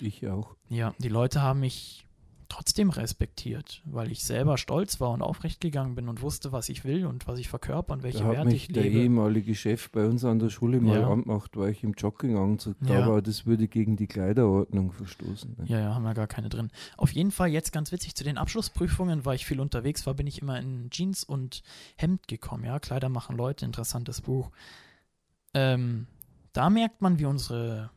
Ich 0.00 0.26
auch. 0.26 0.56
Ja, 0.68 0.94
die 0.98 1.08
Leute 1.08 1.42
haben 1.42 1.60
mich 1.60 2.06
trotzdem 2.50 2.90
respektiert, 2.90 3.80
weil 3.86 4.12
ich 4.12 4.22
selber 4.24 4.58
stolz 4.58 5.00
war 5.00 5.10
und 5.12 5.22
aufrecht 5.22 5.60
gegangen 5.60 5.94
bin 5.94 6.08
und 6.08 6.20
wusste, 6.20 6.52
was 6.52 6.68
ich 6.68 6.84
will 6.84 7.06
und 7.06 7.26
was 7.26 7.38
ich 7.38 7.48
verkörper 7.48 7.94
und 7.94 8.02
welche 8.02 8.18
Da 8.24 8.30
Werte 8.32 8.54
ich 8.54 8.68
der 8.68 8.82
lebe. 8.82 8.98
ehemalige 8.98 9.54
Chef 9.54 9.90
bei 9.90 10.04
uns 10.04 10.24
an 10.24 10.38
der 10.40 10.50
Schule 10.50 10.80
mal 10.80 11.00
Ja. 11.00 11.08
angemacht, 11.08 11.56
weil 11.56 11.70
ich 11.70 11.82
im 11.84 11.92
Jogginganzug 11.94 12.76
da 12.80 13.00
Ja. 13.00 13.06
war. 13.08 13.22
Das 13.22 13.46
würde 13.46 13.68
gegen 13.68 13.96
die 13.96 14.06
Kleiderordnung 14.06 14.92
verstoßen. 14.92 15.56
ne? 15.58 15.64
Ja, 15.66 15.78
ja, 15.80 15.94
haben 15.94 16.02
wir 16.02 16.12
gar 16.14 16.26
keine 16.26 16.48
drin. 16.50 16.70
Auf 16.96 17.12
jeden 17.12 17.30
Fall 17.30 17.48
jetzt 17.48 17.72
ganz 17.72 17.92
witzig 17.92 18.14
zu 18.14 18.24
den 18.24 18.36
Abschlussprüfungen, 18.36 19.24
weil 19.24 19.36
ich 19.36 19.46
viel 19.46 19.60
unterwegs 19.60 20.04
war, 20.06 20.14
bin 20.14 20.26
ich 20.26 20.42
immer 20.42 20.58
in 20.58 20.90
Jeans 20.90 21.24
und 21.24 21.62
Hemd 21.96 22.28
gekommen. 22.28 22.64
Ja, 22.64 22.78
Kleider 22.80 23.08
machen 23.08 23.36
Leute, 23.36 23.64
interessantes 23.64 24.20
Buch. 24.20 24.50
Ähm, 25.54 26.06
da 26.52 26.68
merkt 26.70 27.00
man, 27.00 27.18
wie 27.18 27.26
unsere 27.26 27.90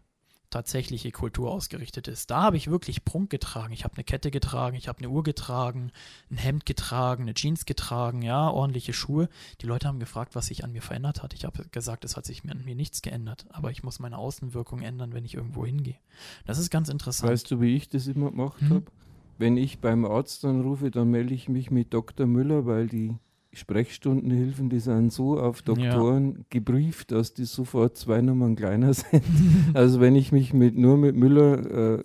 tatsächliche 0.54 1.12
Kultur 1.12 1.52
ausgerichtet 1.52 2.08
ist. 2.08 2.30
Da 2.32 2.42
habe 2.44 2.58
ich 2.58 2.70
wirklich 2.70 3.04
Prunk 3.04 3.30
getragen. 3.30 3.74
Ich 3.74 3.84
habe 3.84 3.96
eine 3.96 4.04
Kette 4.04 4.32
getragen, 4.32 4.76
ich 4.76 4.88
habe 4.88 5.00
eine 5.00 5.10
Uhr 5.10 5.24
getragen, 5.24 5.92
ein 6.32 6.38
Hemd 6.38 6.66
getragen, 6.66 7.24
eine 7.24 7.34
Jeans 7.34 7.66
getragen, 7.66 8.22
ja, 8.22 8.50
ordentliche 8.50 8.94
Schuhe. 8.94 9.30
Die 9.62 9.66
Leute 9.66 9.88
haben 9.88 10.00
gefragt, 10.00 10.36
was 10.36 10.48
sich 10.48 10.63
an 10.63 10.72
mir 10.72 10.82
verändert 10.82 11.24
hat. 11.24 11.34
Ich 11.34 11.44
habe 11.46 11.66
gesagt, 11.70 12.06
es 12.06 12.16
hat 12.16 12.26
sich 12.26 12.44
mir 12.44 12.52
an 12.52 12.63
mir 12.63 12.76
nichts 12.76 13.02
geändert, 13.02 13.46
aber 13.50 13.72
ich 13.72 13.84
muss 13.84 14.00
meine 14.00 14.18
Außenwirkung 14.18 14.82
ändern, 14.82 15.13
wenn 15.13 15.26
ich 15.26 15.34
irgendwo 15.34 15.66
hingehe. 15.66 15.98
Das 16.46 16.58
ist 16.58 16.70
ganz 16.70 16.89
interessant. 16.89 17.32
Weißt 17.32 17.50
du, 17.52 17.60
wie 17.60 17.76
ich 17.76 17.89
das 17.89 18.08
immer 18.08 18.32
gemacht 18.32 18.62
Hm? 18.62 18.70
habe? 18.70 18.86
Wenn 19.39 19.58
ich 19.58 19.80
beim 19.80 20.06
Arzt 20.06 20.46
anrufe, 20.46 20.92
dann 20.92 21.10
melde 21.10 21.34
ich 21.34 21.50
mich 21.50 21.72
mit 21.72 21.94
Dr. 21.94 22.28
Müller, 22.28 22.68
weil 22.68 22.88
die 22.88 23.16
Sprechstundenhilfen, 23.54 24.70
die 24.70 24.80
sind 24.80 25.12
so 25.13 25.39
auf 25.39 25.62
Doktoren 25.62 26.46
gebrieft, 26.50 27.12
dass 27.12 27.34
die 27.34 27.46
sofort 27.46 27.98
zwei 27.98 28.22
Nummern 28.22 28.56
kleiner 28.56 28.94
sind. 28.94 29.24
also 29.74 30.00
wenn 30.00 30.16
ich 30.16 30.32
mich 30.32 30.54
mit, 30.54 30.76
nur 30.78 30.98
mit 30.98 31.16
Müller 31.16 31.98
äh, 32.00 32.04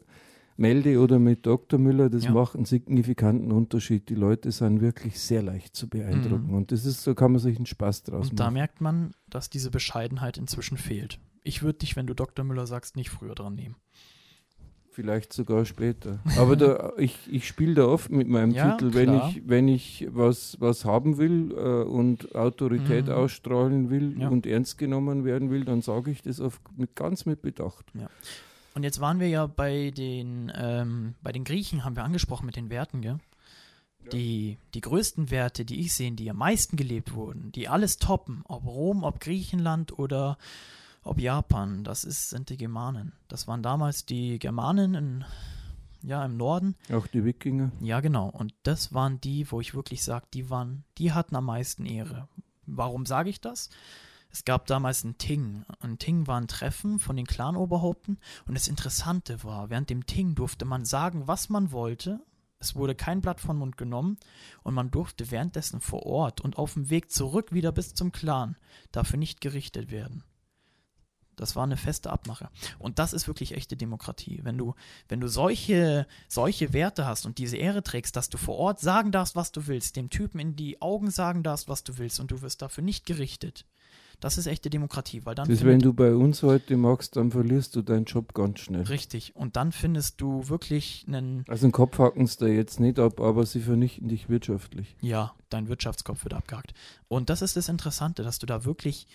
melde 0.56 0.98
oder 1.00 1.18
mit 1.18 1.46
Dr. 1.46 1.78
Müller, 1.78 2.10
das 2.10 2.24
Ja. 2.24 2.32
macht 2.32 2.56
einen 2.56 2.64
signifikanten 2.64 3.52
Unterschied. 3.52 4.08
Die 4.08 4.14
Leute 4.16 4.50
sind 4.50 4.80
wirklich 4.80 5.18
sehr 5.20 5.42
leicht 5.42 5.76
zu 5.76 5.88
beeindrucken. 5.88 6.48
Mhm. 6.48 6.54
Und 6.54 6.72
das 6.72 6.84
ist, 6.84 7.02
so 7.02 7.14
kann 7.14 7.32
man 7.32 7.40
sich 7.40 7.56
einen 7.56 7.66
Spaß 7.66 8.02
draus 8.04 8.30
Und 8.30 8.40
da 8.40 8.44
machen. 8.44 8.54
merkt 8.54 8.80
man, 8.80 9.12
dass 9.30 9.50
diese 9.50 9.70
Bescheidenheit 9.70 10.36
inzwischen 10.36 10.76
fehlt. 10.76 11.20
Ich 11.44 11.62
würde 11.62 11.78
dich, 11.78 11.94
wenn 11.96 12.06
du 12.06 12.14
Dr. 12.14 12.44
Müller 12.44 12.66
sagst, 12.66 12.96
nicht 12.96 13.10
früher 13.10 13.34
dran 13.34 13.54
nehmen. 13.54 13.76
Vielleicht 14.98 15.32
sogar 15.32 15.64
später. 15.64 16.18
Aber 16.36 16.56
da, 16.56 16.92
ich, 16.98 17.16
ich 17.30 17.46
spiele 17.46 17.74
da 17.74 17.84
oft 17.86 18.10
mit 18.10 18.26
meinem 18.26 18.50
Ja, 18.50 18.72
Titel, 18.72 18.94
wenn 18.94 19.10
klar. 19.10 19.30
ich, 19.30 19.42
wenn 19.48 19.68
ich 19.68 20.08
was, 20.10 20.56
was 20.60 20.84
haben 20.84 21.18
will 21.18 21.52
äh, 21.52 21.84
und 21.88 22.34
Autorität 22.34 23.06
Mhm. 23.06 23.12
ausstrahlen 23.12 23.90
will 23.90 24.20
Ja. 24.20 24.28
und 24.28 24.44
ernst 24.44 24.76
genommen 24.76 25.24
werden 25.24 25.50
will, 25.50 25.64
dann 25.64 25.82
sage 25.82 26.10
ich 26.10 26.20
das 26.22 26.40
auf, 26.40 26.60
mit, 26.76 26.96
ganz 26.96 27.26
mit 27.26 27.42
Bedacht. 27.42 27.84
Und 28.74 28.82
jetzt 28.82 28.98
waren 29.00 29.20
wir 29.20 29.28
ja 29.28 29.46
bei 29.46 29.92
den, 29.92 30.50
ähm, 30.52 31.14
bei 31.22 31.30
den 31.30 31.44
Griechen, 31.44 31.84
haben 31.84 31.94
wir 31.94 32.02
angesprochen 32.02 32.46
mit 32.46 32.56
den 32.56 32.68
Werten, 32.68 33.00
gell? 33.00 33.18
Die, 34.12 34.58
die 34.74 34.80
größten 34.80 35.30
Werte, 35.30 35.64
die 35.64 35.78
ich 35.80 35.92
sehe, 35.94 36.10
die 36.10 36.28
am 36.28 36.38
meisten 36.38 36.76
gelebt 36.76 37.14
wurden, 37.14 37.52
die 37.52 37.68
alles 37.68 37.98
toppen, 37.98 38.42
ob 38.48 38.64
Rom, 38.66 39.04
ob 39.04 39.20
Griechenland 39.20 39.96
oder 39.96 40.38
ob 41.08 41.20
Japan, 41.20 41.84
das 41.84 42.04
ist, 42.04 42.30
sind 42.30 42.50
die 42.50 42.56
Germanen. 42.56 43.12
Das 43.28 43.48
waren 43.48 43.62
damals 43.62 44.06
die 44.06 44.38
Germanen 44.38 44.94
in, 44.94 45.24
ja, 46.02 46.24
im 46.24 46.36
Norden. 46.36 46.76
Auch 46.92 47.06
die 47.06 47.24
Wikinger. 47.24 47.72
Ja, 47.80 48.00
genau. 48.00 48.28
Und 48.28 48.54
das 48.62 48.92
waren 48.92 49.20
die, 49.20 49.50
wo 49.50 49.60
ich 49.60 49.74
wirklich 49.74 50.04
sage, 50.04 50.26
die 50.34 50.50
waren, 50.50 50.84
die 50.98 51.12
hatten 51.12 51.36
am 51.36 51.46
meisten 51.46 51.86
Ehre. 51.86 52.28
Warum 52.66 53.06
sage 53.06 53.30
ich 53.30 53.40
das? 53.40 53.70
Es 54.30 54.44
gab 54.44 54.66
damals 54.66 55.04
ein 55.04 55.16
Ting. 55.16 55.64
Ein 55.80 55.98
Ting 55.98 56.26
war 56.26 56.38
ein 56.38 56.48
Treffen 56.48 56.98
von 56.98 57.16
den 57.16 57.26
Clanoberhaupten. 57.26 58.18
Und 58.46 58.54
das 58.54 58.68
Interessante 58.68 59.42
war, 59.42 59.70
während 59.70 59.90
dem 59.90 60.06
Ting 60.06 60.34
durfte 60.34 60.64
man 60.64 60.84
sagen, 60.84 61.26
was 61.26 61.48
man 61.48 61.72
wollte. 61.72 62.20
Es 62.60 62.74
wurde 62.74 62.94
kein 62.94 63.20
Blatt 63.20 63.40
von 63.40 63.56
Mund 63.56 63.76
genommen 63.76 64.18
und 64.64 64.74
man 64.74 64.90
durfte 64.90 65.30
währenddessen 65.30 65.80
vor 65.80 66.04
Ort 66.04 66.40
und 66.40 66.58
auf 66.58 66.74
dem 66.74 66.90
Weg 66.90 67.10
zurück 67.10 67.52
wieder 67.52 67.70
bis 67.70 67.94
zum 67.94 68.10
Clan 68.10 68.56
dafür 68.90 69.18
nicht 69.18 69.40
gerichtet 69.40 69.90
werden. 69.90 70.24
Das 71.40 71.56
war 71.56 71.64
eine 71.64 71.76
feste 71.76 72.10
Abmache. 72.10 72.48
Und 72.78 72.98
das 72.98 73.12
ist 73.12 73.26
wirklich 73.28 73.54
echte 73.54 73.76
Demokratie. 73.76 74.40
Wenn 74.42 74.58
du, 74.58 74.74
wenn 75.08 75.20
du 75.20 75.28
solche, 75.28 76.06
solche 76.28 76.72
Werte 76.72 77.06
hast 77.06 77.26
und 77.26 77.38
diese 77.38 77.56
Ehre 77.56 77.82
trägst, 77.82 78.16
dass 78.16 78.28
du 78.28 78.38
vor 78.38 78.56
Ort 78.56 78.80
sagen 78.80 79.12
darfst, 79.12 79.36
was 79.36 79.52
du 79.52 79.66
willst, 79.66 79.96
dem 79.96 80.10
Typen 80.10 80.40
in 80.40 80.56
die 80.56 80.82
Augen 80.82 81.10
sagen 81.10 81.42
darfst, 81.42 81.68
was 81.68 81.84
du 81.84 81.98
willst 81.98 82.20
und 82.20 82.30
du 82.30 82.42
wirst 82.42 82.60
dafür 82.62 82.84
nicht 82.84 83.06
gerichtet. 83.06 83.64
Das 84.20 84.36
ist 84.36 84.46
echte 84.48 84.68
Demokratie, 84.68 85.24
weil 85.24 85.36
dann 85.36 85.48
Das, 85.48 85.64
wenn 85.64 85.78
du 85.78 85.92
bei 85.92 86.12
uns 86.12 86.42
heute 86.42 86.76
magst, 86.76 87.14
dann 87.14 87.30
verlierst 87.30 87.76
du 87.76 87.82
deinen 87.82 88.04
Job 88.04 88.34
ganz 88.34 88.58
schnell. 88.58 88.82
richtig 88.82 89.36
und 89.36 89.54
dann 89.54 89.70
findest 89.70 90.20
du 90.20 90.48
wirklich 90.48 91.04
einen 91.06 91.44
Also 91.46 91.68
den 91.68 91.72
Kopf 91.72 92.00
hacken 92.00 92.26
sie 92.26 92.38
da 92.38 92.46
jetzt 92.48 92.80
nicht 92.80 92.98
ab, 92.98 93.20
aber 93.20 93.46
sie 93.46 93.60
vernichten 93.60 94.08
dich 94.08 94.28
wirtschaftlich. 94.28 94.96
Ja, 95.00 95.36
dein 95.50 95.68
Wirtschaftskopf 95.68 96.24
wird 96.24 96.34
abgehakt. 96.34 96.74
Und 97.06 97.30
das 97.30 97.42
ist 97.42 97.56
das 97.56 97.68
Interessante, 97.68 98.24
dass 98.24 98.40
du 98.40 98.46
da 98.46 98.64
wirklich 98.64 99.06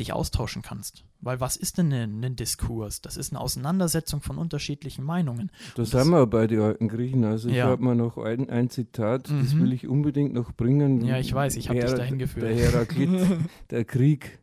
dich 0.00 0.12
austauschen 0.12 0.62
kannst. 0.62 1.04
Weil 1.20 1.40
was 1.40 1.56
ist 1.56 1.78
denn 1.78 1.92
ein, 1.92 2.36
Diskurs? 2.36 3.00
Das 3.00 3.16
ist 3.16 3.32
eine 3.32 3.40
Auseinandersetzung 3.40 4.20
von 4.20 4.38
unterschiedlichen 4.38 5.04
Meinungen. 5.04 5.50
Da 5.76 5.82
Das- 5.82 5.90
sind 5.90 6.08
wir 6.10 6.26
bei 6.26 6.46
den 6.46 6.60
alten 6.60 6.88
Griechen. 6.88 7.24
Also 7.24 7.48
ich 7.48 7.54
Ja. 7.56 7.66
habe 7.66 7.82
mal 7.82 7.94
noch 7.94 8.18
ein, 8.18 8.50
ein 8.50 8.70
Zitat, 8.70 9.30
das 9.30 9.54
Mhm. 9.54 9.60
will 9.62 9.72
ich 9.72 9.86
unbedingt 9.86 10.34
noch 10.34 10.52
bringen. 10.52 11.04
Ja, 11.04 11.18
ich 11.18 11.32
weiß, 11.32 11.56
ich 11.56 11.68
hab 11.68 11.76
dich 11.76 11.92
dahin 11.92 12.18
geführt. 12.18 12.44
Der 12.46 12.54
Heraklit, 12.56 13.08
der 13.70 13.84
Krieg. 13.84 14.38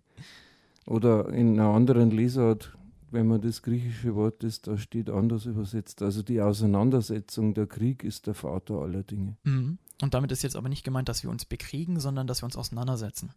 Oder 0.85 1.29
in 1.29 1.59
einer 1.59 1.69
anderen 1.69 2.11
Lesart, 2.11 2.75
wenn 3.11 3.27
man 3.27 3.41
das 3.41 3.61
griechische 3.61 4.15
Wort 4.15 4.43
ist, 4.43 4.67
da 4.67 4.77
steht 4.77 5.09
anders 5.09 5.45
übersetzt. 5.45 6.01
Also 6.01 6.23
die 6.23 6.41
Auseinandersetzung, 6.41 7.53
der 7.53 7.67
Krieg 7.67 8.03
ist 8.03 8.25
der 8.27 8.33
Vater 8.33 8.75
aller 8.75 9.03
Dinge. 9.03 9.35
Mhm. 9.43 9.77
Und 10.01 10.13
damit 10.13 10.31
ist 10.31 10.41
jetzt 10.41 10.55
aber 10.55 10.69
nicht 10.69 10.83
gemeint, 10.83 11.09
dass 11.09 11.21
wir 11.23 11.29
uns 11.29 11.45
bekriegen, 11.45 11.99
sondern 11.99 12.25
dass 12.25 12.41
wir 12.41 12.45
uns 12.45 12.55
auseinandersetzen. 12.57 13.31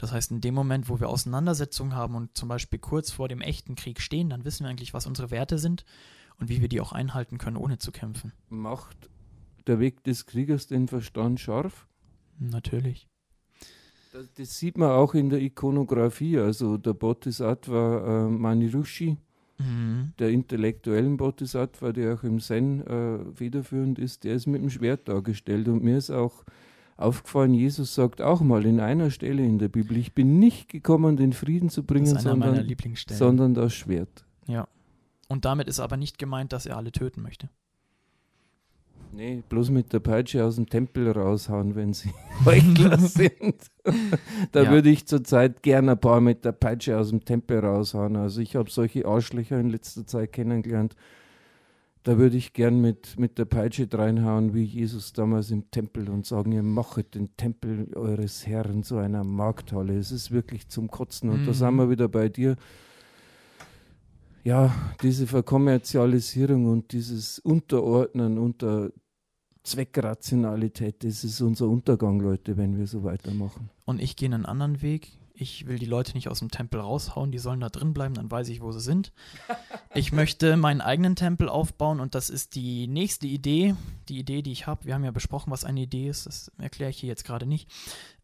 Das 0.00 0.12
heißt, 0.12 0.30
in 0.30 0.40
dem 0.40 0.54
Moment, 0.54 0.88
wo 0.88 0.98
wir 0.98 1.10
Auseinandersetzungen 1.10 1.94
haben 1.94 2.14
und 2.14 2.34
zum 2.34 2.48
Beispiel 2.48 2.78
kurz 2.78 3.10
vor 3.10 3.28
dem 3.28 3.42
echten 3.42 3.74
Krieg 3.74 4.00
stehen, 4.00 4.30
dann 4.30 4.46
wissen 4.46 4.64
wir 4.64 4.70
eigentlich, 4.70 4.94
was 4.94 5.06
unsere 5.06 5.30
Werte 5.30 5.58
sind 5.58 5.84
und 6.38 6.48
wie 6.48 6.62
wir 6.62 6.68
die 6.68 6.80
auch 6.80 6.92
einhalten 6.92 7.36
können, 7.36 7.58
ohne 7.58 7.76
zu 7.76 7.92
kämpfen. 7.92 8.32
Macht 8.48 9.10
der 9.66 9.78
Weg 9.78 10.02
des 10.04 10.24
Kriegers 10.24 10.66
den 10.66 10.88
Verstand 10.88 11.38
scharf? 11.38 11.86
Natürlich. 12.38 13.08
Das, 14.14 14.32
das 14.32 14.58
sieht 14.58 14.78
man 14.78 14.88
auch 14.90 15.12
in 15.12 15.28
der 15.28 15.42
Ikonografie. 15.42 16.38
Also 16.38 16.78
der 16.78 16.94
Bodhisattva 16.94 18.26
äh, 18.26 18.28
Manirushi, 18.30 19.18
Mhm. 19.58 20.14
der 20.18 20.30
intellektuellen 20.30 21.18
Bodhisattva, 21.18 21.92
der 21.92 22.14
auch 22.14 22.22
im 22.22 22.40
Zen 22.40 22.80
äh, 22.86 23.18
federführend 23.34 23.98
ist, 23.98 24.24
der 24.24 24.34
ist 24.36 24.46
mit 24.46 24.62
dem 24.62 24.70
Schwert 24.70 25.06
dargestellt. 25.06 25.68
Und 25.68 25.84
mir 25.84 25.98
ist 25.98 26.10
auch 26.10 26.44
aufgefallen, 27.00 27.54
Jesus 27.54 27.94
sagt 27.94 28.20
auch 28.22 28.40
mal 28.40 28.64
in 28.66 28.80
einer 28.80 29.10
Stelle 29.10 29.44
in 29.44 29.58
der 29.58 29.68
Bibel, 29.68 29.96
ich 29.96 30.14
bin 30.14 30.38
nicht 30.38 30.68
gekommen, 30.68 31.16
den 31.16 31.32
Frieden 31.32 31.68
zu 31.70 31.82
bringen, 31.84 32.06
sondern, 32.06 32.66
sondern 33.08 33.54
das 33.54 33.72
Schwert. 33.74 34.24
Ja. 34.46 34.68
Und 35.28 35.44
damit 35.44 35.68
ist 35.68 35.80
aber 35.80 35.96
nicht 35.96 36.18
gemeint, 36.18 36.52
dass 36.52 36.66
er 36.66 36.76
alle 36.76 36.92
töten 36.92 37.22
möchte. 37.22 37.48
Nee, 39.12 39.42
bloß 39.48 39.70
mit 39.70 39.92
der 39.92 39.98
Peitsche 39.98 40.44
aus 40.44 40.54
dem 40.54 40.68
Tempel 40.68 41.10
raushauen, 41.10 41.74
wenn 41.74 41.92
sie 41.92 42.10
Heuchler 42.44 42.96
sind. 42.98 43.56
da 44.52 44.62
Ja. 44.62 44.70
würde 44.70 44.90
ich 44.90 45.06
zurzeit 45.06 45.62
gerne 45.62 45.92
ein 45.92 45.98
paar 46.00 46.20
mit 46.20 46.44
der 46.44 46.52
Peitsche 46.52 46.96
aus 46.96 47.10
dem 47.10 47.24
Tempel 47.24 47.58
raushauen. 47.58 48.14
Also 48.16 48.40
ich 48.40 48.54
habe 48.54 48.70
solche 48.70 49.06
Arschlöcher 49.06 49.58
in 49.58 49.70
letzter 49.70 50.06
Zeit 50.06 50.32
kennengelernt. 50.32 50.94
Da 52.02 52.16
würde 52.16 52.36
ich 52.38 52.54
gern 52.54 52.80
mit, 52.80 53.18
mit 53.18 53.36
der 53.36 53.44
Peitsche 53.44 53.86
reinhauen, 53.92 54.54
wie 54.54 54.64
Jesus 54.64 55.12
damals 55.12 55.50
im 55.50 55.70
Tempel 55.70 56.08
und 56.08 56.24
sagen, 56.24 56.52
ihr 56.52 56.62
machet 56.62 57.14
den 57.14 57.36
Tempel 57.36 57.92
eures 57.94 58.46
Herrn 58.46 58.82
zu 58.82 58.96
einer 58.96 59.22
Markthalle. 59.22 59.98
Es 59.98 60.10
ist 60.10 60.30
wirklich 60.30 60.68
zum 60.68 60.90
Kotzen. 60.90 61.28
Und 61.28 61.44
da 61.44 61.50
Mhm. 61.50 61.54
sind 61.54 61.74
wir 61.76 61.90
wieder 61.90 62.08
bei 62.08 62.30
dir. 62.30 62.56
Ja, 64.44 64.74
diese 65.02 65.26
Verkommerzialisierung 65.26 66.64
und 66.66 66.92
dieses 66.92 67.38
Unterordnen 67.40 68.38
unter 68.38 68.90
Zweckrationalität, 69.62 71.04
das 71.04 71.22
ist 71.24 71.42
unser 71.42 71.68
Untergang, 71.68 72.18
Leute, 72.20 72.56
wenn 72.56 72.78
wir 72.78 72.86
so 72.86 73.02
weitermachen. 73.04 73.68
Und 73.84 74.00
ich 74.00 74.16
gehe 74.16 74.28
einen 74.32 74.46
anderen 74.46 74.80
Weg. 74.80 75.08
Ich 75.40 75.66
will 75.66 75.78
die 75.78 75.86
Leute 75.86 76.12
nicht 76.12 76.28
aus 76.28 76.40
dem 76.40 76.50
Tempel 76.50 76.80
raushauen, 76.80 77.32
die 77.32 77.38
sollen 77.38 77.60
da 77.60 77.70
drin 77.70 77.94
bleiben, 77.94 78.12
dann 78.12 78.30
weiß 78.30 78.50
ich, 78.50 78.60
wo 78.60 78.72
sie 78.72 78.80
sind. 78.80 79.10
Ich 79.94 80.12
möchte 80.12 80.58
meinen 80.58 80.82
eigenen 80.82 81.16
Tempel 81.16 81.48
aufbauen 81.48 81.98
und 81.98 82.14
das 82.14 82.28
ist 82.28 82.54
die 82.56 82.86
nächste 82.86 83.26
Idee, 83.26 83.74
die 84.10 84.18
Idee, 84.18 84.42
die 84.42 84.52
ich 84.52 84.66
habe. 84.66 84.84
Wir 84.84 84.92
haben 84.92 85.04
ja 85.04 85.12
besprochen, 85.12 85.50
was 85.50 85.64
eine 85.64 85.80
Idee 85.80 86.10
ist, 86.10 86.26
das 86.26 86.52
erkläre 86.58 86.90
ich 86.90 86.98
hier 86.98 87.08
jetzt 87.08 87.24
gerade 87.24 87.46
nicht. 87.46 87.70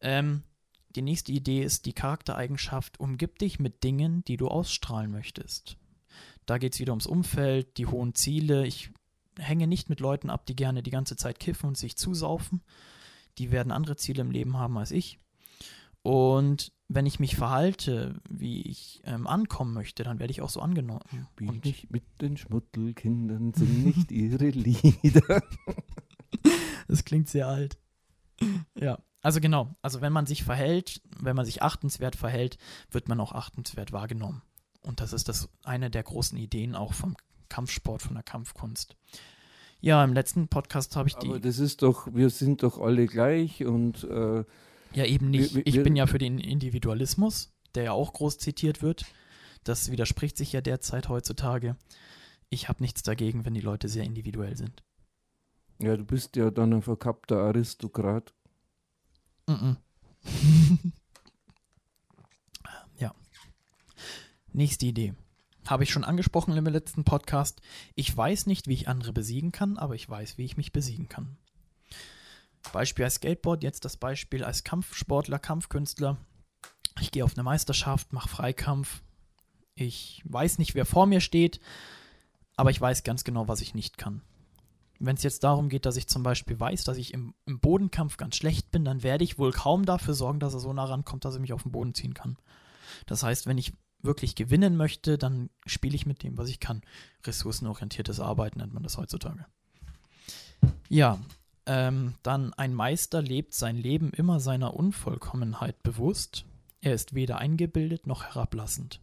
Ähm, 0.03 0.43
die 0.95 1.01
nächste 1.01 1.33
Idee 1.33 1.63
ist 1.63 1.87
die 1.87 1.95
Charaktereigenschaft, 1.95 3.01
umgib 3.01 3.39
dich 3.39 3.59
mit 3.59 3.83
Dingen, 3.83 4.23
die 4.25 4.37
du 4.37 4.49
ausstrahlen 4.49 5.11
möchtest. 5.11 5.79
Da 6.45 6.59
geht 6.59 6.75
es 6.75 6.81
wieder 6.81 6.93
ums 6.93 7.07
Umfeld, 7.07 7.79
die 7.79 7.87
hohen 7.87 8.15
Ziele. 8.15 8.67
Ich 8.67 8.91
hänge 9.39 9.67
nicht 9.67 9.89
mit 9.89 10.01
Leuten 10.01 10.29
ab, 10.29 10.45
die 10.45 10.55
gerne 10.55 10.83
die 10.83 10.91
ganze 10.91 11.17
Zeit 11.17 11.41
kiffen 11.41 11.69
und 11.69 11.79
sich 11.79 11.97
zusaufen. 11.97 12.63
Die 13.39 13.51
werden 13.51 13.73
andere 13.73 13.97
Ziele 13.97 14.21
im 14.21 14.31
Leben 14.31 14.59
haben 14.59 14.77
als 14.77 14.91
ich. 14.91 15.19
Und 16.03 16.76
wenn 16.89 17.07
ich 17.07 17.19
mich 17.19 17.37
verhalte, 17.37 18.21
wie 18.29 18.63
ich 18.63 19.03
ähm, 19.05 19.27
ankommen 19.27 19.75
möchte, 19.75 20.05
dann 20.05 20.19
werde 20.19 20.31
ich 20.31 20.41
auch 20.41 20.51
so 20.51 20.61
angenommen. 20.61 21.01
Spiel 21.33 21.49
Und 21.49 21.65
nicht 21.65 21.91
mit 21.91 22.05
den 22.21 22.37
Schmuttelkindern, 22.37 23.53
sing 23.55 23.85
nicht 23.85 24.13
ihre 24.13 24.51
Lieder. 24.51 25.43
das 26.89 27.05
klingt 27.05 27.29
sehr 27.29 27.49
alt. 27.49 27.77
Ja, 28.79 28.99
also 29.23 29.41
genau. 29.41 29.75
Also 29.83 30.01
wenn 30.01 30.13
man 30.13 30.27
sich 30.27 30.45
verhält, 30.45 31.01
wenn 31.19 31.35
man 31.35 31.45
sich 31.45 31.63
achtenswert 31.63 32.15
verhält, 32.15 32.59
wird 32.91 33.09
man 33.09 33.19
auch 33.19 33.33
achtenswert 33.33 33.93
wahrgenommen. 33.93 34.43
Und 34.83 35.01
das 35.01 35.13
ist 35.13 35.29
das 35.29 35.49
eine 35.65 35.91
der 35.91 36.05
großen 36.05 36.39
Ideen 36.39 36.77
auch 36.77 36.93
vom 36.93 37.17
Kampfsport, 37.49 38.03
von 38.03 38.15
der 38.15 38.23
Kampfkunst. 38.23 38.97
Ja, 39.81 40.05
im 40.05 40.13
letzten 40.13 40.47
Podcast 40.49 40.95
habe 40.95 41.09
ich 41.09 41.17
die. 41.17 41.29
Aber 41.29 41.41
das 41.41 41.59
ist 41.59 41.83
doch, 41.83 42.07
wir 42.15 42.31
sind 42.31 42.63
doch 42.63 42.79
alle 42.79 43.07
gleich 43.07 43.65
und 43.65 44.05
äh, 44.05 44.45
Ja, 44.93 45.05
eben 45.05 45.31
nicht. 45.31 45.55
Wir- 45.55 45.65
wir- 45.65 45.67
ich 45.67 45.83
bin 45.83 45.97
ja 45.97 46.07
für 46.07 46.19
den 46.19 46.39
Individualismus, 46.39 47.53
der 47.75 47.85
ja 47.85 47.93
auch 47.93 48.13
groß 48.13 48.39
zitiert 48.39 48.83
wird. 48.83 49.05
Das 49.65 49.91
widerspricht 49.91 50.37
sich 50.37 50.53
ja 50.53 50.61
derzeit 50.61 51.09
heutzutage. 51.09 51.77
Ich 52.51 52.69
habe 52.69 52.83
nichts 52.83 53.03
dagegen, 53.03 53.45
wenn 53.45 53.55
die 53.55 53.61
Leute 53.61 53.89
sehr 53.89 54.05
individuell 54.05 54.57
sind. 54.57 54.83
ja, 55.79 55.97
du 55.97 56.05
bist 56.05 56.37
ja 56.37 56.51
dann 56.51 56.73
ein 56.73 56.83
verkappter 56.83 57.39
Aristokrat. 57.39 58.33
Mhm. 59.47 59.77
ja. 62.99 63.15
Nächste 64.53 64.87
Idee. 64.87 65.15
Habe 65.67 65.83
ich 65.85 65.91
schon 65.91 66.05
angesprochen 66.05 66.57
im 66.57 66.65
letzten 66.67 67.05
Podcast. 67.05 67.61
Ich 67.95 68.17
weiß 68.17 68.47
nicht, 68.47 68.69
wie 68.69 68.75
ich 68.75 68.89
andere 68.89 69.13
besiegen 69.13 69.53
kann, 69.53 69.77
aber 69.77 69.95
ich 69.97 70.09
weiß, 70.09 70.39
wie 70.39 70.45
ich 70.45 70.57
mich 70.57 70.73
besiegen 70.73 71.09
kann. 71.09 71.37
Beispiel 72.77 73.07
als 73.07 73.15
Skateboard, 73.15 73.63
jetzt 73.63 73.87
das 73.87 73.97
Beispiel 73.97 74.45
als 74.45 74.63
Kampfsportler, 74.63 75.39
Kampfkünstler. 75.39 76.19
Ich 77.01 77.11
gehe 77.11 77.25
auf 77.25 77.33
eine 77.35 77.43
Meisterschaft, 77.43 78.13
mache 78.13 78.29
Freikampf. 78.29 79.03
Ich 79.75 80.21
weiß 80.27 80.59
nicht, 80.59 80.75
wer 80.75 80.85
vor 80.85 81.07
mir 81.07 81.23
steht, 81.23 81.59
aber 82.55 82.71
ich 82.71 82.79
weiß 82.79 83.03
ganz 83.03 83.25
genau, 83.25 83.49
was 83.49 83.63
ich 83.63 83.75
nicht 83.75 83.97
kann. 83.97 84.21
Wenn 84.99 85.17
es 85.17 85.23
jetzt 85.23 85.43
darum 85.43 85.71
geht, 85.71 85.87
dass 85.87 85.97
ich 85.97 86.07
zum 86.07 86.23
Beispiel 86.23 86.61
weiß, 86.61 86.85
dass 86.85 86.99
ich 86.99 87.15
im, 87.15 87.33
im 87.47 87.61
Bodenkampf 87.61 88.19
ganz 88.19 88.37
schlecht 88.37 88.71
bin, 88.71 88.85
dann 88.85 89.03
werde 89.03 89.25
ich 89.25 89.39
wohl 89.39 89.53
kaum 89.53 89.87
dafür 89.87 90.13
sorgen, 90.13 90.39
dass 90.39 90.53
er 90.53 90.61
so 90.61 90.75
nah 90.75 90.85
rankommt, 90.85 91.25
dass 91.25 91.35
er 91.35 91.41
mich 91.41 91.55
auf 91.55 91.63
den 91.63 91.73
Boden 91.73 91.95
ziehen 91.95 92.13
kann. 92.13 92.37
Das 93.07 93.23
heißt, 93.23 93.47
wenn 93.47 93.57
ich 93.57 93.73
wirklich 94.03 94.35
gewinnen 94.35 94.77
möchte, 94.77 95.17
dann 95.17 95.49
spiele 95.65 95.95
ich 95.95 96.05
mit 96.05 96.23
dem, 96.23 96.37
was 96.37 96.51
ich 96.51 96.61
kann. 96.61 96.83
Ressourcenorientiertes 97.25 98.21
Arbeiten 98.21 98.59
nennt 98.59 98.75
man 98.75 98.83
das 98.83 98.99
heutzutage. 98.99 99.47
Ja, 100.91 101.19
ähm, 101.67 102.15
dann 102.23 102.55
ein 102.55 102.75
Meister 102.75 103.23
lebt 103.23 103.55
sein 103.55 103.77
Leben 103.77 104.11
immer 104.11 104.41
seiner 104.41 104.75
Unvollkommenheit 104.75 105.83
bewusst. 105.83 106.45
Er 106.81 106.95
ist 106.95 107.15
weder 107.15 107.39
eingebildet 107.39 108.07
noch 108.07 108.25
herablassend. 108.25 109.01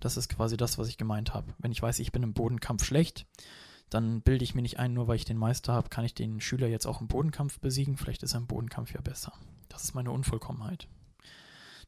Das 0.00 0.16
ist 0.16 0.28
quasi 0.28 0.56
das, 0.56 0.78
was 0.78 0.88
ich 0.88 0.98
gemeint 0.98 1.34
habe. 1.34 1.54
Wenn 1.58 1.72
ich 1.72 1.82
weiß, 1.82 1.98
ich 2.00 2.12
bin 2.12 2.22
im 2.22 2.32
Bodenkampf 2.32 2.84
schlecht, 2.84 3.26
dann 3.90 4.22
bilde 4.22 4.44
ich 4.44 4.54
mir 4.54 4.62
nicht 4.62 4.78
ein, 4.78 4.94
nur 4.94 5.08
weil 5.08 5.16
ich 5.16 5.24
den 5.24 5.36
Meister 5.36 5.72
habe, 5.72 5.90
kann 5.90 6.04
ich 6.04 6.14
den 6.14 6.40
Schüler 6.40 6.68
jetzt 6.68 6.86
auch 6.86 7.00
im 7.00 7.08
Bodenkampf 7.08 7.60
besiegen. 7.60 7.96
Vielleicht 7.96 8.22
ist 8.22 8.34
er 8.34 8.38
im 8.40 8.46
Bodenkampf 8.46 8.94
ja 8.94 9.00
besser. 9.00 9.32
Das 9.68 9.84
ist 9.84 9.94
meine 9.94 10.10
Unvollkommenheit, 10.10 10.88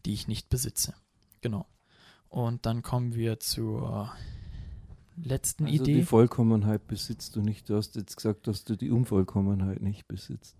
die 0.05 0.13
ich 0.13 0.29
nicht 0.29 0.51
besitze. 0.51 0.95
Genau. 1.41 1.67
Und 2.29 2.67
dann 2.67 2.83
kommen 2.83 3.15
wir 3.15 3.41
zur 3.41 4.13
letzten 5.17 5.65
Also 5.67 5.83
Idee. 5.85 5.95
die 5.95 6.03
Vollkommenheit 6.05 6.87
besitzt 6.87 7.37
du 7.37 7.43
nicht. 7.43 7.69
Du 7.69 7.77
hast 7.77 7.97
jetzt 7.97 8.17
gesagt, 8.17 8.47
dass 8.47 8.65
du 8.65 8.77
die 8.77 8.91
Unvollkommenheit 8.91 9.83
nicht 9.83 10.07
besitzt. 10.09 10.57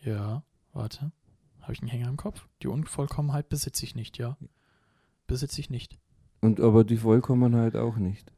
Ja, 0.00 0.42
warte. 0.72 1.12
Habe 1.60 1.72
ich 1.72 1.80
einen 1.80 1.90
Hänger 1.90 2.08
im 2.08 2.16
Kopf? 2.16 2.48
Die 2.62 2.66
Unvollkommenheit 2.68 3.48
besitze 3.48 3.84
ich 3.84 3.94
nicht, 3.94 4.18
ja. 4.18 4.36
Besitze 5.26 5.60
ich 5.60 5.70
nicht. 5.70 5.98
Und 6.40 6.60
aber 6.60 6.82
die 6.84 6.96
Vollkommenheit 6.96 7.76
auch 7.76 7.96
nicht. 7.96 8.32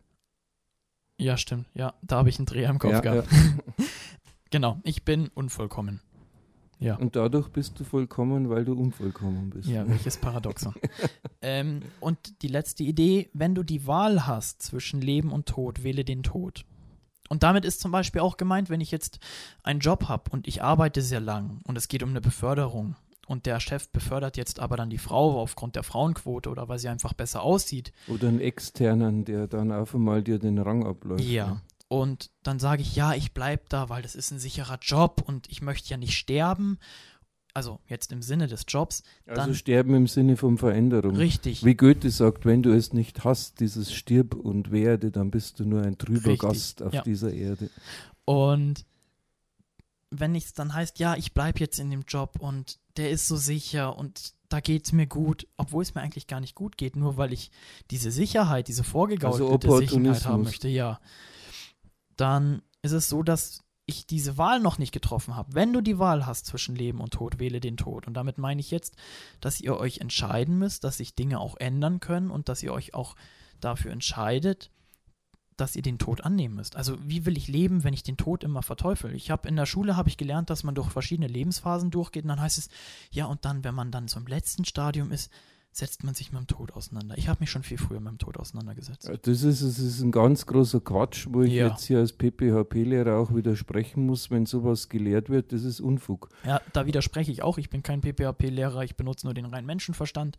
Ja, 1.19 1.37
stimmt. 1.37 1.67
Ja, 1.75 1.95
da 2.03 2.17
habe 2.19 2.29
ich 2.29 2.39
einen 2.39 2.47
Dreher 2.47 2.69
im 2.71 2.79
Kopf 2.79 2.93
Ja, 2.93 3.01
gehabt. 3.01 3.29
genau, 4.51 4.81
ich 4.85 5.05
bin 5.05 5.29
unvollkommen. 5.29 6.01
Ja. 6.79 6.97
Und 6.97 7.17
dadurch 7.17 7.49
bist 7.49 7.79
du 7.79 7.85
vollkommen, 7.85 8.51
weil 8.51 8.65
du 8.65 8.75
unvollkommen 8.75 9.51
bist. 9.51 9.69
Ja, 9.69 9.89
welches 9.89 10.17
Paradoxon. 10.17 10.75
ähm, 11.43 11.81
und 12.01 12.43
die 12.43 12.49
letzte 12.49 12.83
Idee, 12.83 13.31
wenn 13.33 13.55
du 13.55 13.63
die 13.63 13.87
Wahl 13.87 14.27
hast 14.27 14.63
zwischen 14.63 15.01
Leben 15.01 15.33
und 15.33 15.47
Tod, 15.47 15.83
wähle 15.83 16.05
den 16.05 16.23
Tod. 16.23 16.65
Und 17.29 17.43
damit 17.43 17.65
ist 17.65 17.81
zum 17.81 17.91
Beispiel 17.91 18.21
auch 18.21 18.37
gemeint, 18.37 18.69
wenn 18.69 18.81
ich 18.81 18.91
jetzt 18.91 19.19
einen 19.63 19.81
Job 19.81 20.09
habe 20.09 20.31
und 20.31 20.47
ich 20.47 20.63
arbeite 20.63 21.01
sehr 21.01 21.21
lang 21.21 21.61
und 21.65 21.77
es 21.77 21.89
geht 21.89 22.03
um 22.03 22.11
eine 22.11 22.21
Beförderung 22.21 22.97
und 23.27 23.47
der 23.47 23.61
Chef 23.61 23.89
befördert 23.89 24.37
jetzt 24.37 24.61
aber 24.61 24.77
dann 24.77 24.91
die 24.91 24.99
Frau 24.99 25.41
aufgrund 25.41 25.77
der 25.77 25.83
Frauenquote 25.83 26.51
oder 26.51 26.69
weil 26.69 26.79
sie 26.79 26.89
einfach 26.89 27.15
besser 27.15 27.43
aussieht, 27.43 27.93
Oder 28.09 28.29
einen 28.29 28.41
externen, 28.41 29.25
der 29.25 29.47
dann 29.47 29.73
auf 29.73 29.95
einmal 29.95 30.23
dir 30.23 30.39
den 30.39 30.59
Rang 30.59 30.87
abläuft. 30.87 31.25
Ja. 31.25 31.61
Und 31.95 32.33
dann 32.43 32.59
sage 32.59 32.83
ich, 32.83 32.97
ja, 32.97 33.15
ich 33.15 33.35
bleibe 33.35 33.63
da, 33.69 33.89
weil 33.89 34.03
das 34.03 34.17
ist 34.17 34.33
ein 34.33 34.41
sicherer 34.41 34.81
Job 34.83 35.23
und 35.25 35.49
ich 35.49 35.63
möchte 35.63 35.91
ja 35.91 35.97
nicht 35.97 36.19
sterben. 36.19 36.81
Also 37.53 37.79
jetzt 37.87 38.11
im 38.11 38.21
Sinne 38.21 38.49
des 38.49 38.65
Jobs. 38.67 39.05
Also 39.29 39.43
Dann- 39.43 39.55
sterben 39.55 39.95
im 39.95 40.09
Sinne 40.09 40.37
von 40.37 40.59
Veränderung. 40.59 41.15
Richtig. 41.15 41.65
Wie 41.65 41.77
Goethe 41.77 42.11
sagt, 42.11 42.47
wenn 42.47 42.65
du 42.65 42.73
es 42.73 42.93
nicht 42.93 43.23
hast, 43.23 43.61
dieses 43.61 43.95
Stirb 43.95 44.35
und 44.35 44.73
werde, 44.73 45.13
dann 45.13 45.31
bist 45.31 45.61
du 45.61 45.67
nur 45.67 45.83
ein 45.83 45.97
trüber 45.97 46.31
Richtig, 46.33 46.41
Gast 46.41 46.83
auf 46.83 46.93
ja. 46.93 47.03
dieser 47.03 47.33
Erde. 47.33 47.71
Und 48.25 48.85
wenn 50.11 50.35
es 50.35 50.53
dann 50.53 50.75
heißt, 50.75 50.99
ja, 50.99 51.15
ich 51.15 51.33
bleibe 51.33 51.61
jetzt 51.61 51.79
in 51.79 51.91
dem 51.93 52.03
Job 52.09 52.41
und 52.41 52.81
der 52.97 53.11
ist 53.11 53.29
so 53.29 53.37
sicher 53.37 53.97
und 53.97 54.35
da 54.49 54.59
geht 54.59 54.87
es 54.87 54.93
mir 54.93 55.07
gut, 55.07 55.47
obwohl 55.57 55.85
es 55.85 55.95
mir 55.95 56.01
eigentlich 56.01 56.27
gar 56.27 56.41
nicht 56.41 56.57
gut 56.57 56.77
geht, 56.77 56.97
nur 56.97 57.17
weil 57.19 57.33
ich 57.33 57.53
diese 57.93 58.11
Sicherheit, 58.11 58.67
diese 58.67 58.83
vorgegaukelte 58.83 59.69
Also 59.69 59.79
Sicherheit 59.79 60.25
haben 60.27 60.43
möchte, 60.43 60.67
ja, 60.67 60.99
dann 62.17 62.63
ist 62.83 62.93
es 62.93 63.09
so, 63.09 63.23
dass 63.23 63.65
ich 63.87 64.07
diese 64.07 64.39
Wahl 64.39 64.61
noch 64.61 64.79
nicht 64.79 64.93
getroffen 64.93 65.37
habe. 65.37 65.55
Wenn 65.55 65.73
du 65.73 65.81
die 65.81 65.99
Wahl 65.99 66.27
hast 66.27 66.47
zwischen 66.47 66.75
Leben 66.75 67.01
und 67.01 67.13
Tod, 67.13 67.39
wähle 67.39 67.61
den 67.61 67.77
Tod. 67.77 68.07
Und 68.07 68.15
damit 68.15 68.39
meine 68.39 68.61
ich 68.61 68.71
jetzt, 68.71 68.97
dass 69.41 69.61
ihr 69.61 69.77
euch 69.77 69.99
entscheiden 69.99 70.59
müsst, 70.59 70.85
dass 70.85 70.97
sich 70.97 71.15
Dinge 71.15 71.39
auch 71.39 71.57
ändern 71.59 72.01
können 72.01 72.31
und 72.31 72.49
dass 72.49 72.63
ihr 72.63 72.73
euch 72.73 72.95
auch 72.95 73.15
dafür 73.61 73.93
entscheidet, 73.93 74.71
dass 75.57 75.77
ihr 75.77 75.83
den 75.83 75.99
Tod 75.99 76.23
annehmen 76.23 76.57
müsst. 76.57 76.77
Also 76.77 76.97
wie 77.03 77.27
will 77.27 77.37
ich 77.37 77.47
leben, 77.47 77.85
wenn 77.85 77.95
ich 77.95 78.03
den 78.03 78.17
Tod 78.17 78.43
immer 78.43 78.63
verteufel? 78.63 79.15
Ich 79.15 79.31
habe 79.31 79.49
in 79.49 79.57
der 79.57 79.67
Schule 79.67 79.97
habe 79.97 80.09
ich 80.09 80.17
gelernt, 80.17 80.51
dass 80.51 80.65
man 80.65 80.75
durch 80.75 80.91
verschiedene 80.91 81.29
Lebensphasen 81.29 81.91
durchgeht 81.91 82.25
und 82.25 82.29
dann 82.29 82.41
heißt 82.41 82.59
es, 82.59 82.69
ja 83.11 83.27
und 83.27 83.45
dann, 83.45 83.65
wenn 83.65 83.75
man 83.75 83.91
dann 83.91 84.07
im 84.15 84.27
letzten 84.27 84.65
Stadium 84.65 85.13
ist, 85.13 85.31
setzt 85.77 86.05
man 86.05 86.15
sich 86.15 86.31
mit 86.33 86.41
dem 86.41 86.47
Tod 86.47 86.73
auseinander. 86.73 87.19
Ich 87.19 87.29
habe 87.29 87.41
mich 87.41 87.51
schon 87.51 87.63
viel 87.63 87.79
früher 87.79 88.01
mit 88.01 88.11
dem 88.13 88.19
Tod 88.19 88.37
auseinandergesetzt. 88.39 89.09
Ja, 89.09 89.17
Das 89.17 89.43
ist, 89.43 89.63
das 89.63 89.79
ist 89.79 90.01
ein 90.01 90.13
ganz 90.13 90.47
großer 90.47 90.81
Quatsch, 90.81 91.27
wo 91.31 91.43
ich 91.43 91.53
Ja. 91.53 91.69
jetzt 91.69 91.85
hier 91.85 91.99
als 91.99 92.13
PPHP-Lehrer 92.13 93.17
auch 93.19 93.35
widersprechen 93.35 94.07
muss, 94.07 94.31
wenn 94.31 94.47
sowas 94.47 94.89
gelehrt 94.89 95.31
wird, 95.31 95.53
das 95.53 95.65
ist 95.65 95.81
Unfug. 95.81 96.29
Ja, 96.45 96.61
da 96.73 96.87
widerspreche 96.87 97.33
ich 97.33 97.43
auch. 97.43 97.59
Ich 97.59 97.71
bin 97.71 97.83
kein 97.83 98.01
PPHP-Lehrer, 98.01 98.83
ich 98.85 98.97
benutze 98.97 99.27
nur 99.27 99.35
den 99.35 99.47
reinen 99.47 99.67
Menschenverstand. 99.67 100.39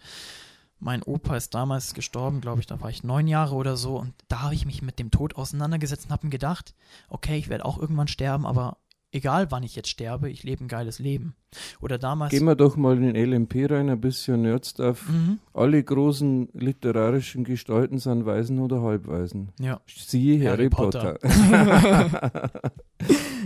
Mein 0.79 1.03
Opa 1.03 1.37
ist 1.37 1.53
damals 1.53 1.93
gestorben, 1.93 2.41
glaube 2.41 2.59
ich, 2.59 2.67
da 2.67 2.81
war 2.81 2.89
ich 2.89 3.03
neun 3.03 3.27
Jahre 3.27 3.55
oder 3.55 3.77
so. 3.77 3.97
Und 3.97 4.13
da 4.27 4.41
habe 4.41 4.53
ich 4.55 4.65
mich 4.65 4.81
mit 4.81 4.99
dem 4.99 5.09
Tod 5.09 5.35
auseinandergesetzt 5.35 6.05
und 6.07 6.11
habe 6.11 6.27
mir 6.27 6.31
gedacht, 6.31 6.75
okay, 7.09 7.37
ich 7.37 7.47
werde 7.49 7.63
auch 7.65 7.77
irgendwann 7.79 8.07
sterben, 8.09 8.45
aber 8.45 8.77
egal 9.15 9.49
wann 9.49 9.63
ich 9.63 9.75
jetzt 9.75 9.89
sterbe, 9.89 10.29
ich 10.29 10.43
lebe 10.43 10.63
ein 10.63 10.67
geiles 10.67 10.99
Leben. 10.99 11.35
Oder 11.79 11.97
damals. 11.97 12.31
Gehen 12.31 12.43
wir 12.45 12.55
doch 12.55 12.75
mal 12.75 13.01
in 13.01 13.15
LMP 13.15 13.71
rein, 13.71 13.89
ein 13.89 14.01
bisschen 14.01 14.41
Nerds 14.41 14.79
auf. 14.79 15.07
Mhm, 15.07 15.39
Alle 15.53 15.81
großen 15.83 16.49
literarischen 16.53 17.45
Gestalten 17.45 17.97
sind 17.97 18.25
Waisen 18.25 18.59
oder 18.59 18.81
Halbwaisen. 18.81 19.53
ja. 19.59 19.79
Siehe 19.87 20.37
Harry, 20.39 20.57
Harry 20.57 20.69
Potter. 20.69 21.13
Potter. 21.21 22.51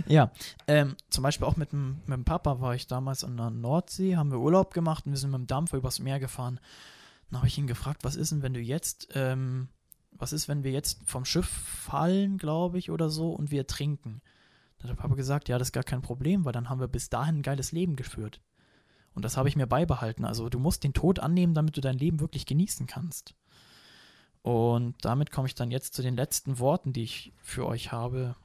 Ja, 0.06 0.32
ähm, 0.66 0.96
zum 1.10 1.22
Beispiel 1.22 1.46
auch 1.46 1.56
mit 1.56 1.72
dem, 1.72 1.98
mit 2.06 2.16
dem 2.16 2.24
Papa 2.24 2.60
war 2.60 2.74
ich 2.74 2.86
damals 2.86 3.22
an 3.22 3.36
der 3.36 3.50
Nordsee, 3.50 4.16
haben 4.16 4.30
wir 4.32 4.38
Urlaub 4.40 4.72
gemacht 4.74 5.04
und 5.06 5.12
wir 5.12 5.18
sind 5.18 5.30
mit 5.30 5.38
dem 5.40 5.46
Dampfer 5.46 5.76
übers 5.76 6.00
Meer 6.00 6.18
gefahren. 6.18 6.58
Dann 7.30 7.38
habe 7.38 7.48
ich 7.48 7.58
ihn 7.58 7.66
gefragt, 7.66 8.02
was 8.02 8.16
ist 8.16 8.32
denn, 8.32 8.42
wenn 8.42 8.54
du 8.54 8.60
jetzt, 8.60 9.08
ähm, 9.14 9.68
was 10.12 10.32
ist, 10.32 10.48
wenn 10.48 10.64
wir 10.64 10.72
jetzt 10.72 11.00
vom 11.04 11.24
Schiff 11.24 11.46
fallen, 11.46 12.38
glaube 12.38 12.78
ich, 12.78 12.90
oder 12.90 13.08
so, 13.10 13.30
und 13.32 13.50
wir 13.50 13.66
trinken? 13.66 14.20
Da 14.82 14.88
hat 14.88 14.96
Papa 14.96 15.14
gesagt, 15.14 15.48
ja, 15.48 15.58
das 15.58 15.68
ist 15.68 15.72
gar 15.72 15.84
kein 15.84 16.02
Problem, 16.02 16.44
weil 16.44 16.52
dann 16.52 16.68
haben 16.68 16.80
wir 16.80 16.88
bis 16.88 17.08
dahin 17.10 17.38
ein 17.38 17.42
geiles 17.42 17.72
Leben 17.72 17.96
geführt. 17.96 18.40
Und 19.14 19.24
das 19.24 19.36
habe 19.36 19.48
ich 19.48 19.56
mir 19.56 19.66
beibehalten. 19.66 20.24
Also 20.24 20.48
du 20.48 20.58
musst 20.58 20.84
den 20.84 20.92
Tod 20.94 21.18
annehmen, 21.18 21.52
damit 21.54 21.76
du 21.76 21.80
dein 21.80 21.98
Leben 21.98 22.20
wirklich 22.20 22.46
genießen 22.46 22.86
kannst. 22.86 23.34
Und 24.42 24.94
damit 25.04 25.30
komme 25.30 25.48
ich 25.48 25.54
dann 25.54 25.70
jetzt 25.70 25.94
zu 25.94 26.02
den 26.02 26.16
letzten 26.16 26.58
Worten, 26.58 26.92
die 26.92 27.02
ich 27.02 27.32
für 27.42 27.66
euch 27.66 27.92
habe. 27.92 28.36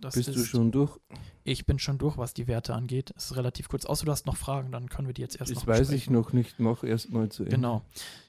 Das 0.00 0.14
Bist 0.14 0.28
du 0.28 0.32
ist- 0.32 0.48
schon 0.48 0.72
durch? 0.72 0.98
ich 1.44 1.66
bin 1.66 1.78
schon 1.78 1.98
durch, 1.98 2.16
was 2.18 2.34
die 2.34 2.46
Werte 2.46 2.74
angeht. 2.74 3.12
Es 3.16 3.26
ist 3.30 3.36
relativ 3.36 3.68
kurz. 3.68 3.84
Außer 3.86 4.04
du 4.06 4.12
hast 4.12 4.26
noch 4.26 4.36
Fragen, 4.36 4.70
dann 4.72 4.88
können 4.88 5.08
wir 5.08 5.14
die 5.14 5.22
jetzt 5.22 5.36
erst 5.40 5.50
Das 5.50 5.56
noch 5.58 5.66
weiß 5.66 5.80
besprechen. 5.80 5.96
ich 6.02 6.10
noch 6.10 6.32
nicht. 6.32 6.58
Mach 6.60 6.84
erst 6.84 7.10
mal 7.10 7.28
zu 7.30 7.42
Ende. 7.44 7.56
Genau. 7.56 7.82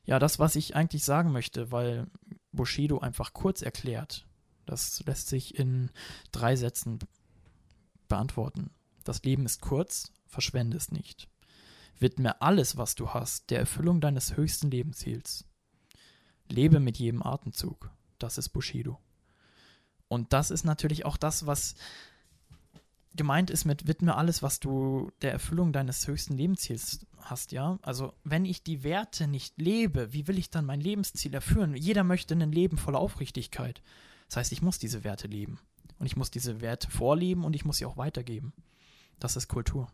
Ja, 0.06 0.20
das, 0.20 0.40
was 0.40 0.56
ich 0.56 0.76
eigentlich 0.76 1.04
sagen 1.04 1.32
möchte, 1.32 1.72
weil 1.72 2.08
Bushido 2.52 3.00
einfach 3.00 3.34
kurz 3.34 3.62
erklärt, 3.62 4.26
das 4.66 5.04
lässt 5.06 5.28
sich 5.28 5.58
in 5.60 5.92
drei 6.32 6.56
Sätzen 6.56 7.00
beantworten. 8.08 8.72
Das 9.04 9.24
Leben 9.24 9.46
ist 9.46 9.62
kurz, 9.62 10.12
verschwende 10.26 10.78
es 10.78 10.92
nicht. 10.92 11.30
Widme 12.00 12.42
alles, 12.42 12.78
was 12.78 12.96
du 12.96 13.10
hast, 13.10 13.50
der 13.50 13.60
Erfüllung 13.60 14.02
deines 14.02 14.38
höchsten 14.38 14.70
Lebensziels. 14.70 15.46
Lebe 16.50 16.80
mit 16.80 16.98
jedem 16.98 17.24
Atemzug. 17.24 17.90
Das 18.20 18.38
ist 18.38 18.50
Bushido. 18.50 19.00
Und 20.08 20.34
das 20.34 20.52
ist 20.52 20.64
natürlich 20.64 21.06
auch 21.06 21.18
das, 21.18 21.46
was 21.46 21.76
gemeint 23.16 23.50
ist 23.50 23.66
mit 23.66 23.88
widme 23.88 24.16
alles, 24.16 24.42
was 24.42 24.60
du 24.60 25.12
der 25.22 25.32
Erfüllung 25.32 25.74
deines 25.74 26.08
höchsten 26.08 26.38
Lebensziels 26.38 27.06
hast, 27.18 27.52
ja? 27.52 27.80
Also, 27.82 28.14
wenn 28.24 28.46
ich 28.46 28.64
die 28.64 28.84
Werte 28.84 29.28
nicht 29.28 29.60
lebe, 29.60 30.14
wie 30.14 30.28
will 30.28 30.38
ich 30.38 30.50
dann 30.50 30.66
mein 30.66 30.80
Lebensziel 30.80 31.34
erfüllen? 31.34 31.76
Jeder 31.76 32.04
möchte 32.04 32.36
ein 32.36 32.52
Leben 32.52 32.78
voller 32.78 33.00
Aufrichtigkeit. 33.00 33.82
Das 34.28 34.38
heißt, 34.38 34.52
ich 34.52 34.62
muss 34.62 34.78
diese 34.78 35.04
Werte 35.04 35.28
leben. 35.28 35.60
Und 36.00 36.06
ich 36.06 36.16
muss 36.16 36.32
diese 36.32 36.62
Werte 36.62 36.90
vorleben 36.90 37.44
und 37.44 37.56
ich 37.56 37.66
muss 37.66 37.78
sie 37.78 37.86
auch 37.86 37.98
weitergeben. 37.98 38.54
Das 39.20 39.36
ist 39.36 39.48
Kultur. 39.48 39.88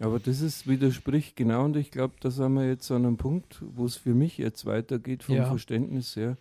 Aber 0.00 0.18
das 0.18 0.40
ist 0.40 0.66
widerspricht 0.66 1.36
genau 1.36 1.64
und 1.64 1.76
ich 1.76 1.90
glaube, 1.90 2.14
da 2.20 2.30
sind 2.30 2.54
wir 2.54 2.66
jetzt 2.66 2.90
an 2.90 3.06
einem 3.06 3.16
Punkt, 3.18 3.62
wo 3.74 3.84
es 3.84 3.96
für 3.96 4.14
mich 4.14 4.38
jetzt 4.38 4.66
weitergeht 4.66 5.22
vom 5.22 5.36
ja. 5.36 5.44
Verständnis 5.44 6.16
her, 6.16 6.36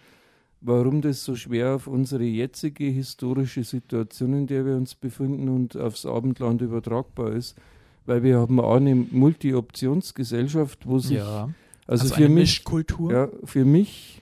warum 0.61 1.01
das 1.01 1.23
so 1.23 1.35
schwer 1.35 1.75
auf 1.75 1.87
unsere 1.87 2.23
jetzige 2.23 2.85
historische 2.85 3.63
Situation, 3.63 4.33
in 4.33 4.47
der 4.47 4.65
wir 4.65 4.75
uns 4.75 4.95
befinden 4.95 5.49
und 5.49 5.77
aufs 5.77 6.05
Abendland 6.05 6.61
übertragbar 6.61 7.33
ist, 7.33 7.55
weil 8.05 8.23
wir 8.23 8.39
haben 8.39 8.59
auch 8.59 8.77
eine 8.77 8.95
Multi-Optionsgesellschaft, 8.95 10.87
wo 10.87 10.97
sich 10.97 11.17
ja. 11.17 11.49
also, 11.85 12.03
also 12.03 12.15
für 12.15 12.29
mich 12.29 12.63
Ja, 13.11 13.29
für 13.43 13.65
mich 13.65 14.21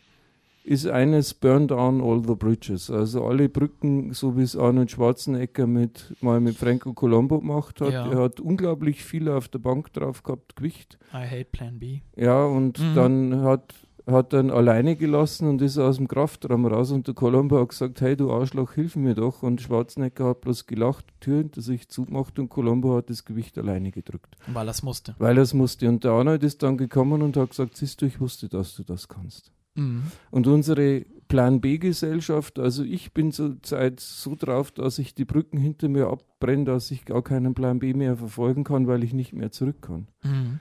ist 0.70 0.86
eines 0.86 1.34
Burn 1.34 1.67
down 1.67 1.99
all 1.99 2.22
the 2.24 2.36
bridges. 2.36 2.91
Also 2.91 3.26
alle 3.26 3.49
Brücken, 3.49 4.13
so 4.13 4.38
wie 4.38 4.43
es 4.43 4.55
Arnold 4.55 4.91
Schwarzenegger 4.91 5.65
mit, 5.65 6.13
mal 6.22 6.39
mit 6.39 6.57
Franco 6.57 6.93
Colombo 6.93 7.39
gemacht 7.39 7.82
hat. 7.82 7.91
Ja. 7.91 8.07
Er 8.07 8.20
hat 8.20 8.39
unglaublich 8.39 9.03
viel 9.03 9.30
auf 9.30 9.47
der 9.47 9.57
Bank 9.57 9.91
drauf 9.93 10.22
gehabt, 10.22 10.55
Gewicht. 10.55 10.99
I 11.11 11.26
hate 11.26 11.47
Plan 11.51 11.80
B. 11.80 12.01
Ja, 12.15 12.45
und 12.45 12.80
mhm. 12.80 12.95
dann 12.95 13.41
hat 13.41 13.74
hat 14.05 14.34
dann 14.34 14.49
alleine 14.49 14.95
gelassen 14.95 15.47
und 15.47 15.61
ist 15.61 15.78
aus 15.78 15.97
dem 15.97 16.07
Kraftraum 16.07 16.65
raus 16.65 16.89
und 16.89 17.05
der 17.05 17.13
Colombo 17.13 17.59
hat 17.59 17.70
gesagt, 17.70 18.01
hey 18.01 18.15
du 18.15 18.32
Arschloch, 18.32 18.74
hilf 18.74 18.95
mir 18.95 19.13
doch 19.13 19.43
und 19.43 19.61
Schwarzenegger 19.61 20.30
hat 20.30 20.41
bloß 20.41 20.65
gelacht, 20.65 21.05
Tür 21.20 21.38
hinter 21.38 21.61
sich 21.61 21.89
zugemacht 21.89 22.39
und 22.39 22.49
Colombo 22.49 22.95
hat 22.95 23.11
das 23.11 23.24
Gewicht 23.24 23.55
alleine 23.59 23.91
gedrückt. 23.91 24.36
Weil 24.47 24.67
er 24.67 24.72
es 24.72 24.82
musste. 24.82 25.13
Weil 25.20 25.38
er 25.38 25.43
es 25.43 25.53
musste 25.53 25.88
und 25.88 26.03
der 26.03 26.11
Arnold 26.11 26.41
ist 26.41 26.63
dann 26.63 26.78
gekommen 26.78 27.22
und 27.22 27.38
hat 27.38 27.51
gesagt, 27.51 27.78
siehst 27.78 28.01
du, 28.01 28.07
ich 28.07 28.20
wusste, 28.20 28.49
dass 28.49 28.76
du 28.76 28.82
das 28.82 29.07
kannst. 29.07 29.51
Mhm. 29.80 30.03
Und 30.32 30.47
unsere 30.47 31.05
Plan 31.27 31.61
B-Gesellschaft, 31.61 32.57
also 32.59 32.84
ich 32.84 33.13
bin 33.13 33.32
zurzeit 33.32 33.99
so 33.99 34.36
drauf, 34.36 34.71
dass 34.71 34.97
ich 34.97 35.13
die 35.13 35.25
Brücken 35.25 35.57
hinter 35.57 35.88
mir 35.88 36.07
abbrenne, 36.07 36.65
dass 36.65 36.89
ich 36.91 37.05
gar 37.05 37.23
keinen 37.23 37.53
Plan 37.53 37.80
B 37.80 37.93
mehr 37.93 38.17
verfolgen 38.17 38.63
kann, 38.63 38.88
weil 38.88 39.03
ich 39.03 39.13
nicht 39.13 39.34
mehr 39.34 39.51
zurück 39.51 39.82
kann. 39.82 40.07
Mhm. 40.23 40.59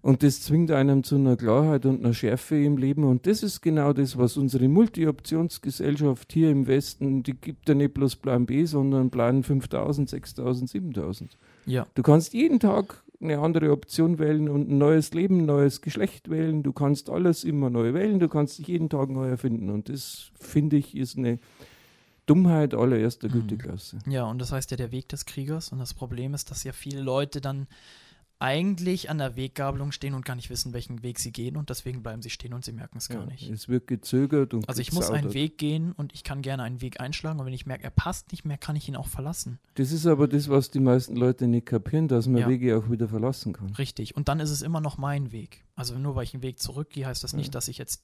Und 0.00 0.24
das 0.24 0.42
zwingt 0.42 0.72
einem 0.72 1.04
zu 1.04 1.14
einer 1.14 1.36
Klarheit 1.36 1.86
und 1.86 2.00
einer 2.00 2.12
Schärfe 2.12 2.56
im 2.56 2.76
Leben. 2.76 3.04
Und 3.04 3.26
das 3.28 3.44
ist 3.44 3.60
genau 3.60 3.92
das, 3.92 4.18
was 4.18 4.36
unsere 4.36 4.66
Multi-Optionsgesellschaft 4.66 6.32
hier 6.32 6.50
im 6.50 6.66
Westen, 6.66 7.22
die 7.22 7.34
gibt 7.34 7.68
ja 7.68 7.76
nicht 7.76 7.94
bloß 7.94 8.16
Plan 8.16 8.44
B, 8.44 8.64
sondern 8.64 9.10
Plan 9.10 9.44
5000, 9.44 10.10
6000, 10.10 10.70
7000. 10.70 11.38
Ja. 11.66 11.86
Du 11.94 12.02
kannst 12.02 12.34
jeden 12.34 12.58
Tag 12.58 13.04
eine 13.22 13.38
andere 13.38 13.70
Option 13.72 14.18
wählen 14.18 14.48
und 14.48 14.70
ein 14.70 14.78
neues 14.78 15.12
Leben, 15.14 15.40
ein 15.40 15.46
neues 15.46 15.80
Geschlecht 15.80 16.30
wählen. 16.30 16.62
Du 16.62 16.72
kannst 16.72 17.10
alles 17.10 17.44
immer 17.44 17.70
neu 17.70 17.94
wählen. 17.94 18.18
Du 18.18 18.28
kannst 18.28 18.58
dich 18.58 18.68
jeden 18.68 18.88
Tag 18.88 19.10
neu 19.10 19.28
erfinden. 19.28 19.70
Und 19.70 19.88
das, 19.88 20.30
finde 20.38 20.76
ich, 20.76 20.96
ist 20.96 21.16
eine 21.16 21.38
Dummheit 22.26 22.74
allererster 22.74 23.28
mhm. 23.28 23.32
Güteklasse. 23.32 23.98
Ja, 24.06 24.24
und 24.24 24.38
das 24.38 24.52
heißt 24.52 24.70
ja 24.70 24.76
der 24.76 24.92
Weg 24.92 25.08
des 25.08 25.26
Kriegers. 25.26 25.72
Und 25.72 25.78
das 25.78 25.94
Problem 25.94 26.34
ist, 26.34 26.50
dass 26.50 26.64
ja 26.64 26.72
viele 26.72 27.00
Leute 27.00 27.40
dann 27.40 27.66
eigentlich 28.42 29.08
an 29.08 29.18
der 29.18 29.36
Weggabelung 29.36 29.92
stehen 29.92 30.14
und 30.14 30.24
gar 30.24 30.34
nicht 30.34 30.50
wissen, 30.50 30.72
welchen 30.72 31.04
Weg 31.04 31.20
sie 31.20 31.30
gehen 31.30 31.56
und 31.56 31.70
deswegen 31.70 32.02
bleiben 32.02 32.22
sie 32.22 32.30
stehen 32.30 32.52
und 32.52 32.64
sie 32.64 32.72
merken 32.72 32.98
es 32.98 33.08
gar 33.08 33.20
ja, 33.20 33.26
nicht. 33.26 33.48
Es 33.48 33.68
wird 33.68 33.86
gezögert 33.86 34.52
und 34.52 34.68
Also 34.68 34.80
ich 34.80 34.92
muss 34.92 35.10
einen 35.10 35.32
Weg 35.32 35.58
gehen 35.58 35.92
und 35.92 36.12
ich 36.12 36.24
kann 36.24 36.42
gerne 36.42 36.64
einen 36.64 36.80
Weg 36.80 37.00
einschlagen 37.00 37.38
und 37.38 37.46
wenn 37.46 37.52
ich 37.52 37.66
merke, 37.66 37.84
er 37.84 37.90
passt 37.90 38.32
nicht 38.32 38.44
mehr, 38.44 38.58
kann 38.58 38.74
ich 38.74 38.88
ihn 38.88 38.96
auch 38.96 39.06
verlassen. 39.06 39.60
Das 39.74 39.92
ist 39.92 40.06
aber 40.06 40.26
das, 40.26 40.48
was 40.48 40.72
die 40.72 40.80
meisten 40.80 41.14
Leute 41.14 41.46
nicht 41.46 41.66
kapieren, 41.66 42.08
dass 42.08 42.26
man 42.26 42.40
ja. 42.40 42.48
Wege 42.48 42.76
auch 42.76 42.90
wieder 42.90 43.06
verlassen 43.06 43.52
kann. 43.52 43.70
Richtig. 43.74 44.16
Und 44.16 44.28
dann 44.28 44.40
ist 44.40 44.50
es 44.50 44.62
immer 44.62 44.80
noch 44.80 44.98
mein 44.98 45.30
Weg. 45.30 45.64
Also 45.76 45.96
nur 45.96 46.16
weil 46.16 46.24
ich 46.24 46.34
einen 46.34 46.42
Weg 46.42 46.58
zurückgehe, 46.58 47.06
heißt 47.06 47.22
das 47.22 47.34
nicht, 47.34 47.46
ja. 47.46 47.52
dass 47.52 47.68
ich 47.68 47.78
jetzt 47.78 48.02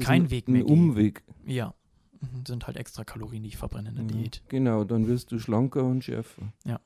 keinen 0.00 0.30
Weg 0.30 0.48
mehr 0.48 0.62
ein 0.62 0.70
Umweg. 0.70 1.22
Gehe. 1.44 1.54
Ja. 1.54 1.74
Mhm, 2.20 2.46
sind 2.46 2.66
halt 2.66 2.76
extra 2.76 3.04
Kalorien, 3.04 3.44
die 3.44 3.50
ich 3.50 3.56
verbrenne 3.56 3.90
in 3.90 3.94
der 3.94 4.04
Diät. 4.06 4.42
Genau, 4.48 4.82
dann 4.82 5.06
wirst 5.06 5.30
du 5.30 5.38
schlanker 5.38 5.84
und 5.84 6.02
schärfer. 6.02 6.52
Ja. 6.64 6.80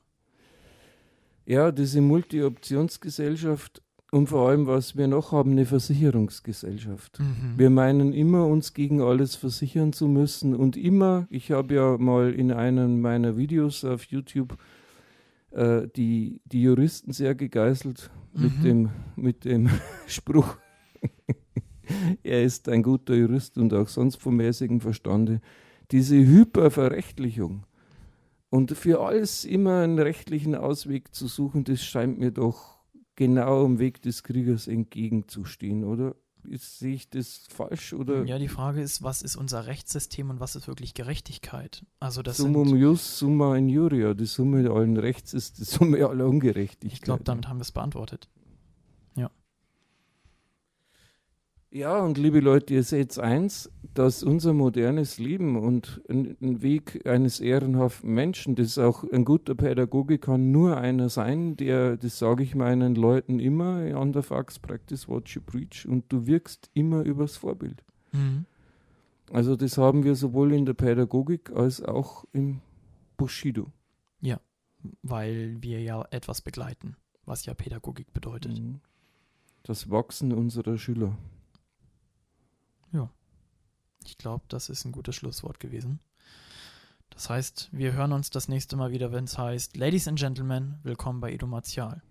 Ja, 1.47 1.71
diese 1.71 2.01
Multi-Optionsgesellschaft 2.01 3.81
und 4.11 4.27
vor 4.27 4.49
allem, 4.49 4.67
was 4.67 4.97
wir 4.97 5.07
noch 5.07 5.31
haben, 5.31 5.51
eine 5.51 5.65
Versicherungsgesellschaft. 5.65 7.21
Mhm. 7.21 7.53
Wir 7.55 7.69
meinen 7.69 8.11
immer, 8.11 8.45
uns 8.45 8.73
gegen 8.73 9.01
alles 9.01 9.35
versichern 9.35 9.93
zu 9.93 10.09
müssen 10.09 10.53
und 10.53 10.75
immer, 10.75 11.25
ich 11.29 11.51
habe 11.51 11.75
ja 11.75 11.97
mal 11.97 12.33
in 12.33 12.51
einem 12.51 12.99
meiner 12.99 13.37
Videos 13.37 13.85
auf 13.85 14.03
YouTube 14.03 14.57
äh, 15.51 15.87
die, 15.95 16.41
die 16.43 16.63
Juristen 16.63 17.13
sehr 17.13 17.33
gegeißelt 17.33 18.09
mhm. 18.33 18.43
mit, 18.43 18.63
dem, 18.65 18.89
mit 19.15 19.45
dem 19.45 19.69
Spruch, 20.07 20.57
er 22.23 22.43
ist 22.43 22.67
ein 22.67 22.83
guter 22.83 23.15
Jurist 23.15 23.57
und 23.57 23.73
auch 23.73 23.87
sonst 23.87 24.17
vom 24.17 24.35
mäßigen 24.35 24.81
Verstande. 24.81 25.39
Diese 25.91 26.17
Hyperverrechtlichung 26.17 27.63
und 28.49 28.71
für 28.71 29.01
alles 29.01 29.45
immer 29.45 29.81
einen 29.81 29.99
rechtlichen 29.99 30.55
Ausweg 30.55 31.13
zu 31.13 31.27
suchen, 31.27 31.63
das 31.63 31.83
scheint 31.83 32.17
mir 32.17 32.31
doch 32.31 32.77
genau 33.15 33.65
am 33.65 33.79
Weg 33.79 34.01
des 34.01 34.23
Kriegers 34.23 34.67
entgegenzustehen, 34.67 35.83
oder? 35.83 36.15
Ist, 36.47 36.79
sehe 36.79 36.93
ich 36.93 37.09
das 37.09 37.45
falsch? 37.49 37.91
Oder? 37.91 38.23
Ja, 38.23 38.39
die 38.39 38.47
Frage 38.47 38.81
ist, 38.81 39.03
was 39.03 39.21
ist 39.21 39.35
unser 39.35 39.67
Rechtssystem 39.67 40.29
und 40.29 40.39
was 40.39 40.55
ist 40.55 40.67
wirklich 40.67 40.93
Gerechtigkeit? 40.93 41.85
Also 41.99 42.21
das 42.21 42.37
Summum 42.37 42.77
jus, 42.77 43.19
summa 43.19 43.57
injuria. 43.57 44.13
Die 44.13 44.25
Summe 44.25 44.69
allen 44.71 44.95
Rechts 44.95 45.33
ist 45.33 45.59
die 45.59 45.65
Summe 45.65 46.07
aller 46.07 46.25
Ungerechtigkeit. 46.25 46.93
Ich 46.93 47.01
glaube, 47.01 47.25
damit 47.25 47.49
haben 47.49 47.57
wir 47.57 47.63
es 47.63 47.73
beantwortet. 47.73 48.29
Ja, 51.69 51.99
und 51.99 52.17
liebe 52.17 52.39
Leute, 52.39 52.73
ihr 52.75 52.83
seht 52.83 53.19
eins, 53.19 53.69
dass 53.93 54.23
unser 54.23 54.53
modernes 54.53 55.17
Leben 55.17 55.57
und 55.57 56.01
ein, 56.07 56.61
Weg 56.61 57.05
eines 57.05 57.41
ehrenhaften 57.41 58.13
Menschen, 58.13 58.55
das 58.55 58.77
auch 58.77 59.03
ein 59.11 59.25
guter 59.25 59.53
Pädagoge 59.53 60.17
kann 60.17 60.51
nur 60.51 60.77
einer 60.77 61.09
sein, 61.09 61.57
der, 61.57 61.97
das 61.97 62.19
sage 62.19 62.43
ich 62.43 62.55
meinen 62.55 62.95
Leuten 62.95 63.39
immer, 63.39 63.81
on 63.99 64.13
the 64.13 64.21
facts, 64.21 64.59
practice 64.59 65.09
what 65.09 65.27
you 65.29 65.41
preach, 65.41 65.85
und 65.87 66.05
du 66.09 66.25
wirkst 66.25 66.69
immer 66.73 67.03
übers 67.03 67.35
Vorbild. 67.35 67.83
Mhm. 68.13 68.45
Also 69.31 69.57
das 69.57 69.77
haben 69.77 70.05
wir 70.05 70.15
sowohl 70.15 70.53
in 70.53 70.65
der 70.65 70.73
Pädagogik 70.73 71.51
als 71.51 71.81
auch 71.81 72.23
im 72.31 72.61
Bushido. 73.17 73.67
Ja, 74.21 74.39
weil 75.03 75.57
wir 75.61 75.81
ja 75.81 76.05
etwas 76.11 76.41
begleiten, 76.41 76.95
was 77.25 77.45
ja 77.45 77.53
Pädagogik 77.53 78.13
bedeutet. 78.13 78.57
Mhm. 78.57 78.79
Das 79.63 79.89
Wachsen 79.89 80.31
unserer 80.31 80.77
Schüler. 80.77 81.17
Ja. 82.91 83.09
Ich 84.05 84.17
glaube, 84.17 84.45
das 84.47 84.69
ist 84.69 84.85
ein 84.85 84.91
gutes 84.91 85.15
Schlusswort 85.15 85.59
gewesen. 85.59 85.99
Das 87.09 87.29
heißt, 87.29 87.69
wir 87.71 87.93
hören 87.93 88.13
uns 88.13 88.29
das 88.29 88.47
nächste 88.47 88.75
Mal 88.75 88.91
wieder, 88.91 89.11
wenn 89.11 89.25
es 89.25 89.37
heißt, 89.37 89.75
Ladies 89.75 90.07
and 90.07 90.19
Gentlemen, 90.19 90.79
willkommen 90.83 91.19
bei 91.19 91.33
Edo 91.33 91.47
Martial. 91.47 92.01